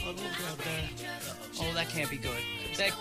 [0.04, 0.88] Puddle of blood there.
[1.60, 2.38] Oh, that can't be good.
[2.76, 2.92] That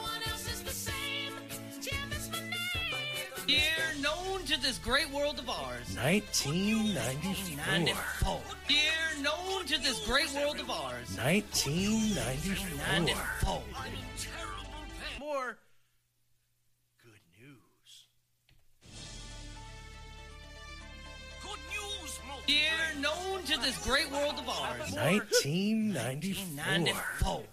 [3.57, 5.95] year known to this great world of ours.
[5.95, 7.55] 1994.
[7.65, 8.41] 94.
[8.69, 11.17] Year known to this great world of ours.
[11.17, 12.55] 1994.
[12.83, 13.61] 94.
[15.19, 15.57] More
[17.03, 17.89] good news.
[21.41, 24.91] Good news, Year known to this great world of ours.
[24.93, 26.55] 1994.
[26.55, 27.43] 94.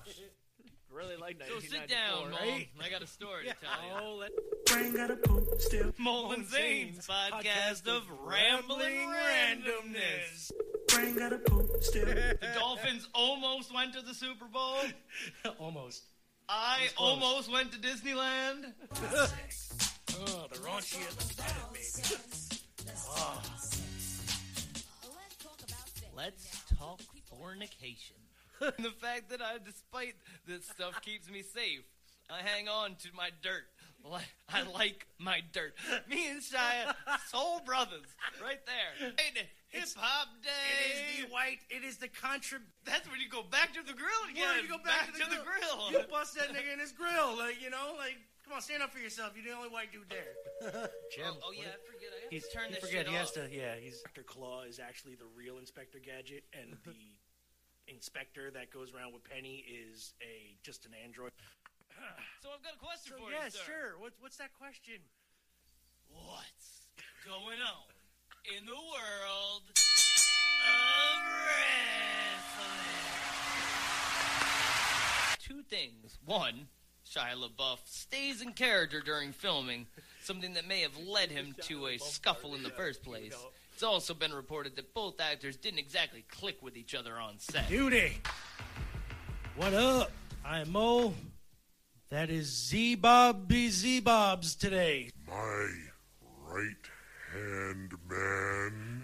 [0.94, 2.38] Really like So sit down, Mole.
[2.40, 2.68] right?
[2.80, 4.06] I got a story to tell you.
[4.06, 4.30] Oh, let
[4.66, 5.92] Brain got a poop still.
[5.98, 10.52] Mole and Zane's podcast of rambling randomness.
[10.88, 12.04] Brain got a poop still.
[12.14, 14.76] The Dolphins almost went to the Super Bowl.
[15.58, 16.04] Almost.
[16.48, 18.72] I almost went to Disneyland.
[18.92, 22.92] oh, the raunchy of the planet, baby.
[23.08, 23.42] Oh.
[26.16, 28.16] Let's talk fornication.
[28.78, 30.14] the fact that I, despite
[30.46, 31.84] this stuff, keeps me safe.
[32.30, 33.68] I hang on to my dirt.
[34.48, 35.74] I like my dirt.
[36.08, 36.94] Me and Shia,
[37.32, 38.04] soul brothers,
[38.42, 39.12] right there.
[39.68, 40.50] Hip hop day.
[40.86, 41.58] It is the white.
[41.70, 42.58] It is the contra.
[42.84, 44.44] That's when you go back to the grill again.
[44.44, 45.90] Where you go back, to, the, grill.
[45.90, 48.92] You bust that nigga in his grill, like you know, like come on, stand up
[48.92, 49.32] for yourself.
[49.34, 50.36] You're the only white dude there.
[51.14, 51.34] Jim.
[51.40, 52.12] Oh, oh, yeah, I forget.
[52.12, 53.48] I have He's turned he this forget shit he has to.
[53.50, 56.92] Yeah, he's Inspector Claw is actually the real Inspector Gadget, and the
[57.88, 61.32] inspector that goes around with Penny is a just an android.
[62.42, 63.60] So I've got a question So, for yeah, you, sir.
[63.64, 63.98] sure.
[63.98, 65.00] What's what's that question?
[66.10, 66.86] What's
[67.24, 67.88] going on
[68.58, 69.74] in the world of
[74.04, 75.38] wrestling?
[75.40, 76.18] Two things.
[76.26, 76.68] One,
[77.08, 79.86] Shia LaBeouf stays in character during filming,
[80.22, 83.34] something that may have led him to a scuffle in the first place.
[83.84, 87.68] It's also been reported that both actors didn't exactly click with each other on set.
[87.68, 88.14] Duty.
[89.56, 90.10] What up?
[90.42, 91.12] I'm Mo.
[92.08, 95.10] That is Z Bobby Z Bobs today.
[95.28, 95.68] My
[96.46, 96.70] right
[97.34, 99.02] hand man.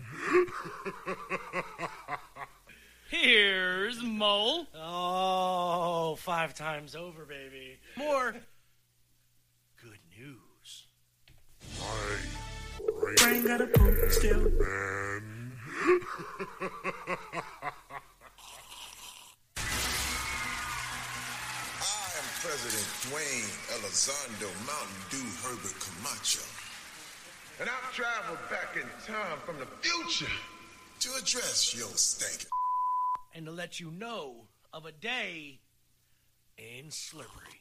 [3.10, 4.66] Here's Mole.
[4.74, 7.76] Oh, five times over, baby.
[7.98, 8.32] More
[9.82, 10.86] good news.
[11.78, 12.59] My right
[13.16, 14.50] Brain got a poop still.
[14.50, 15.52] man.
[21.82, 26.44] I am President Dwayne Elizondo Mountain Dew Herbert Camacho.
[27.60, 30.32] And I've traveled back in time from the future
[31.00, 32.46] to address your stank.
[33.34, 35.60] And to let you know of a day
[36.56, 37.60] in Slippery.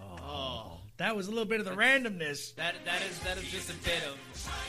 [0.00, 0.78] Oh.
[0.98, 2.54] That was a little bit of the randomness.
[2.54, 4.16] That that is that is just a bit of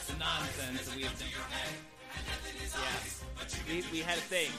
[0.07, 1.29] the nonsense that we have done.
[1.29, 3.13] Yeah.
[3.67, 4.49] We, we had a thing,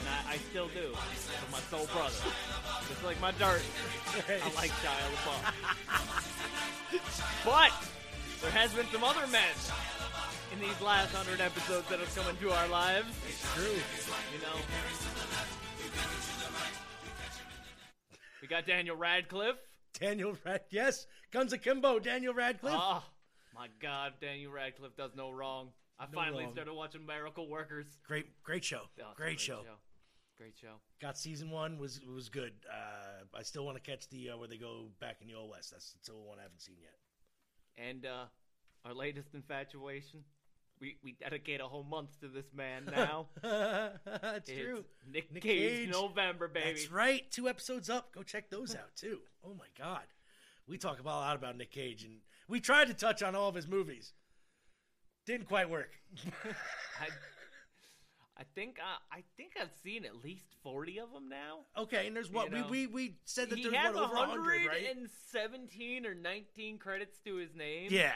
[0.00, 2.14] and I, I still do, with my soul brother.
[2.88, 3.62] Just like my dirt,
[4.28, 5.44] I like Shia LaBeouf.
[7.44, 7.72] but
[8.42, 9.54] there has been some other men
[10.52, 13.08] in these last hundred episodes that have come into our lives.
[13.28, 13.64] It's true.
[14.34, 14.60] You know.
[18.42, 19.56] We got Daniel Radcliffe.
[19.98, 22.74] Daniel Rad, yes, Guns Akimbo, Daniel Radcliffe.
[22.76, 23.02] Oh,
[23.54, 25.68] my God, Daniel Radcliffe does no wrong.
[25.98, 26.52] I No finally wrong.
[26.52, 27.86] started watching Miracle Workers.
[28.06, 28.82] Great, great show.
[29.00, 29.60] Oh, a great, show.
[30.36, 30.74] Great show.
[31.00, 32.52] Got season one was was good.
[32.68, 35.50] Uh, I still want to catch the uh, where they go back in the old
[35.50, 35.70] west.
[35.70, 36.96] That's still one I haven't seen yet.
[37.78, 38.24] And uh,
[38.84, 40.24] our latest infatuation.
[40.80, 43.26] We we dedicate a whole month to this man now.
[43.42, 44.84] That's It's true.
[45.10, 45.90] Nick, Nick Cage, Cage.
[45.90, 46.70] November, baby.
[46.70, 47.30] That's right.
[47.30, 48.12] Two episodes up.
[48.12, 49.20] Go check those out too.
[49.44, 50.02] Oh my god,
[50.66, 52.16] we talk about a lot about Nick Cage, and
[52.48, 54.12] we tried to touch on all of his movies.
[55.26, 55.90] Didn't quite work.
[57.00, 57.08] I,
[58.36, 61.60] I think I, I think I've seen at least forty of them now.
[61.78, 64.16] Okay, and there's what You know, we, we we said that he there's what over
[64.16, 64.82] hundred, right?
[64.82, 67.88] 117 or 19 credits to his name.
[67.90, 68.12] Yeah.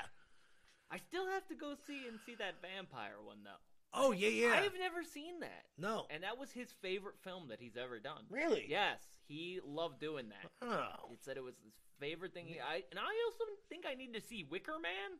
[0.90, 3.60] I still have to go see and see that vampire one though.
[3.93, 4.52] Oh yeah, yeah.
[4.52, 5.65] I have never seen that.
[5.78, 6.06] No.
[6.10, 8.24] And that was his favorite film that he's ever done.
[8.31, 8.66] Really?
[8.69, 10.51] Yes, he loved doing that.
[10.62, 11.09] Oh.
[11.10, 12.47] He said it was his favorite thing.
[12.47, 15.19] He, I and I also think I need to see Wicker Man,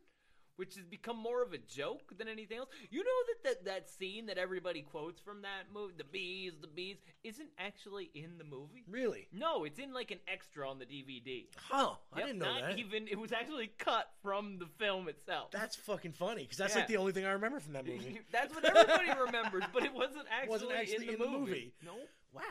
[0.59, 2.67] which has become more of a joke than anything else.
[2.89, 6.67] You know that that, that scene that everybody quotes from that movie, the bees, the
[6.67, 8.83] bees, isn't actually in the movie.
[8.89, 9.29] Really?
[9.31, 11.45] No, it's in like an extra on the DVD.
[11.71, 12.77] Oh, I Yep, didn't know not that.
[12.77, 15.51] Even it was actually cut from the film itself.
[15.51, 16.79] That's fucking funny because that's Yeah.
[16.81, 18.19] like the only thing I remember from that movie.
[18.31, 21.73] That's what everybody remembers, but it wasn't actually, Wasn't actually in, the, movie.
[21.85, 21.93] No.
[22.33, 22.41] Wow.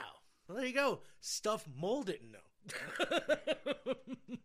[0.48, 1.00] Well, there you go.
[1.20, 2.38] Stuff Mole didn't know.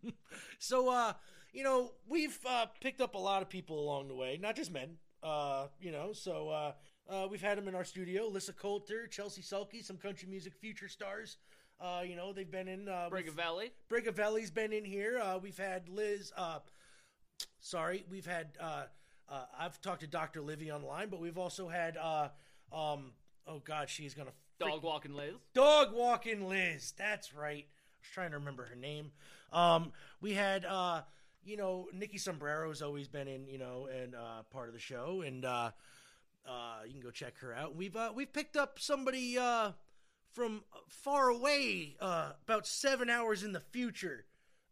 [0.60, 1.14] so, uh,
[1.54, 4.72] you know, we've uh, picked up a lot of people along the way, not just
[4.72, 4.98] men.
[5.22, 6.72] Uh, you know, so uh,
[7.10, 10.90] uh, we've had them in our studio: Lissa Coulter, Chelsea Sulky, some country music future
[10.90, 11.38] stars.
[11.80, 12.90] Uh, you know, they've been in.
[12.90, 13.72] Uh, Brigavelli.
[13.90, 15.20] Brigavelli's been in here.
[15.20, 16.32] Uh, we've had Liz.
[16.36, 16.60] Uh,
[17.60, 18.50] sorry, we've had.
[18.60, 18.84] Uh,
[19.30, 20.42] uh, I've talked to Dr.
[20.42, 21.98] Livy online, but we've also had.
[21.98, 22.30] Uh,
[22.72, 23.12] um,
[23.48, 24.32] oh God, she's gonna.
[24.60, 25.34] Dog walking Liz.
[25.54, 26.94] Dog walking Liz.
[26.98, 27.66] That's right.
[27.66, 29.12] I was trying to remember her name.
[29.52, 31.02] Um, we had, uh,
[31.46, 35.22] you know, Nikki Sombrero's always been in, you know, and uh, part of the show,
[35.26, 35.72] and uh,
[36.48, 37.76] uh, you can go check her out.
[37.76, 39.72] We've uh, we've picked up somebody uh,
[40.32, 44.26] from far away, uh, about seven hours in the future,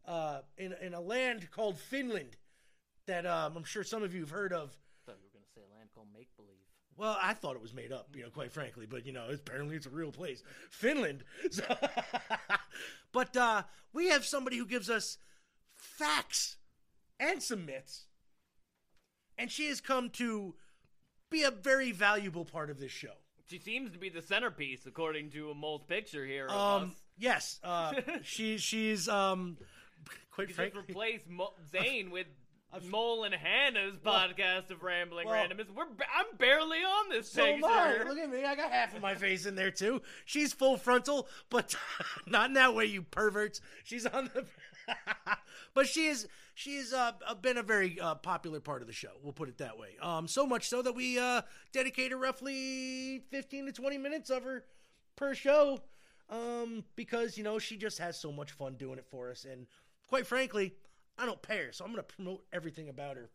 [0.06, 2.36] uh, in in a land called Finland,
[3.06, 4.76] that um, I'm sure some of you have heard of.
[5.06, 6.50] thought you were going to say a land called Make Believe.
[6.96, 9.76] Well, I thought it was made up, you know, quite frankly, but you know, apparently
[9.76, 11.24] it's a real place, Finland.
[11.50, 11.64] So,
[13.12, 13.62] but uh,
[13.92, 15.16] we have somebody who gives us
[15.76, 16.56] facts
[17.22, 18.06] and some myths,
[19.38, 20.54] and she has come to
[21.30, 23.12] be a very valuable part of this show.
[23.48, 26.48] She seems to be the centerpiece, according to a mole's picture here.
[26.48, 27.92] Um, yes, uh,
[28.22, 29.56] she she's um,
[30.30, 30.80] quite You frankly.
[30.88, 32.26] replace Mo- Zane with
[32.88, 35.66] Mole and Hanna's podcast of Rambling well- Randomness.
[35.74, 37.62] We're I'm barely on this So am.
[37.64, 38.02] I.
[38.08, 38.44] Look at me.
[38.44, 40.00] I got half of my face in there too.
[40.24, 41.74] She's full frontal, but
[42.26, 43.60] not in that way, you perverts.
[43.84, 44.46] She's on the.
[45.74, 46.26] but she is.
[46.54, 49.12] She has uh, been a very uh, popular part of the show.
[49.22, 49.96] We'll put it that way.
[50.02, 51.42] Um, so much so that we uh,
[51.72, 54.64] dedicated roughly fifteen to twenty minutes of her
[55.16, 55.80] per show.
[56.28, 59.66] Um, because you know she just has so much fun doing it for us, and
[60.08, 60.74] quite frankly,
[61.18, 63.30] I don't pay her, so I'm gonna promote everything about her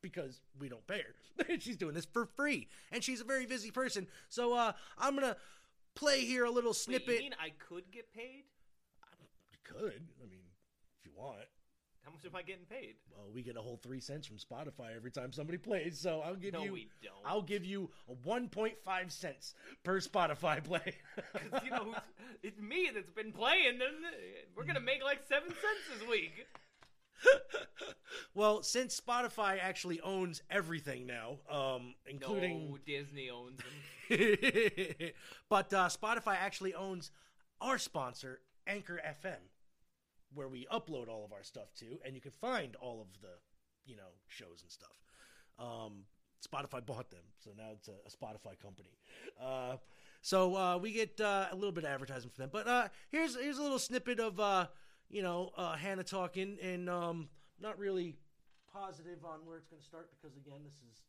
[0.00, 1.46] because we don't pay her.
[1.58, 4.06] she's doing this for free, and she's a very busy person.
[4.28, 5.36] So uh, I'm gonna
[5.94, 7.16] play here a little Wait, snippet.
[7.16, 8.44] you mean I could get paid?
[9.52, 10.46] You could, I mean,
[10.98, 11.40] if you want.
[12.08, 12.94] How much am I getting paid?
[13.14, 16.36] Well, we get a whole three cents from Spotify every time somebody plays, so I'll
[16.36, 16.72] give No, you.
[16.72, 17.12] we don't.
[17.22, 19.52] I'll give you a 1.5 cents
[19.84, 20.94] per Spotify play.
[21.34, 21.94] 'Cause, you know,
[22.42, 23.74] it's me that's been playing.
[23.82, 23.82] And
[24.56, 26.46] we're gonna make like seven cents this week.
[28.34, 34.08] well, since Spotify actually owns everything now, um, including No, Disney owns them.
[35.50, 37.10] but uh, Spotify actually owns
[37.60, 39.36] our sponsor, Anchor FM,
[40.34, 43.28] where we upload all of our stuff to, and you can find all of the,
[43.86, 45.02] you know, shows and stuff.
[45.58, 46.04] Um,
[46.46, 48.96] Spotify bought them, so now it's a, a Spotify company.
[49.42, 49.76] Uh,
[50.20, 52.50] so uh, we get uh, a little bit of advertising from them.
[52.52, 54.66] But uh, here's here's a little snippet of uh,
[55.08, 57.28] you know uh, Hanna talking, and um,
[57.60, 58.16] not really
[58.72, 61.02] positive on where it's going to start because again, this is.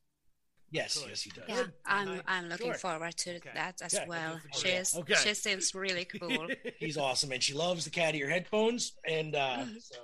[0.72, 1.44] Yes, yes, he does.
[1.48, 2.76] Yeah, I'm I'm looking Sure.
[2.76, 4.06] forward to that as Okay.
[4.08, 4.40] well.
[4.54, 5.16] She's Okay.
[5.16, 6.48] she seems really cool.
[6.80, 9.82] He's awesome, and she loves the cat ear headphones, and uh, Mhm.
[9.82, 10.00] so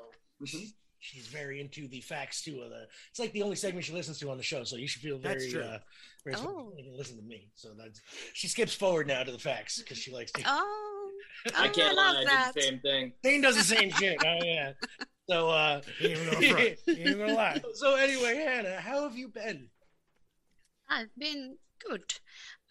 [0.99, 2.61] she's very into the facts too.
[2.61, 4.87] Of the, it's like the only segment she listens to on the show, so you
[4.87, 5.61] should feel very, That's true.
[5.63, 5.79] uh,
[6.23, 6.73] very Oh.
[6.97, 7.49] listen to me.
[7.55, 8.01] So that's
[8.33, 10.31] she skips forward now to the facts because she likes.
[10.31, 11.11] To, Oh,
[11.55, 12.53] I oh, can't love lie, I that.
[12.55, 13.13] did the same thing.
[13.21, 14.17] Dane does the same shit.
[14.23, 14.73] Oh yeah.
[15.29, 16.69] So uh, He ain't even gonna front.
[16.85, 17.61] He ain't even gonna lie.
[17.75, 19.69] So anyway, Hanna, how have you been?
[20.89, 21.57] I've been
[21.87, 22.13] good.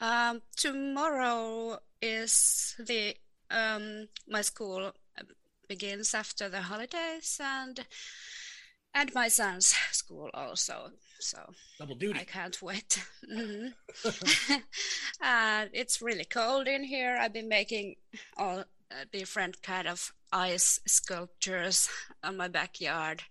[0.00, 3.16] Um, tomorrow is the
[3.50, 4.92] um, my school
[5.68, 7.86] begins after the holidays and
[8.94, 10.90] and my son's school also.
[11.20, 11.38] So
[11.78, 12.20] Double duty.
[12.20, 13.02] I can't wait.
[13.32, 13.72] Mhm.
[15.22, 17.16] uh, it's really cold in here.
[17.20, 17.96] I've been making
[18.36, 18.60] all
[18.90, 21.88] uh, different kind of ice sculptures
[22.22, 23.22] on my backyard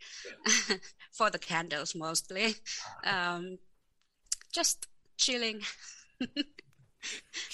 [1.11, 2.55] for the candles mostly.
[3.03, 3.60] Um,
[4.53, 5.61] just chilling,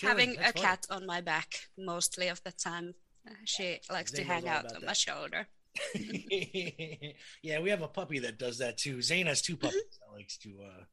[0.01, 0.61] having that's a fun.
[0.61, 2.93] cat on my back mostly of the time.
[3.45, 4.88] She likes to hang out on that.
[4.88, 5.47] my shoulder.
[7.43, 9.01] yeah, we have a puppy that does that too.
[9.01, 10.49] Zane has two puppies that likes to.
[10.65, 10.84] uh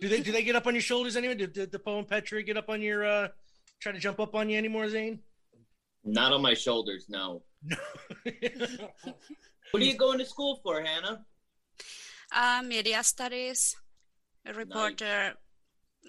[0.00, 1.34] Do they do they get up on your shoulders anyway?
[1.34, 3.04] Did, did the Poe and Petra get up on your?
[3.04, 3.28] uh
[3.80, 5.18] Try to jump up on you anymore, Zane?
[6.04, 7.42] Not on my shoulders, no.
[9.72, 11.24] what are you going to school for, Hanna?
[12.32, 13.74] Uh, media studies,
[14.46, 15.34] a reporter,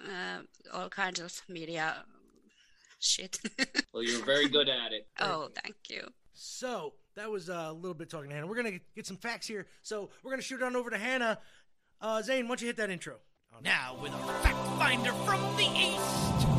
[0.05, 0.39] uh,
[0.73, 2.03] all kinds of media
[2.99, 3.39] shit.
[3.93, 5.07] Well, you're very good at it.
[5.19, 6.07] oh, thank you.
[6.34, 8.47] So that was uh, a little bit talking to Hanna.
[8.47, 9.68] We're gonna get some facts here.
[9.84, 11.38] So we're gonna shoot on over to Hanna.
[12.01, 13.18] Uh, Zane, why don't you hit that intro?
[13.64, 16.52] Now with a fact finder from the east.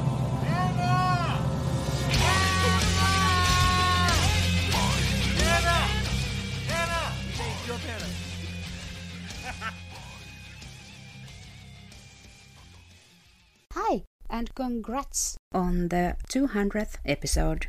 [13.76, 17.66] Hi, and congrats on the 200th episode.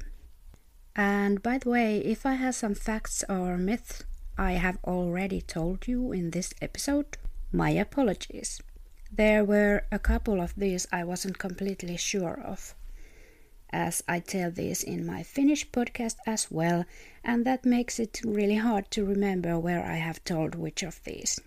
[0.95, 4.03] And by the way, if I have some facts or myths
[4.37, 7.17] I have already told you in this episode,
[7.51, 8.61] my apologies.
[9.11, 12.75] There were a couple of these I wasn't completely sure of,
[13.71, 16.85] as I tell these in my Finnish podcast as well,
[17.23, 21.39] and that makes it really hard to remember where I have told which of these.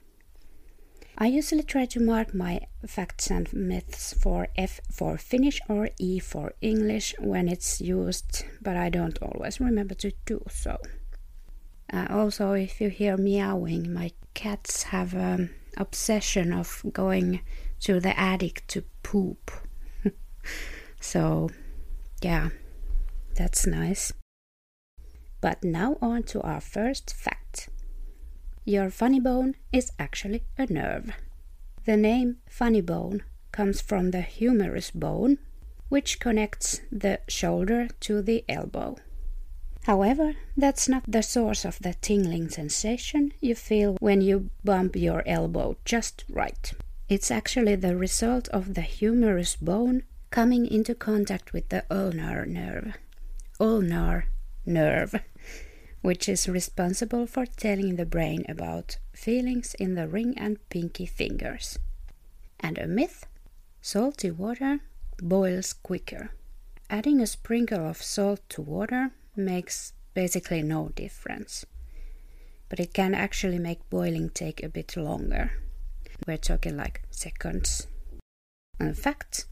[1.20, 6.20] I usually try to mark my facts and myths for F for Finnish or E
[6.20, 10.76] for English when it's used, but I don't always remember to do so.
[11.92, 17.40] Uh, also, if you hear meowing, my cats have an obsession of going
[17.80, 19.50] to the attic to poop.
[21.00, 21.50] so,
[22.22, 22.50] yeah,
[23.34, 24.12] That's nice.
[25.40, 27.37] But now on to our first fact.
[28.68, 31.10] Your funny bone is actually a nerve.
[31.86, 35.38] The name funny bone comes from the humerus bone,
[35.88, 38.98] which connects the shoulder to the elbow.
[39.84, 45.22] However, that's not the source of the tingling sensation you feel when you bump your
[45.24, 46.70] elbow just right.
[47.08, 52.98] It's actually the result of the humerus bone coming into contact with the ulnar nerve.
[53.58, 54.26] Ulnar
[54.66, 55.14] nerve,
[56.08, 61.78] which is responsible for telling the brain about feelings in the ring and pinky fingers.
[62.58, 63.26] And a myth
[63.82, 64.80] salty water
[65.22, 66.30] boils quicker.
[66.88, 71.66] Adding a sprinkle of salt to water makes basically no difference.
[72.70, 75.52] But it can actually make boiling take a bit longer.
[76.26, 77.86] We're talking like seconds.
[78.80, 79.44] In fact,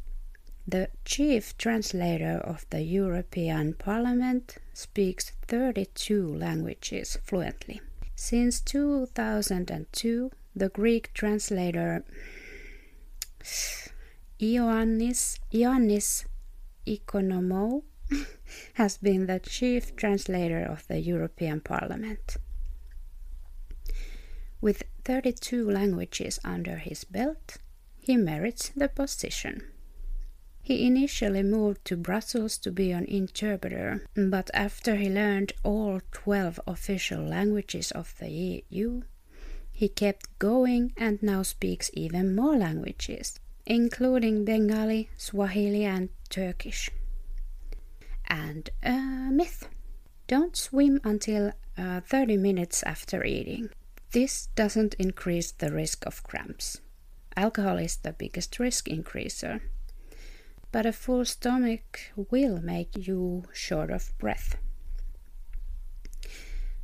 [0.69, 7.81] the chief translator of the European Parliament speaks 32 languages fluently.
[8.17, 12.05] Since 2002, the Greek translator
[14.41, 16.25] Ioannis, Ioannis
[16.87, 17.83] Ikonomou
[18.75, 22.39] has been the chief translator of the European Parliament.
[24.61, 27.59] With 32 languages under his belt,
[27.99, 29.63] he merits the position.
[30.67, 36.59] He initially moved to Brussels to be an interpreter, but after he learned all 12
[36.67, 38.29] official languages of the
[38.69, 39.03] EU,
[39.71, 46.91] he kept going and now speaks even more languages, including Bengali, Swahili, and Turkish.
[48.27, 49.69] And a myth
[50.27, 53.69] don't swim until uh, 30 minutes after eating.
[54.11, 56.81] This doesn't increase the risk of cramps.
[57.37, 59.61] Alcohol is the biggest risk increaser,
[60.73, 64.57] but a full stomach will make you short of breath.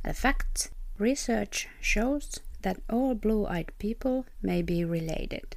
[0.03, 5.55] In fact, research shows that all blue eyed people may be related,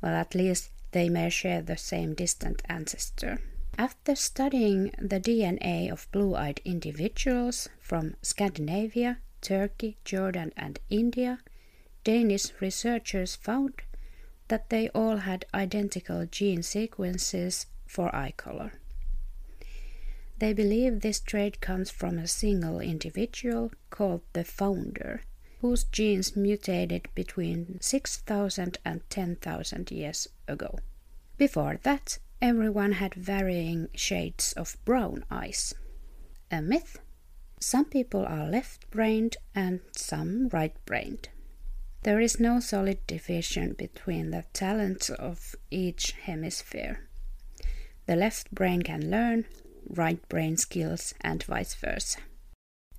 [0.00, 3.40] well, at least they may share the same distant ancestor.
[3.78, 11.40] After studying the DNA of blue eyed individuals from Scandinavia, Turkey, Jordan, and India,
[12.02, 13.82] Danish researchers found
[14.48, 18.72] that they all had identical gene sequences for eye color.
[20.38, 25.22] They believe this trait comes from a single individual called the founder,
[25.60, 30.78] whose genes mutated between 6,000 and 10,000 years ago.
[31.38, 35.74] Before that, everyone had varying shades of brown eyes.
[36.50, 36.98] A myth?
[37.58, 41.30] Some people are left brained and some right brained.
[42.06, 47.00] There is no solid division between the talents of each hemisphere.
[48.06, 49.46] The left brain can learn,
[49.88, 52.20] right brain skills, and vice versa.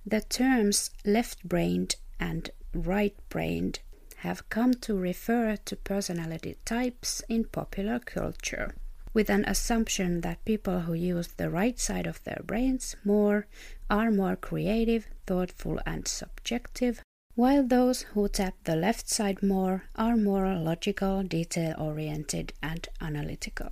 [0.04, 3.78] The terms left brained and right brained
[4.16, 8.74] have come to refer to personality types in popular culture,
[9.14, 13.46] with an assumption that people who use the right side of their brains more
[13.88, 17.00] are more creative, thoughtful, and subjective,
[17.38, 23.70] while those who tap the left side more are more logical, detail oriented, and analytical.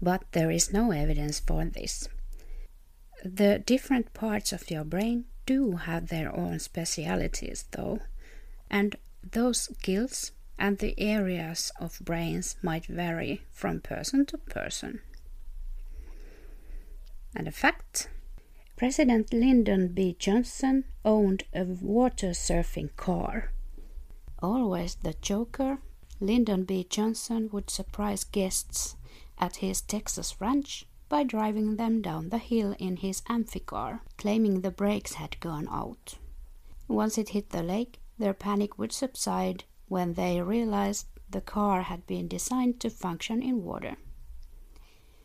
[0.00, 2.08] But there is no evidence for this.
[3.22, 7.98] The different parts of your brain do have their own specialities, though,
[8.70, 8.96] and
[9.30, 15.00] those skills and the areas of brains might vary from person to person.
[17.34, 18.08] And a fact
[18.76, 20.14] President Lyndon B.
[20.18, 23.50] Johnson owned a water surfing car.
[24.42, 25.78] Always the joker,
[26.20, 26.86] Lyndon B.
[26.88, 28.96] Johnson would surprise guests
[29.38, 34.70] at his Texas ranch by driving them down the hill in his amphicar, claiming the
[34.70, 36.18] brakes had gone out.
[36.86, 42.06] Once it hit the lake, their panic would subside when they realized the car had
[42.06, 43.96] been designed to function in water.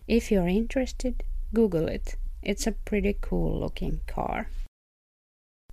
[0.08, 1.24] If you're interested,
[1.54, 2.16] Google it.
[2.44, 4.50] It's a pretty cool looking car.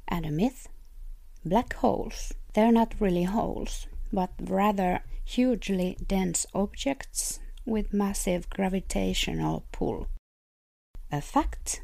[0.07, 0.69] And a myth?
[1.45, 2.35] Black holes.
[2.55, 10.09] They're not really holes, but rather hugely dense objects with massive gravitational pull.
[11.11, 11.81] A fact?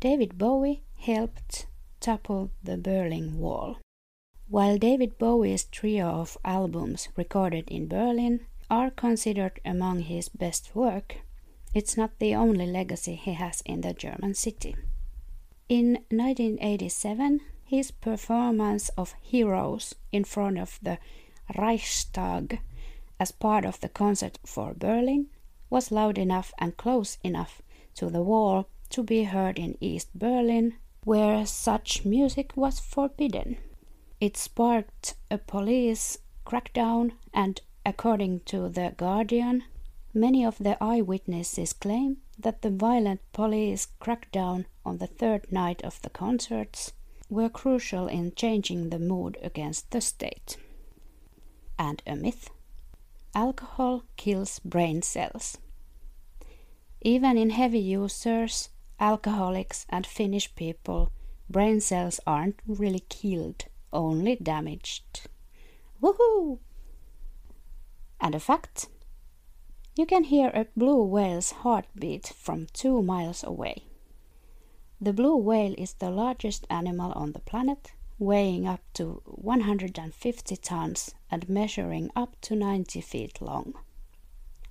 [0.00, 1.66] David Bowie helped
[2.00, 3.78] topple the Berlin Wall.
[4.48, 11.16] While David Bowie's trio of albums recorded in Berlin are considered among his best work,
[11.74, 14.76] it's not the only legacy he has in the German city.
[15.68, 20.98] In 1987, his performance of Heroes in front of the
[21.56, 22.60] Reichstag
[23.20, 25.26] as part of the concert for Berlin
[25.70, 27.60] was loud enough and close enough
[27.94, 30.74] to the wall to be heard in East Berlin,
[31.04, 33.58] where such music was forbidden.
[34.20, 39.64] It sparked a police crackdown, and according to The Guardian,
[40.18, 46.02] many of the eyewitnesses claim that the violent police crackdown on the third night of
[46.02, 46.92] the concerts
[47.30, 50.56] were crucial in changing the mood against the state.
[51.78, 52.50] And a myth
[53.34, 55.58] alcohol kills brain cells.
[57.02, 61.12] Even in heavy users, alcoholics, and Finnish people,
[61.48, 65.28] brain cells aren't really killed, only damaged.
[66.02, 66.58] Woohoo!
[68.20, 68.88] And a fact
[69.98, 73.82] you can hear a blue whale's heartbeat from two miles away.
[75.00, 81.16] The blue whale is the largest animal on the planet, weighing up to 150 tons
[81.32, 83.74] and measuring up to 90 feet long.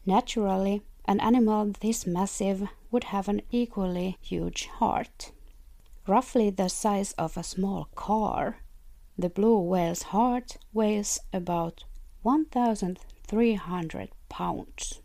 [0.05, 5.33] Naturally, an animal this massive would have an equally huge heart.
[6.07, 8.59] Roughly the size of a small car,
[9.17, 11.83] the blue whale's heart weighs about
[12.21, 15.01] 1,300 pounds.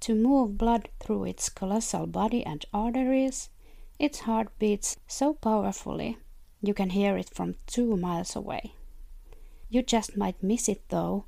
[0.00, 3.48] To move blood through its colossal body and arteries,
[3.98, 6.18] its heart beats so powerfully
[6.62, 8.74] you can hear it from two miles away.
[9.68, 11.26] You just might miss it though,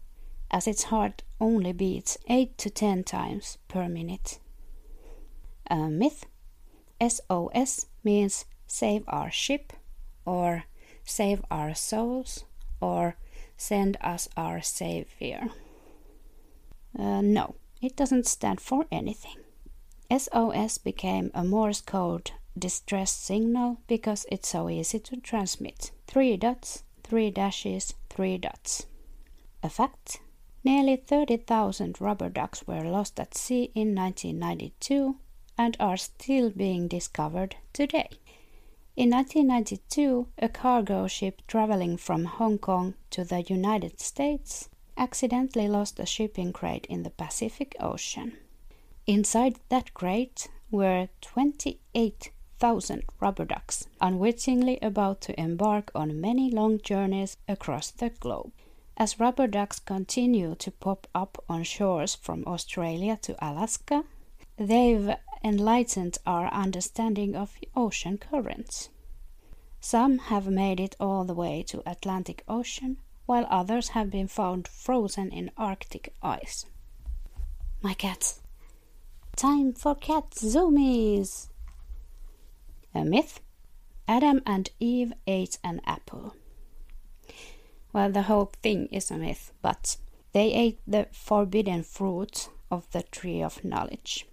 [0.51, 4.39] as its heart only beats 8 to 10 times per minute.
[5.71, 6.27] A myth
[7.01, 9.73] SOS means save our ship,
[10.25, 10.65] or
[11.05, 12.45] save our souls,
[12.81, 13.17] or
[13.57, 15.49] send us our savior.
[16.99, 19.37] Uh, no, it doesn't stand for anything.
[20.17, 25.91] SOS became a Morse code distress signal because it's so easy to transmit.
[26.07, 28.87] Three dots, three dashes, three dots.
[29.63, 30.21] A fact
[30.65, 35.17] nearly 30,000 rubber ducks were lost at sea in 1992
[35.57, 38.09] and are still being discovered today.
[38.97, 44.69] In 1992, a cargo ship traveling from Hong Kong to the United States
[44.99, 48.37] accidentally lost a shipping crate in the Pacific Ocean.
[49.07, 57.39] Inside that crate were 28,000 rubber ducks, unwittingly about to embark on many long journeys
[57.49, 58.53] across the globe.
[58.97, 64.05] As rubber ducks continue to pop up on shores from Australia to Alaska,
[64.59, 65.15] they've
[65.45, 68.89] enlightened our understanding of ocean currents.
[69.81, 72.99] Some have made it all the way to Atlantic Ocean,
[73.29, 76.65] while others have been found frozen in Arctic ice.
[77.83, 78.41] My cats.
[79.37, 81.49] Time for cat zoomies.
[82.95, 83.41] A myth.
[84.09, 86.37] Adam and Eve ate an apple.
[87.93, 89.99] Well, the whole thing is a myth, but
[90.33, 94.27] they ate the forbidden fruit of the tree of knowledge.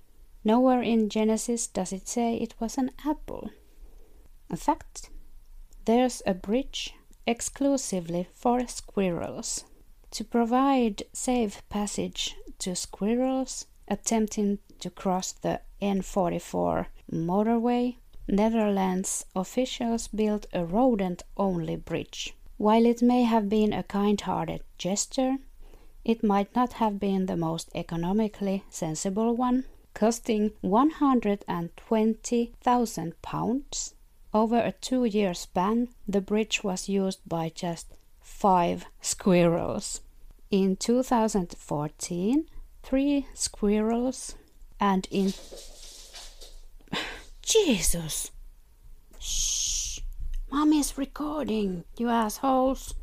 [0.46, 3.50] Nowhere in Genesis does it say it was an apple.
[4.50, 5.10] In fact,
[5.84, 6.95] there's a bridge
[7.28, 9.66] exclusively for squirrels.
[10.12, 17.98] To provide safe passage to squirrels attempting to cross the N44 motorway,
[18.28, 22.34] Netherlands officials built a rodent only bridge.
[22.58, 25.40] While it may have been a kind hearted gesture,
[26.04, 33.94] it might not have been the most economically sensible one, costing 120,000 pounds.
[34.36, 40.02] Over a two year span, the bridge was used by just five squirrels.
[40.52, 42.46] In 2014,
[42.84, 44.36] three squirrels,
[44.78, 45.32] and in.
[47.44, 48.32] Jesus!
[49.20, 50.02] Shh!
[50.52, 52.94] Mommy's recording, you assholes!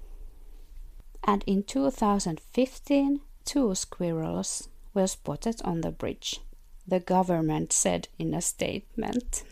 [1.24, 6.40] And in 2015, two squirrels were spotted on the bridge,
[6.86, 9.44] the government said in a statement.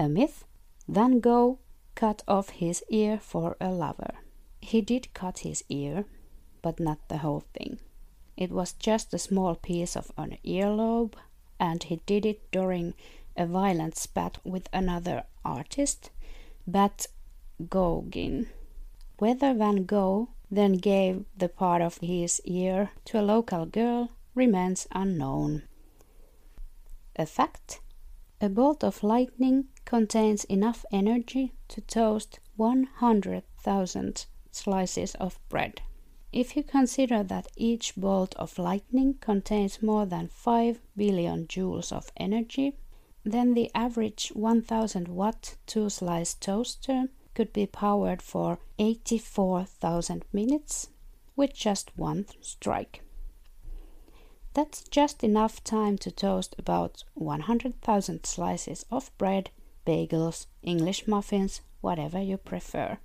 [0.00, 0.44] A myth?
[0.88, 1.58] Van Gogh
[1.94, 4.14] cut off his ear for a lover.
[4.62, 6.06] He did cut his ear,
[6.62, 7.78] but not the whole thing.
[8.34, 11.16] It was just a small piece of an earlobe,
[11.58, 12.94] and he did it during
[13.36, 16.10] a violent spat with another artist,
[16.66, 17.06] Bat
[17.68, 18.48] Gauguin.
[19.18, 24.88] Whether Van Gogh then gave the part of his ear to a local girl remains
[24.92, 25.64] unknown.
[27.16, 27.80] A fact
[28.42, 35.82] a bolt of lightning contains enough energy to toast 100,000 slices of bread.
[36.32, 42.10] If you consider that each bolt of lightning contains more than 5 billion joules of
[42.16, 42.76] energy,
[43.24, 50.88] then the average 1000 watt two slice toaster could be powered for 84,000 minutes
[51.36, 53.02] with just one strike.
[54.52, 59.50] That's just enough time to toast about 100,000 slices of bread,
[59.86, 62.98] bagels, English muffins, whatever you prefer.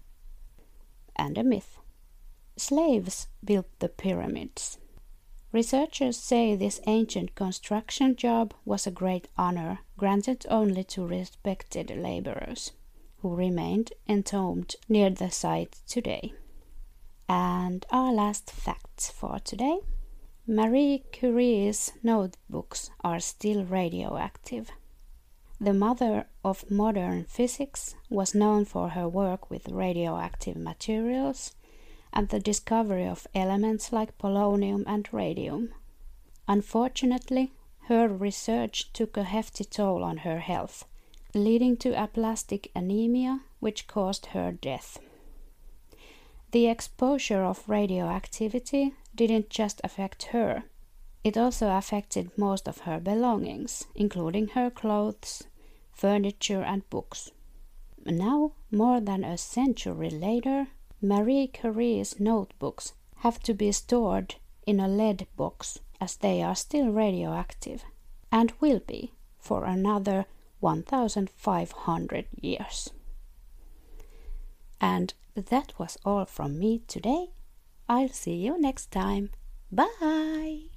[1.15, 1.77] And a myth.
[2.57, 4.79] Slaves built the pyramids.
[5.51, 12.71] Researchers say this ancient construction job was a great honor granted only to respected laborers,
[13.21, 16.33] who remained entombed near the site today.
[17.29, 19.79] And our last facts for today
[20.47, 24.69] Marie Curie's notebooks are still radioactive.
[25.59, 31.55] The mother of modern physics was known for her work with radioactive materials
[32.13, 35.73] and the discovery of elements like polonium and radium.
[36.47, 37.51] Unfortunately,
[37.87, 40.85] her research took a hefty toll on her health,
[41.33, 44.99] leading to aplastic anemia, which caused her death.
[46.51, 50.63] The exposure of radioactivity didn't just affect her,
[51.23, 55.43] it also affected most of her belongings, including her clothes,
[55.91, 57.31] furniture, and books.
[58.05, 60.67] Now, more than a century later,
[61.01, 64.35] Marie Curie's notebooks have to be stored
[64.67, 67.83] in a lead box as they are still radioactive
[68.31, 70.25] and will be for another
[70.59, 72.89] 1500 years.
[74.79, 77.29] And that was all from me today.
[77.87, 79.29] I'll see you next time.
[79.71, 80.69] Bye.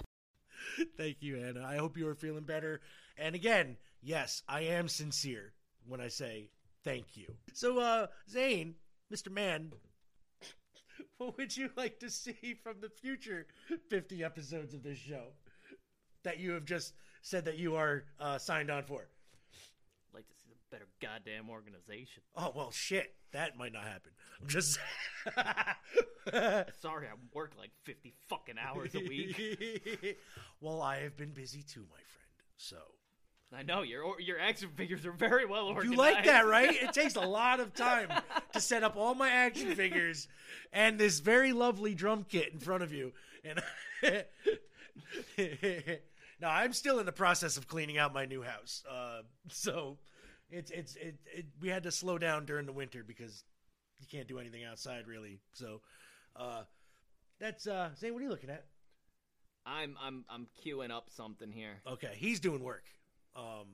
[0.96, 1.64] Thank you, Hanna.
[1.64, 2.80] I hope you are feeling better.
[3.16, 5.52] And again, yes, I am sincere
[5.86, 6.50] when I say
[6.84, 7.34] thank you.
[7.52, 8.74] So, uh, Zane,
[9.12, 9.30] Mr.
[9.30, 9.72] Man,
[11.18, 13.46] what would you like to see from the future
[13.88, 15.32] 50 episodes of this show
[16.24, 19.08] that you have just said that you are uh, signed on for?
[20.14, 22.22] like to see a better goddamn organization.
[22.36, 23.14] Oh, well, shit.
[23.32, 24.12] That might not happen.
[24.40, 24.78] I'm just.
[26.80, 30.18] Sorry, I work like 50 fucking hours a week.
[30.60, 32.28] well, I have been busy too, my friend.
[32.56, 32.76] So.
[33.50, 35.90] I know your your action figures are very well organized.
[35.90, 36.70] You like that, right?
[36.70, 38.10] It takes a lot of time
[38.52, 40.28] to set up all my action figures
[40.70, 43.14] and this very lovely drum kit in front of you.
[43.42, 43.62] And
[46.40, 48.84] now I'm still in the process of cleaning out my new house.
[48.90, 49.96] Uh, so
[50.50, 53.44] it's it's it, it we had to slow down during the winter because
[54.00, 55.40] you can't do anything outside really.
[55.52, 55.80] So
[56.36, 56.62] uh,
[57.38, 58.12] that's uh, Zane.
[58.12, 58.64] What are you looking at?
[59.66, 61.80] I'm I'm I'm queuing up something here.
[61.86, 62.84] Okay, he's doing work.
[63.36, 63.66] Um,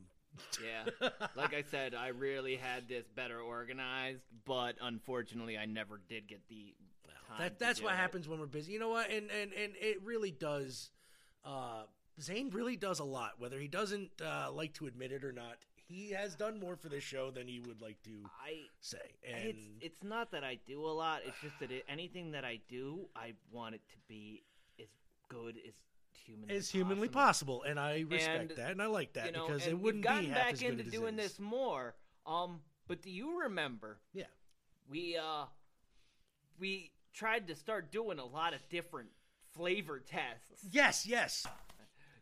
[0.62, 1.08] Yeah.
[1.36, 6.40] like I said, I really had this better organized, but unfortunately I never did get
[6.48, 6.74] the
[7.28, 7.96] time that that's what it.
[7.96, 8.72] happens when we're busy.
[8.72, 9.10] You know what?
[9.10, 10.90] And and and it really does.
[11.44, 11.82] Uh,
[12.20, 15.56] Zane really does a lot, whether he doesn't uh, like to admit it or not.
[15.86, 18.10] He has done more for this show than he would like to
[18.44, 18.98] I say.
[19.26, 21.20] And it's it's not that I do a lot.
[21.26, 24.42] It's just that it, anything that I do, I want it to be
[24.80, 24.88] as
[25.28, 25.74] good as
[26.24, 27.58] humanly it's humanly possible.
[27.58, 30.04] possible, and I respect And, that, and I like that you know, because it wouldn't
[30.04, 31.94] gotten be half back as good into as doing this more.
[32.26, 33.98] Um, but do you remember?
[34.12, 34.24] Yeah.
[34.88, 35.44] We uh,
[36.58, 39.08] we tried to start doing a lot of different
[39.54, 40.66] flavor tests.
[40.70, 41.46] Yes, yes.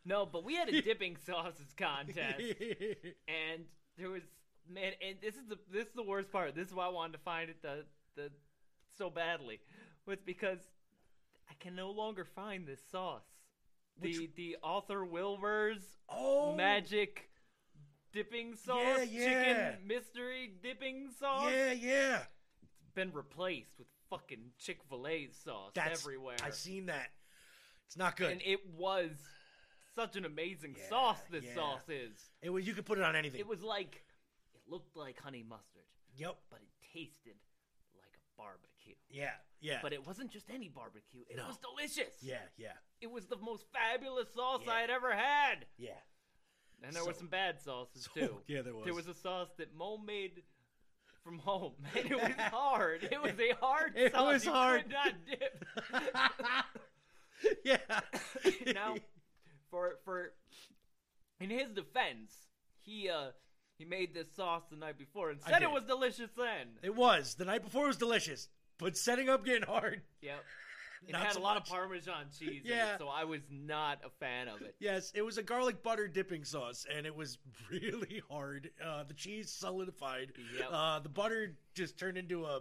[0.05, 2.41] No, but we had a dipping sauces contest,
[3.29, 3.65] and
[3.97, 4.23] there was
[4.69, 6.55] man, and this is the this is the worst part.
[6.55, 7.85] This is why I wanted to find it the
[8.17, 8.31] the
[8.99, 9.61] so badly,
[10.07, 10.59] was because
[11.49, 13.23] I can no longer find this sauce.
[14.01, 17.29] The the Arthur Wilbur's oh magic
[18.13, 19.25] dipping sauce, Yeah, yeah.
[19.25, 21.51] chicken mystery dipping sauce.
[21.53, 22.19] Yeah, yeah.
[22.63, 26.37] It's been replaced with fucking Chick Fil A sauce That's everywhere.
[26.43, 27.09] I've seen that.
[27.87, 28.33] It's not good.
[28.33, 29.11] and it was
[29.95, 31.21] such an amazing sauce.
[31.31, 31.55] This yeah.
[31.55, 32.13] sauce is.
[32.43, 33.41] It was you could put it on anything.
[33.41, 34.05] It was like
[34.55, 35.83] it looked like honey mustard.
[36.17, 36.37] Yep.
[36.51, 37.37] But it tasted
[37.97, 38.95] like a barbecue.
[39.11, 39.79] Yeah, yeah.
[39.83, 41.23] But it wasn't just any barbecue.
[41.29, 41.47] It No.
[41.47, 42.15] was delicious.
[42.23, 44.73] Yeah, yeah, It was the most fabulous sauce Yeah.
[44.73, 45.67] I had ever had.
[45.79, 45.91] yeah.
[46.85, 48.37] And there were some bad sauces so- too.
[48.49, 48.85] yeah, there was.
[48.85, 50.43] There was a sauce that Mo made
[51.23, 53.05] from home, and it was hard.
[53.05, 54.33] It was a hard It sauce.
[54.33, 54.83] was you hard.
[54.83, 55.65] Could not dip.
[57.65, 57.77] yeah.
[58.75, 58.97] now,
[59.73, 60.33] for for
[61.41, 62.33] in his defense,
[62.83, 63.31] he uh
[63.79, 65.65] he made this sauce the night before and I said did.
[65.71, 66.69] it was delicious then.
[66.85, 67.85] It was the night before.
[67.87, 70.03] It was delicious, but setting up getting hard.
[70.21, 70.37] Yep.
[71.09, 71.65] It had so a lot much.
[71.65, 72.95] of Parmesan cheese in Yeah.
[72.95, 74.77] it, so I was not a fan of it.
[74.79, 77.39] Yes, it was a garlic butter dipping sauce, and it was
[77.73, 78.71] really hard.
[78.81, 80.33] Uh, the cheese solidified.
[80.57, 80.69] Yep.
[80.71, 82.61] Uh, the butter just turned into a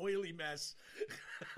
[0.00, 0.76] oily mess.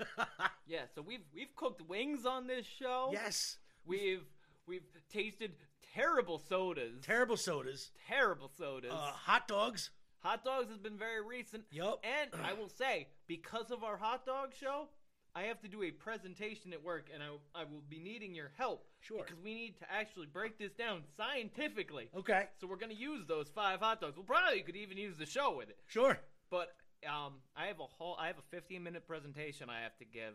[0.67, 3.09] Yeah, so we've we've cooked wings on this show.
[3.11, 3.57] Yes.
[3.85, 4.23] We've
[4.69, 5.53] we've tasted
[5.93, 7.01] terrible sodas.
[7.01, 7.91] Terrible sodas.
[8.07, 8.91] Terrible sodas.
[8.93, 9.89] Uh, hot dogs.
[10.19, 11.63] Hot dogs has been very recent.
[11.71, 12.03] Yup.
[12.03, 14.89] And I will say, because of our hot dog show,
[15.35, 18.51] I have to do a presentation at work, and I I will be needing your
[18.57, 18.85] help.
[18.99, 19.23] Sure.
[19.23, 22.09] Because we need to actually break this down scientifically.
[22.15, 22.45] Okay.
[22.59, 24.15] So we're gonna use those five hot dogs.
[24.15, 25.77] We'll probably could even use the show with it.
[25.87, 26.19] Sure.
[26.49, 26.69] But
[27.07, 30.33] um, I have a whole I have a 15 minute presentation I have to give,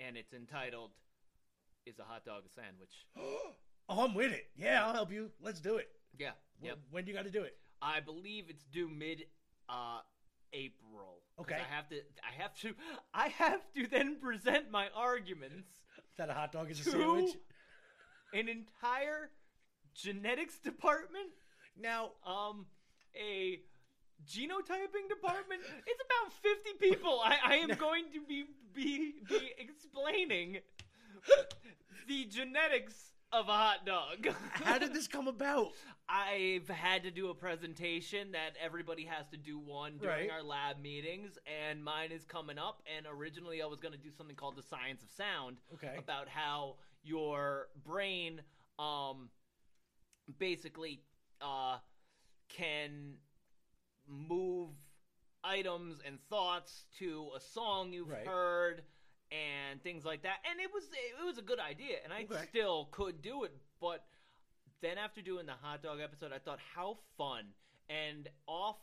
[0.00, 0.90] and it's entitled
[1.86, 3.06] "Is a hot dog a sandwich?"
[3.88, 4.48] Oh, I'm with it.
[4.56, 5.30] Yeah, I'll help you.
[5.40, 5.88] Let's do it.
[6.18, 6.32] Yeah.
[6.60, 6.78] Wh- Yep.
[6.90, 7.56] When do you got to do it?
[7.80, 9.26] I believe it's due mid
[9.68, 10.00] uh
[10.52, 11.22] April.
[11.38, 11.54] Okay.
[11.54, 12.74] I have to I have to
[13.14, 15.68] I have to then present my arguments
[16.18, 17.36] That a hot dog is a sandwich.
[18.32, 19.30] an entire
[19.94, 21.30] genetics department.
[21.76, 22.66] Now, um
[23.14, 23.60] a
[24.26, 25.60] genotyping department.
[25.86, 27.20] It's about 50 people.
[27.22, 30.58] I, I am going to be be be explaining
[32.08, 34.28] the genetics of a hot dog.
[34.52, 35.72] How did this come about?
[36.08, 40.30] I've had to do a presentation that everybody has to do one during Right.
[40.30, 42.80] our lab meetings, and mine is coming up.
[42.96, 45.96] And originally, I was going to do something called the science of sound, Okay.
[45.98, 48.40] about how your brain,
[48.78, 49.30] um,
[50.38, 51.02] basically,
[51.40, 51.78] uh,
[52.48, 53.18] can
[54.06, 54.70] move
[55.42, 58.26] items and thoughts to a song you've Right.
[58.26, 58.84] heard
[59.32, 60.38] and things like that.
[60.50, 62.46] And it was it was a good idea, and I Okay.
[62.48, 63.52] still could do it.
[63.80, 64.04] But
[64.80, 67.46] then after doing the hot dog episode, I thought how fun
[67.88, 68.76] and off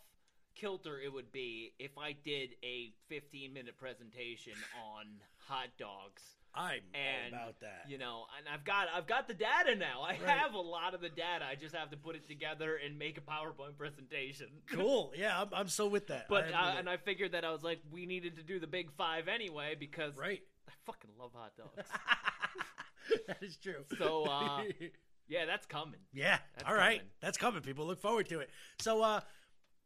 [0.56, 5.06] kilter it would be if I did a 15 minute presentation on
[5.48, 6.22] hot dogs.
[6.56, 7.86] I'm and, all about that.
[7.88, 10.02] You know, and I've got I've got the data now.
[10.02, 10.38] I Right.
[10.38, 11.46] have a lot of the data.
[11.50, 14.48] I just have to put it together and make a PowerPoint presentation.
[14.68, 15.14] Cool.
[15.16, 16.28] Yeah, I'm, I'm so with that.
[16.30, 18.68] But I'm uh, and I figured that I was like, we needed to do the
[18.68, 20.42] big five anyway because right.
[20.68, 21.88] I fucking love hot dogs.
[23.28, 23.86] that is true.
[23.98, 24.64] so uh,
[25.28, 26.00] yeah, that's coming.
[26.14, 26.38] Yeah.
[26.56, 27.00] That's All right.
[27.00, 27.12] coming.
[27.22, 27.62] That's coming.
[27.62, 28.50] People look forward to it.
[28.80, 29.22] So, uh,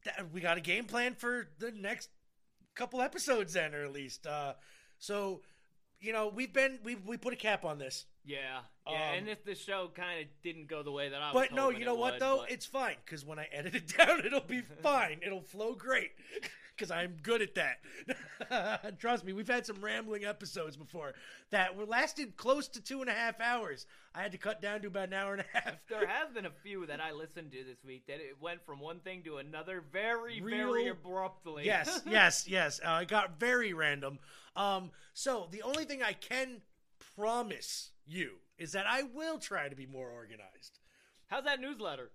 [0.03, 2.09] th- we got a game plan for the next
[2.75, 4.25] couple episodes, then, or at least.
[4.27, 4.53] Uh,
[4.99, 5.41] so,
[5.99, 8.05] you know, we've been we we put a cap on this.
[8.25, 8.37] Yeah,
[8.85, 8.93] yeah.
[8.93, 11.55] Um, and if the show kind of didn't go the way that I was, But
[11.55, 12.37] no, you know what would, though?
[12.41, 15.19] but- It's fine because when I edit it down, it'll be fine.
[15.25, 16.11] It'll flow great
[16.77, 18.99] because I'm good at that.
[18.99, 21.13] Trust me, we've had some rambling episodes before
[21.49, 23.85] that were lasted close to two and a half hours.
[24.13, 25.75] I had to cut down to about an hour and a half.
[25.89, 28.79] there have been a few that I listened to this week that it went from
[28.79, 31.65] one thing to another very, very abruptly.
[31.65, 32.79] Yes, yes, yes.
[32.83, 34.19] Uh, it got very random.
[34.55, 36.61] Um, so the only thing I can
[37.15, 40.79] promise you is that I will try to be more organized.
[41.27, 42.11] How's that newsletter?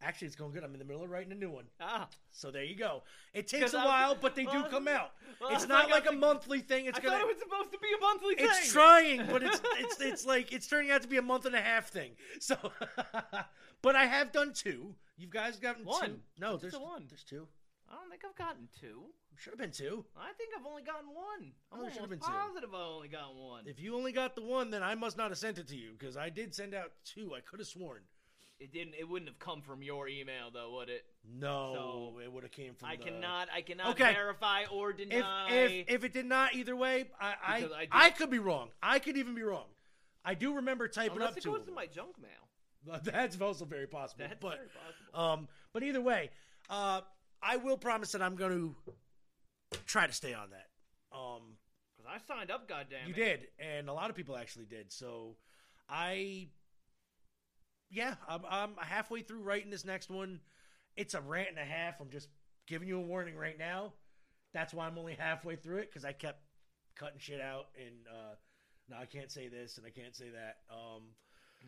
[0.00, 0.62] Actually, it's going good.
[0.62, 1.64] I'm in the middle of writing a new one.
[1.80, 2.08] Ah.
[2.30, 3.02] So there you go.
[3.34, 5.10] It takes a while, but they do well, come out.
[5.40, 6.86] well, it's not like a like- monthly thing.
[6.86, 7.16] It's I gonna.
[7.18, 8.46] thought it was supposed to be a monthly thing.
[8.48, 11.54] It's trying, but it's it's it's like it's turning out to be a month and
[11.54, 12.12] a half thing.
[12.38, 12.56] So,
[13.82, 14.94] but I have done two.
[15.16, 16.06] You guys gotten One.
[16.06, 16.18] two?
[16.38, 17.06] No, there's the one.
[17.08, 17.48] There's two.
[17.90, 19.02] I don't think I've gotten two.
[19.36, 20.04] Should have been two.
[20.16, 21.52] I think I've only gotten one.
[21.72, 22.26] I'm Oh, should've almost been two.
[22.26, 23.62] positive I only got one.
[23.66, 25.92] If you only got the one, then I must not have sent it to you
[25.98, 27.34] because I did send out two.
[27.36, 28.00] I could have sworn.
[28.60, 28.94] It didn't.
[28.98, 31.04] It wouldn't have come from your email, though, would it?
[31.24, 32.88] No, so it would have came from.
[32.88, 33.48] I the- cannot.
[33.54, 34.12] I cannot Okay.
[34.12, 35.48] verify or deny.
[35.50, 38.70] if if it did not either way, I I, I I, could be wrong.
[38.82, 39.66] I could even be wrong.
[40.24, 41.50] I do remember typing Unless up it two.
[41.50, 41.74] goes of to them.
[41.76, 43.00] my junk mail.
[43.04, 44.24] That's also very possible.
[44.28, 45.20] That's but very possible.
[45.42, 46.30] um, but either way,
[46.68, 47.02] uh,
[47.42, 48.76] I will promise that I'm going to
[49.86, 50.68] try to stay on that.
[51.16, 51.56] Um,
[51.96, 53.16] Because I signed up, goddamn you it.
[53.16, 54.92] did, and a lot of people actually did.
[54.92, 55.36] So
[55.88, 56.48] I,
[57.90, 60.40] yeah, I'm, I'm halfway through writing this next one.
[60.96, 62.00] It's a rant and a half.
[62.00, 62.28] I'm just
[62.66, 63.92] giving you a warning right now.
[64.52, 66.40] That's why I'm only halfway through it because I kept
[66.96, 68.34] cutting shit out and uh,
[68.88, 70.56] no, I can't say this and I can't say that.
[70.70, 71.02] Um,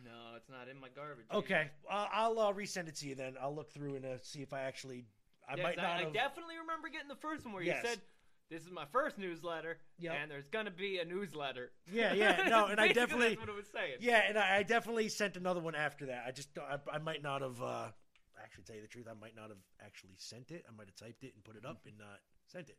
[0.03, 1.25] No, it's not in my garbage.
[1.33, 3.35] okay, uh, I'll uh, resend it to you then.
[3.41, 5.05] I'll look through and uh, see if I actually.
[5.49, 6.13] I Yes, might not I, have.
[6.13, 7.81] definitely remember getting the first one where Yes.
[7.83, 8.01] you said,
[8.51, 10.13] "This is my first newsletter, Yep.
[10.21, 13.55] and there's gonna be a newsletter." Yeah, yeah, no, and I definitely, that's what it
[13.55, 13.95] was saying.
[14.01, 16.25] yeah, and I, I definitely sent another one after that.
[16.27, 17.59] I just, I, I might not have.
[17.61, 17.87] Uh,
[18.43, 20.65] actually, tell you the truth, I might not have actually sent it.
[20.67, 22.77] I might have typed it and put it up and not sent it.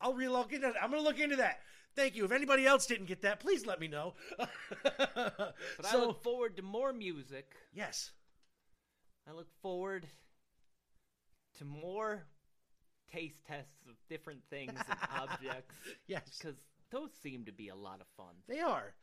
[0.00, 0.66] I'll re-look into.
[0.66, 0.82] that.
[0.82, 1.60] I'm gonna look into that.
[1.94, 2.24] Thank you.
[2.24, 4.14] If anybody else didn't get that, please let me know.
[4.82, 5.54] But
[5.84, 7.54] I look forward to more music.
[7.72, 8.10] yes,
[9.28, 10.08] I look forward
[11.58, 12.24] to more
[13.12, 15.74] taste tests of different things and objects.
[16.06, 16.22] Yes.
[16.38, 16.56] because
[16.90, 18.34] those seem to be a lot of fun.
[18.48, 18.94] they are,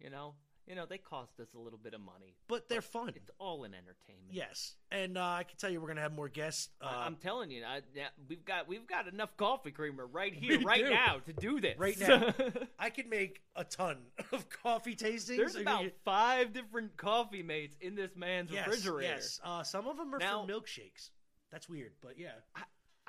[0.00, 0.34] You know,
[0.66, 3.10] you know, they cost us a little bit of money, but they're fun.
[3.14, 4.30] it's all in entertainment.
[4.32, 6.70] Yes, and uh, I can tell you we're gonna have more guests.
[6.80, 10.60] Uh, I'm telling you, I, yeah, we've got we've got enough coffee creamer right here,
[10.62, 10.90] right do.
[10.90, 11.78] now, to do this.
[11.78, 12.32] right now,
[12.78, 13.98] I could make a ton
[14.32, 15.36] of coffee tastings.
[15.36, 19.12] There's about get- five different coffee mates in this man's yes, refrigerator.
[19.16, 21.10] Yes, uh, some of them are Now- for milkshakes.
[21.52, 22.32] That's weird, but yeah.
[22.56, 22.62] I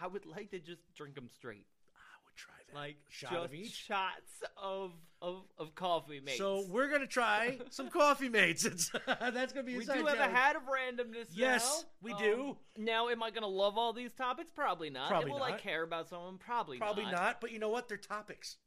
[0.07, 1.65] would like to just drink them straight.
[1.95, 2.76] I would try that.
[2.76, 3.72] Like Shot just of each?
[3.73, 4.91] shots of
[5.22, 6.38] of of coffee mates.
[6.38, 8.65] So we're gonna try some coffee mates.
[8.65, 11.27] It's, that's gonna be a we do have a hat of randomness.
[11.31, 11.89] Yes, now.
[12.01, 12.57] we Um, do.
[12.77, 14.51] Now, am I going to love all these topics?
[14.53, 15.07] Probably not.
[15.07, 16.38] Probably Will I care about some of them?
[16.38, 17.13] Probably, Probably not.
[17.13, 17.88] not, but you know what?
[17.88, 18.57] They're topics.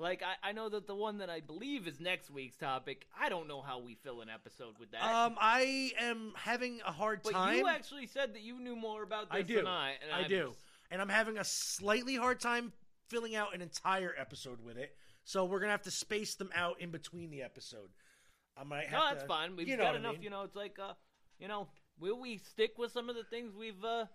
[0.00, 3.06] Like I, I know that the one that I believe is next week's topic.
[3.20, 5.02] I don't know how we fill an episode with that.
[5.02, 7.56] Um, I am having a hard but time.
[7.58, 9.56] you actually said that you knew more about this I do.
[9.56, 9.94] than I.
[10.02, 10.48] And I I'm do.
[10.50, 10.60] just-
[10.92, 12.72] And I'm having a slightly hard time
[13.08, 14.94] filling out an entire episode with it.
[15.24, 17.90] So we're gonna have to space them out in between the episode.
[18.56, 19.56] I might have No, to, that's fine.
[19.56, 20.12] We've you know got what I enough.
[20.14, 20.22] mean.
[20.22, 20.94] You know, it's like, uh,
[21.40, 21.68] you know,
[21.98, 24.06] will we stick with some of the things we've uh,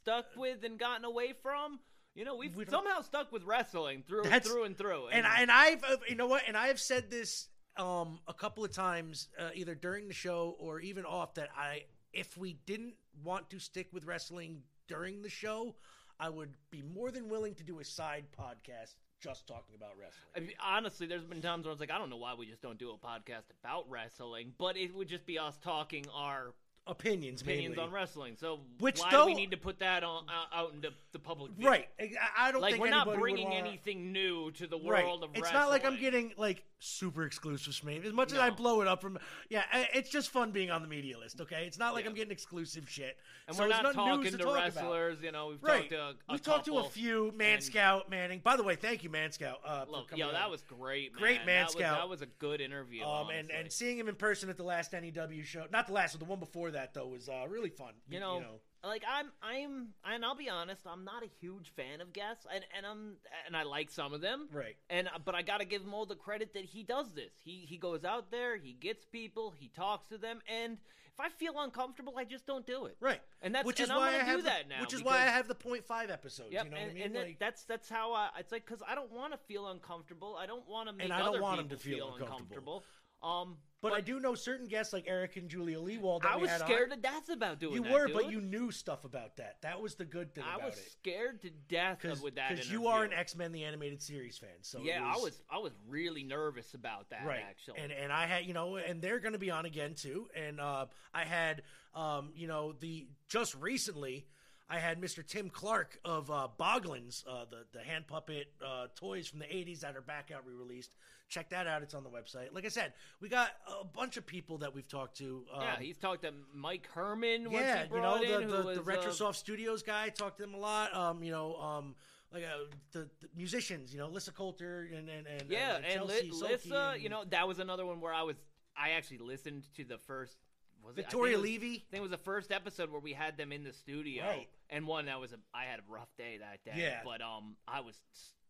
[0.00, 1.80] stuck with and gotten away from?
[2.14, 5.08] You know, we've We somehow stuck with wrestling through That's- through and through.
[5.08, 8.64] and I, and I've uh, you know what, and I've said this um a couple
[8.64, 12.94] of times, uh, either during the show or even off, that I if we didn't
[13.22, 15.76] want to stick with wrestling during the show,
[16.18, 20.30] I would be more than willing to do a side podcast just talking about wrestling.
[20.34, 22.46] I mean, honestly, there's been times where I was like, I don't know why we
[22.46, 26.54] just don't do a podcast about wrestling, but it would just be us talking our
[26.90, 27.84] Opinions, opinions mainly.
[27.88, 28.36] on wrestling.
[28.36, 31.18] So Which, why though- do we need to put that on out, out into the
[31.18, 31.68] public view?
[31.68, 31.88] Right.
[32.00, 32.10] I,
[32.48, 35.04] I don't like think we're not bringing wanna- anything new to the Right.
[35.04, 35.34] world of wrestling.
[35.34, 35.60] It's wrestling.
[35.60, 37.90] not like I'm getting like super exclusive from.
[38.04, 39.18] As much as I blow it up from,
[39.50, 39.62] yeah,
[39.94, 41.40] it's just fun being on the media list.
[41.40, 43.16] Okay, it's not like I'm getting exclusive shit.
[43.46, 44.54] And So we're not talking to, talk about.
[44.64, 45.22] wrestlers.
[45.22, 45.80] You know, we've Right.
[45.80, 47.32] talked to a, a We've talked to a few.
[47.36, 48.38] Man and- Scout, Manning.
[48.40, 49.60] By the way, thank you, Man Scout.
[49.64, 51.20] Uh, Look, yo, that was great, man.
[51.20, 51.98] Great Man that Was, Scout.
[51.98, 53.04] that was a good interview.
[53.04, 56.12] Um, and, and seeing him in person at the last NEW show, not the last,
[56.12, 57.92] but the one before that though, was uh, really fun.
[58.08, 58.42] you know,
[58.82, 62.64] like I'm, I'm, and I'll be honest, I'm not a huge fan of guests, and
[62.76, 63.16] and I'm,
[63.46, 64.76] and I like some of them, right?
[64.88, 67.32] And but I got to give him all the credit that he does this.
[67.44, 70.78] He he goes out there, he gets people, he talks to them, and
[71.12, 73.20] if I feel uncomfortable, I just don't do it, right?
[73.42, 74.80] And that's which is why I have do the, that now.
[74.80, 76.52] Which is why I have the point five episodes.
[76.52, 77.02] Yep, you know and, what I mean?
[77.04, 78.28] and Like- that's that's how I.
[78.38, 80.36] It's like because I don't want to feel uncomfortable.
[80.40, 82.06] I don't want to make and I don't other want him people to feel, feel
[82.14, 82.36] uncomfortable.
[82.36, 82.84] uncomfortable.
[83.22, 86.22] Um, But, I do know certain guests like Eric and Julia Lewald.
[86.22, 86.96] That I was scared on.
[86.98, 88.14] to death about doing You that, were, dude.
[88.16, 89.56] but you knew stuff about that.
[89.62, 90.92] That was the good thing I was it.
[90.92, 92.50] scared to death of with that.
[92.50, 95.58] Because you are an X Men the animated series fan, so yeah, I was I
[95.58, 97.42] was really nervous about that right.
[97.48, 97.78] actually.
[97.78, 100.28] And and I had you know, and they're going to be on again too.
[100.36, 101.62] And uh, I had
[101.94, 104.26] um, you know the just recently.
[104.72, 105.26] I had Mr.
[105.26, 109.80] Tim Clark of uh, Boglins, uh, the the hand puppet uh, toys from the '80s
[109.80, 110.92] that are back out re-released.
[111.30, 112.52] Check that out; it's on the website.
[112.52, 113.50] Like I said, we got
[113.80, 115.44] a bunch of people that we've talked to.
[115.54, 117.44] Um, yeah, he's talked to Mike Herman.
[117.44, 120.08] once yeah, you know brought in, the the, the uh, RetroSoft Studios guy.
[120.08, 120.94] Talked to them a lot.
[120.94, 121.94] Um, you know, um,
[122.34, 123.92] like uh, the, the musicians.
[123.92, 127.22] You know, Lissa Coulter and and, and yeah, and, and, Chelsea Lissa, and- you know,
[127.30, 128.36] that was another one where I was.
[128.76, 130.36] I actually listened to the first.
[130.84, 131.66] Was it, I Victoria was- Levy?
[131.66, 134.48] I think it was the first episode where we had them in the studio, Right.
[134.68, 135.36] and one that was a.
[135.54, 136.80] I had a rough day that day.
[136.80, 137.00] Yeah.
[137.04, 137.94] but um, I was.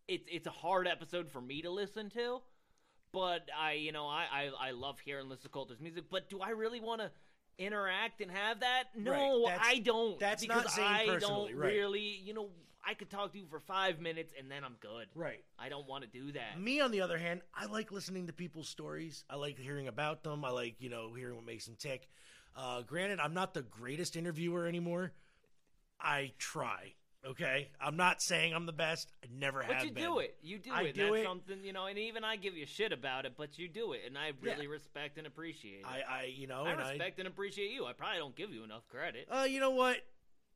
[0.09, 2.41] It's it's a hard episode for me to listen to,
[3.13, 6.05] but I you know I I, I love hearing Lissa Coulter's music.
[6.11, 7.11] But do I really want to?
[7.59, 11.61] interact and have that no Right, i don't that's because not Zane i personally, don't
[11.61, 11.73] right.
[11.75, 12.49] really you know
[12.83, 15.45] i could talk to you for five minutes and then i'm good Right.
[15.59, 18.33] i don't want to do that Me, on the other hand, I like listening to
[18.33, 19.25] people's stories.
[19.29, 20.43] I like hearing about them.
[20.43, 22.09] I like, you know, hearing what makes them tick.
[22.57, 25.13] Uh, granted, I'm not the greatest interviewer anymore.
[26.01, 26.95] I try.
[27.27, 29.13] Okay, I'm not saying I'm the best.
[29.23, 30.05] I never But have But you been.
[30.05, 30.37] do it.
[30.43, 30.95] You do I it.
[30.95, 31.25] do That's it.
[31.25, 34.01] something you know, and even I give you shit about it, but you do it,
[34.07, 35.87] and I really respect and appreciate it.
[35.87, 37.85] I, I, you know, I and I, respect and appreciate you.
[37.85, 39.29] I probably don't give you enough credit.
[39.31, 39.99] Uh, you know what?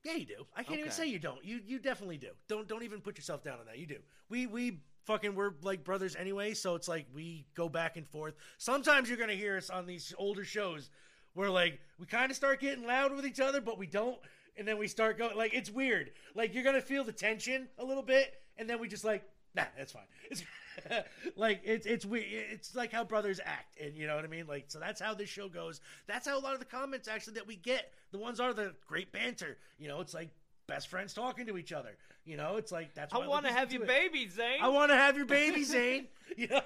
[0.04, 0.46] Yeah, you do.
[0.56, 1.42] I can't even say you don't.
[1.44, 2.28] You you definitely do.
[2.48, 3.78] Don't don't even put yourself down on that.
[3.78, 3.98] You do.
[4.30, 8.34] We we fucking we're like brothers anyway, so it's like we go back and forth.
[8.58, 10.90] Sometimes you're gonna hear us on these older shows
[11.34, 14.18] where like we kind of start getting loud with each other, but we don't,
[14.56, 16.12] and then we start going like it's weird.
[16.34, 19.22] Like you're gonna feel the tension a little bit, and then we just like
[19.54, 20.02] nah, that's fine.
[20.30, 20.42] It's
[21.36, 24.46] like it's it's we it's like how brothers act, and you know what I mean.
[24.46, 25.80] Like so that's how this show goes.
[26.06, 27.92] That's how a lot of the comments actually that we get.
[28.12, 29.58] The ones are the great banter.
[29.78, 30.30] You know, it's like
[30.66, 31.96] best friends talking to each other.
[32.24, 33.12] You know, it's like that's.
[33.14, 34.62] I want to have your baby, Zane.
[34.62, 36.08] I want to have your baby, Zane.
[36.36, 36.62] You know?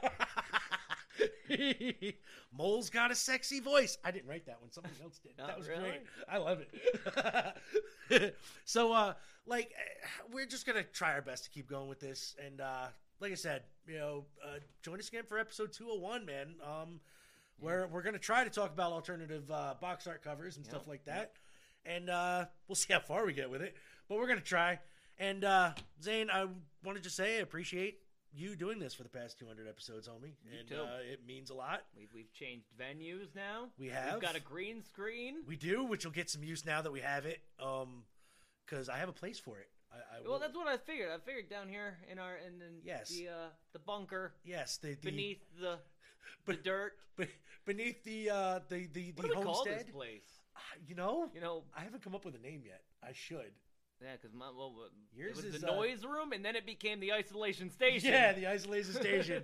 [2.57, 3.99] Mole's got a sexy voice.
[4.05, 4.71] I didn't write that one.
[4.71, 5.33] Somebody else did.
[5.39, 5.91] That was really?
[5.91, 6.03] great.
[6.29, 6.61] I love
[8.11, 8.37] it.
[8.65, 9.15] so, uh,
[9.47, 12.87] like, eh, we're just gonna try our best to keep going with this, and uh,
[13.21, 16.55] like I said, you know, uh, join us again for episode two hundred one, man.
[16.63, 17.01] Um,
[17.61, 21.05] where we're gonna try to talk about alternative uh, box art covers and stuff like
[21.07, 21.33] that,
[21.87, 23.77] and uh, we'll see how far we get with it.
[24.09, 24.79] But we're gonna try.
[25.19, 25.73] And uh,
[26.03, 26.47] Zane, I
[26.85, 27.99] want to just say I appreciate
[28.35, 30.33] you doing this for the past 200 episodes, homie.
[30.45, 30.77] You and too.
[30.77, 31.83] Uh, it means a lot.
[31.97, 33.69] We've, we've changed venues now.
[33.79, 34.15] We have.
[34.15, 35.37] We've got a green screen.
[35.47, 37.41] We do, which will get some use now that we have it.
[37.63, 38.05] Um,
[38.67, 39.69] because I have a place for it.
[39.91, 40.39] I, I Well, will.
[40.39, 41.09] that's what I figured.
[41.11, 43.09] I figured down here in our in, in Yes.
[43.09, 45.79] the uh, the bunker yes, the, the beneath the
[46.47, 46.93] the dirt.
[47.17, 47.27] be-
[47.65, 49.87] beneath the uh, the the, the What do we call homestead.
[49.87, 50.25] this place?
[50.87, 52.83] You know, You know, I haven't come up with a name yet.
[53.03, 53.53] I should.
[54.03, 56.57] Yeah, because my well, well, Yours it was is, the uh, noise room, and then
[56.57, 58.13] it became the isolation station.
[58.13, 59.43] Yeah, the isolation station.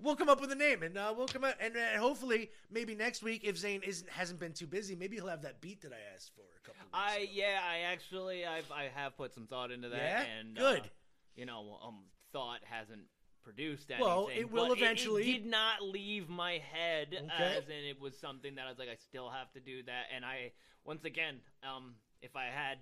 [0.00, 2.94] we'll come up with a name, and uh, we'll come out, and uh, hopefully, maybe
[2.94, 5.92] next week, if Zane isn't hasn't been too busy, maybe he'll have that beat that
[5.92, 6.82] I asked for a couple.
[6.84, 7.30] Weeks I ago.
[7.32, 9.96] yeah, I actually I've I have put some thought into that.
[9.96, 10.24] Yeah?
[10.38, 10.80] and Good.
[10.80, 10.88] Uh,
[11.36, 12.00] you know, um,
[12.32, 13.02] thought hasn't
[13.44, 14.06] produced anything.
[14.06, 15.22] Well, it will eventually.
[15.30, 17.56] It, did not leave my head, Okay.
[17.56, 20.06] as in it was something that I was like, I still have to do that.
[20.14, 20.52] And I
[20.84, 22.78] once again, um, if I had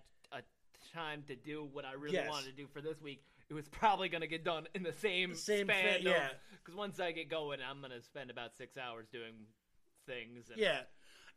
[0.92, 2.28] time to do what I really Yes.
[2.30, 3.22] wanted to do for this week.
[3.48, 5.98] It was probably going to get done in the same, Same span.
[5.98, 6.28] fa- yeah.
[6.58, 9.34] Because once I get going, I'm going to spend about six hours doing
[10.06, 10.50] things.
[10.50, 10.80] And, Yeah.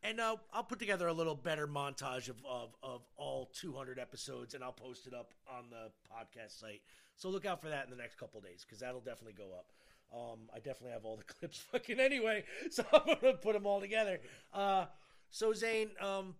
[0.02, 4.54] And uh, I'll put together a little better montage of, of, of all 200 episodes,
[4.54, 6.80] and I'll post it up on the podcast site.
[7.16, 9.66] So look out for that in the next couple days, because that'll definitely go up.
[10.12, 13.78] Um, I definitely have all the clips fucking anyway, so I'm gonna put them all
[13.78, 14.20] together.
[14.54, 14.86] Uh,
[15.28, 16.34] so Zane, um,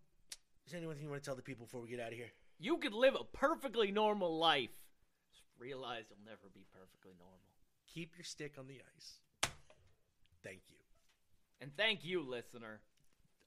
[0.66, 2.32] is there anything you want to tell the people before we get out of here?
[2.62, 4.68] You could live a perfectly normal life.
[5.32, 7.38] Just realize you'll never be perfectly normal.
[7.92, 9.50] Keep your stick on the ice.
[10.44, 10.76] Thank you.
[11.62, 12.80] And thank you, listener.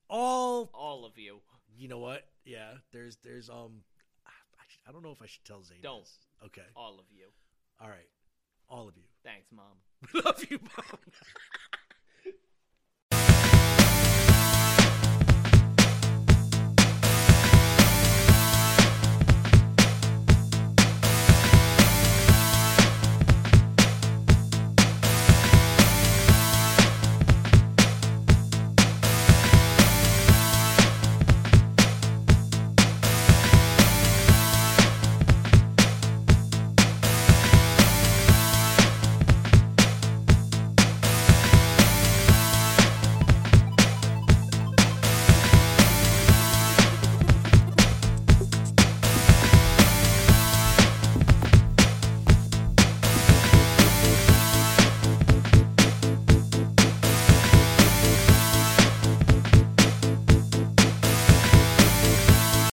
[0.09, 1.39] All all of you.
[1.77, 2.25] You know what?
[2.43, 3.83] Yeah, there's there's um,
[4.25, 5.77] I, sh- I don't know if I should tell Zane.
[5.81, 6.01] Don't.
[6.03, 6.17] this.
[6.45, 6.67] Okay.
[6.75, 7.25] All of you.
[7.79, 8.09] All right.
[8.67, 9.03] All of you.
[9.23, 9.77] Thanks, mom.
[10.13, 10.99] We Love you, mom.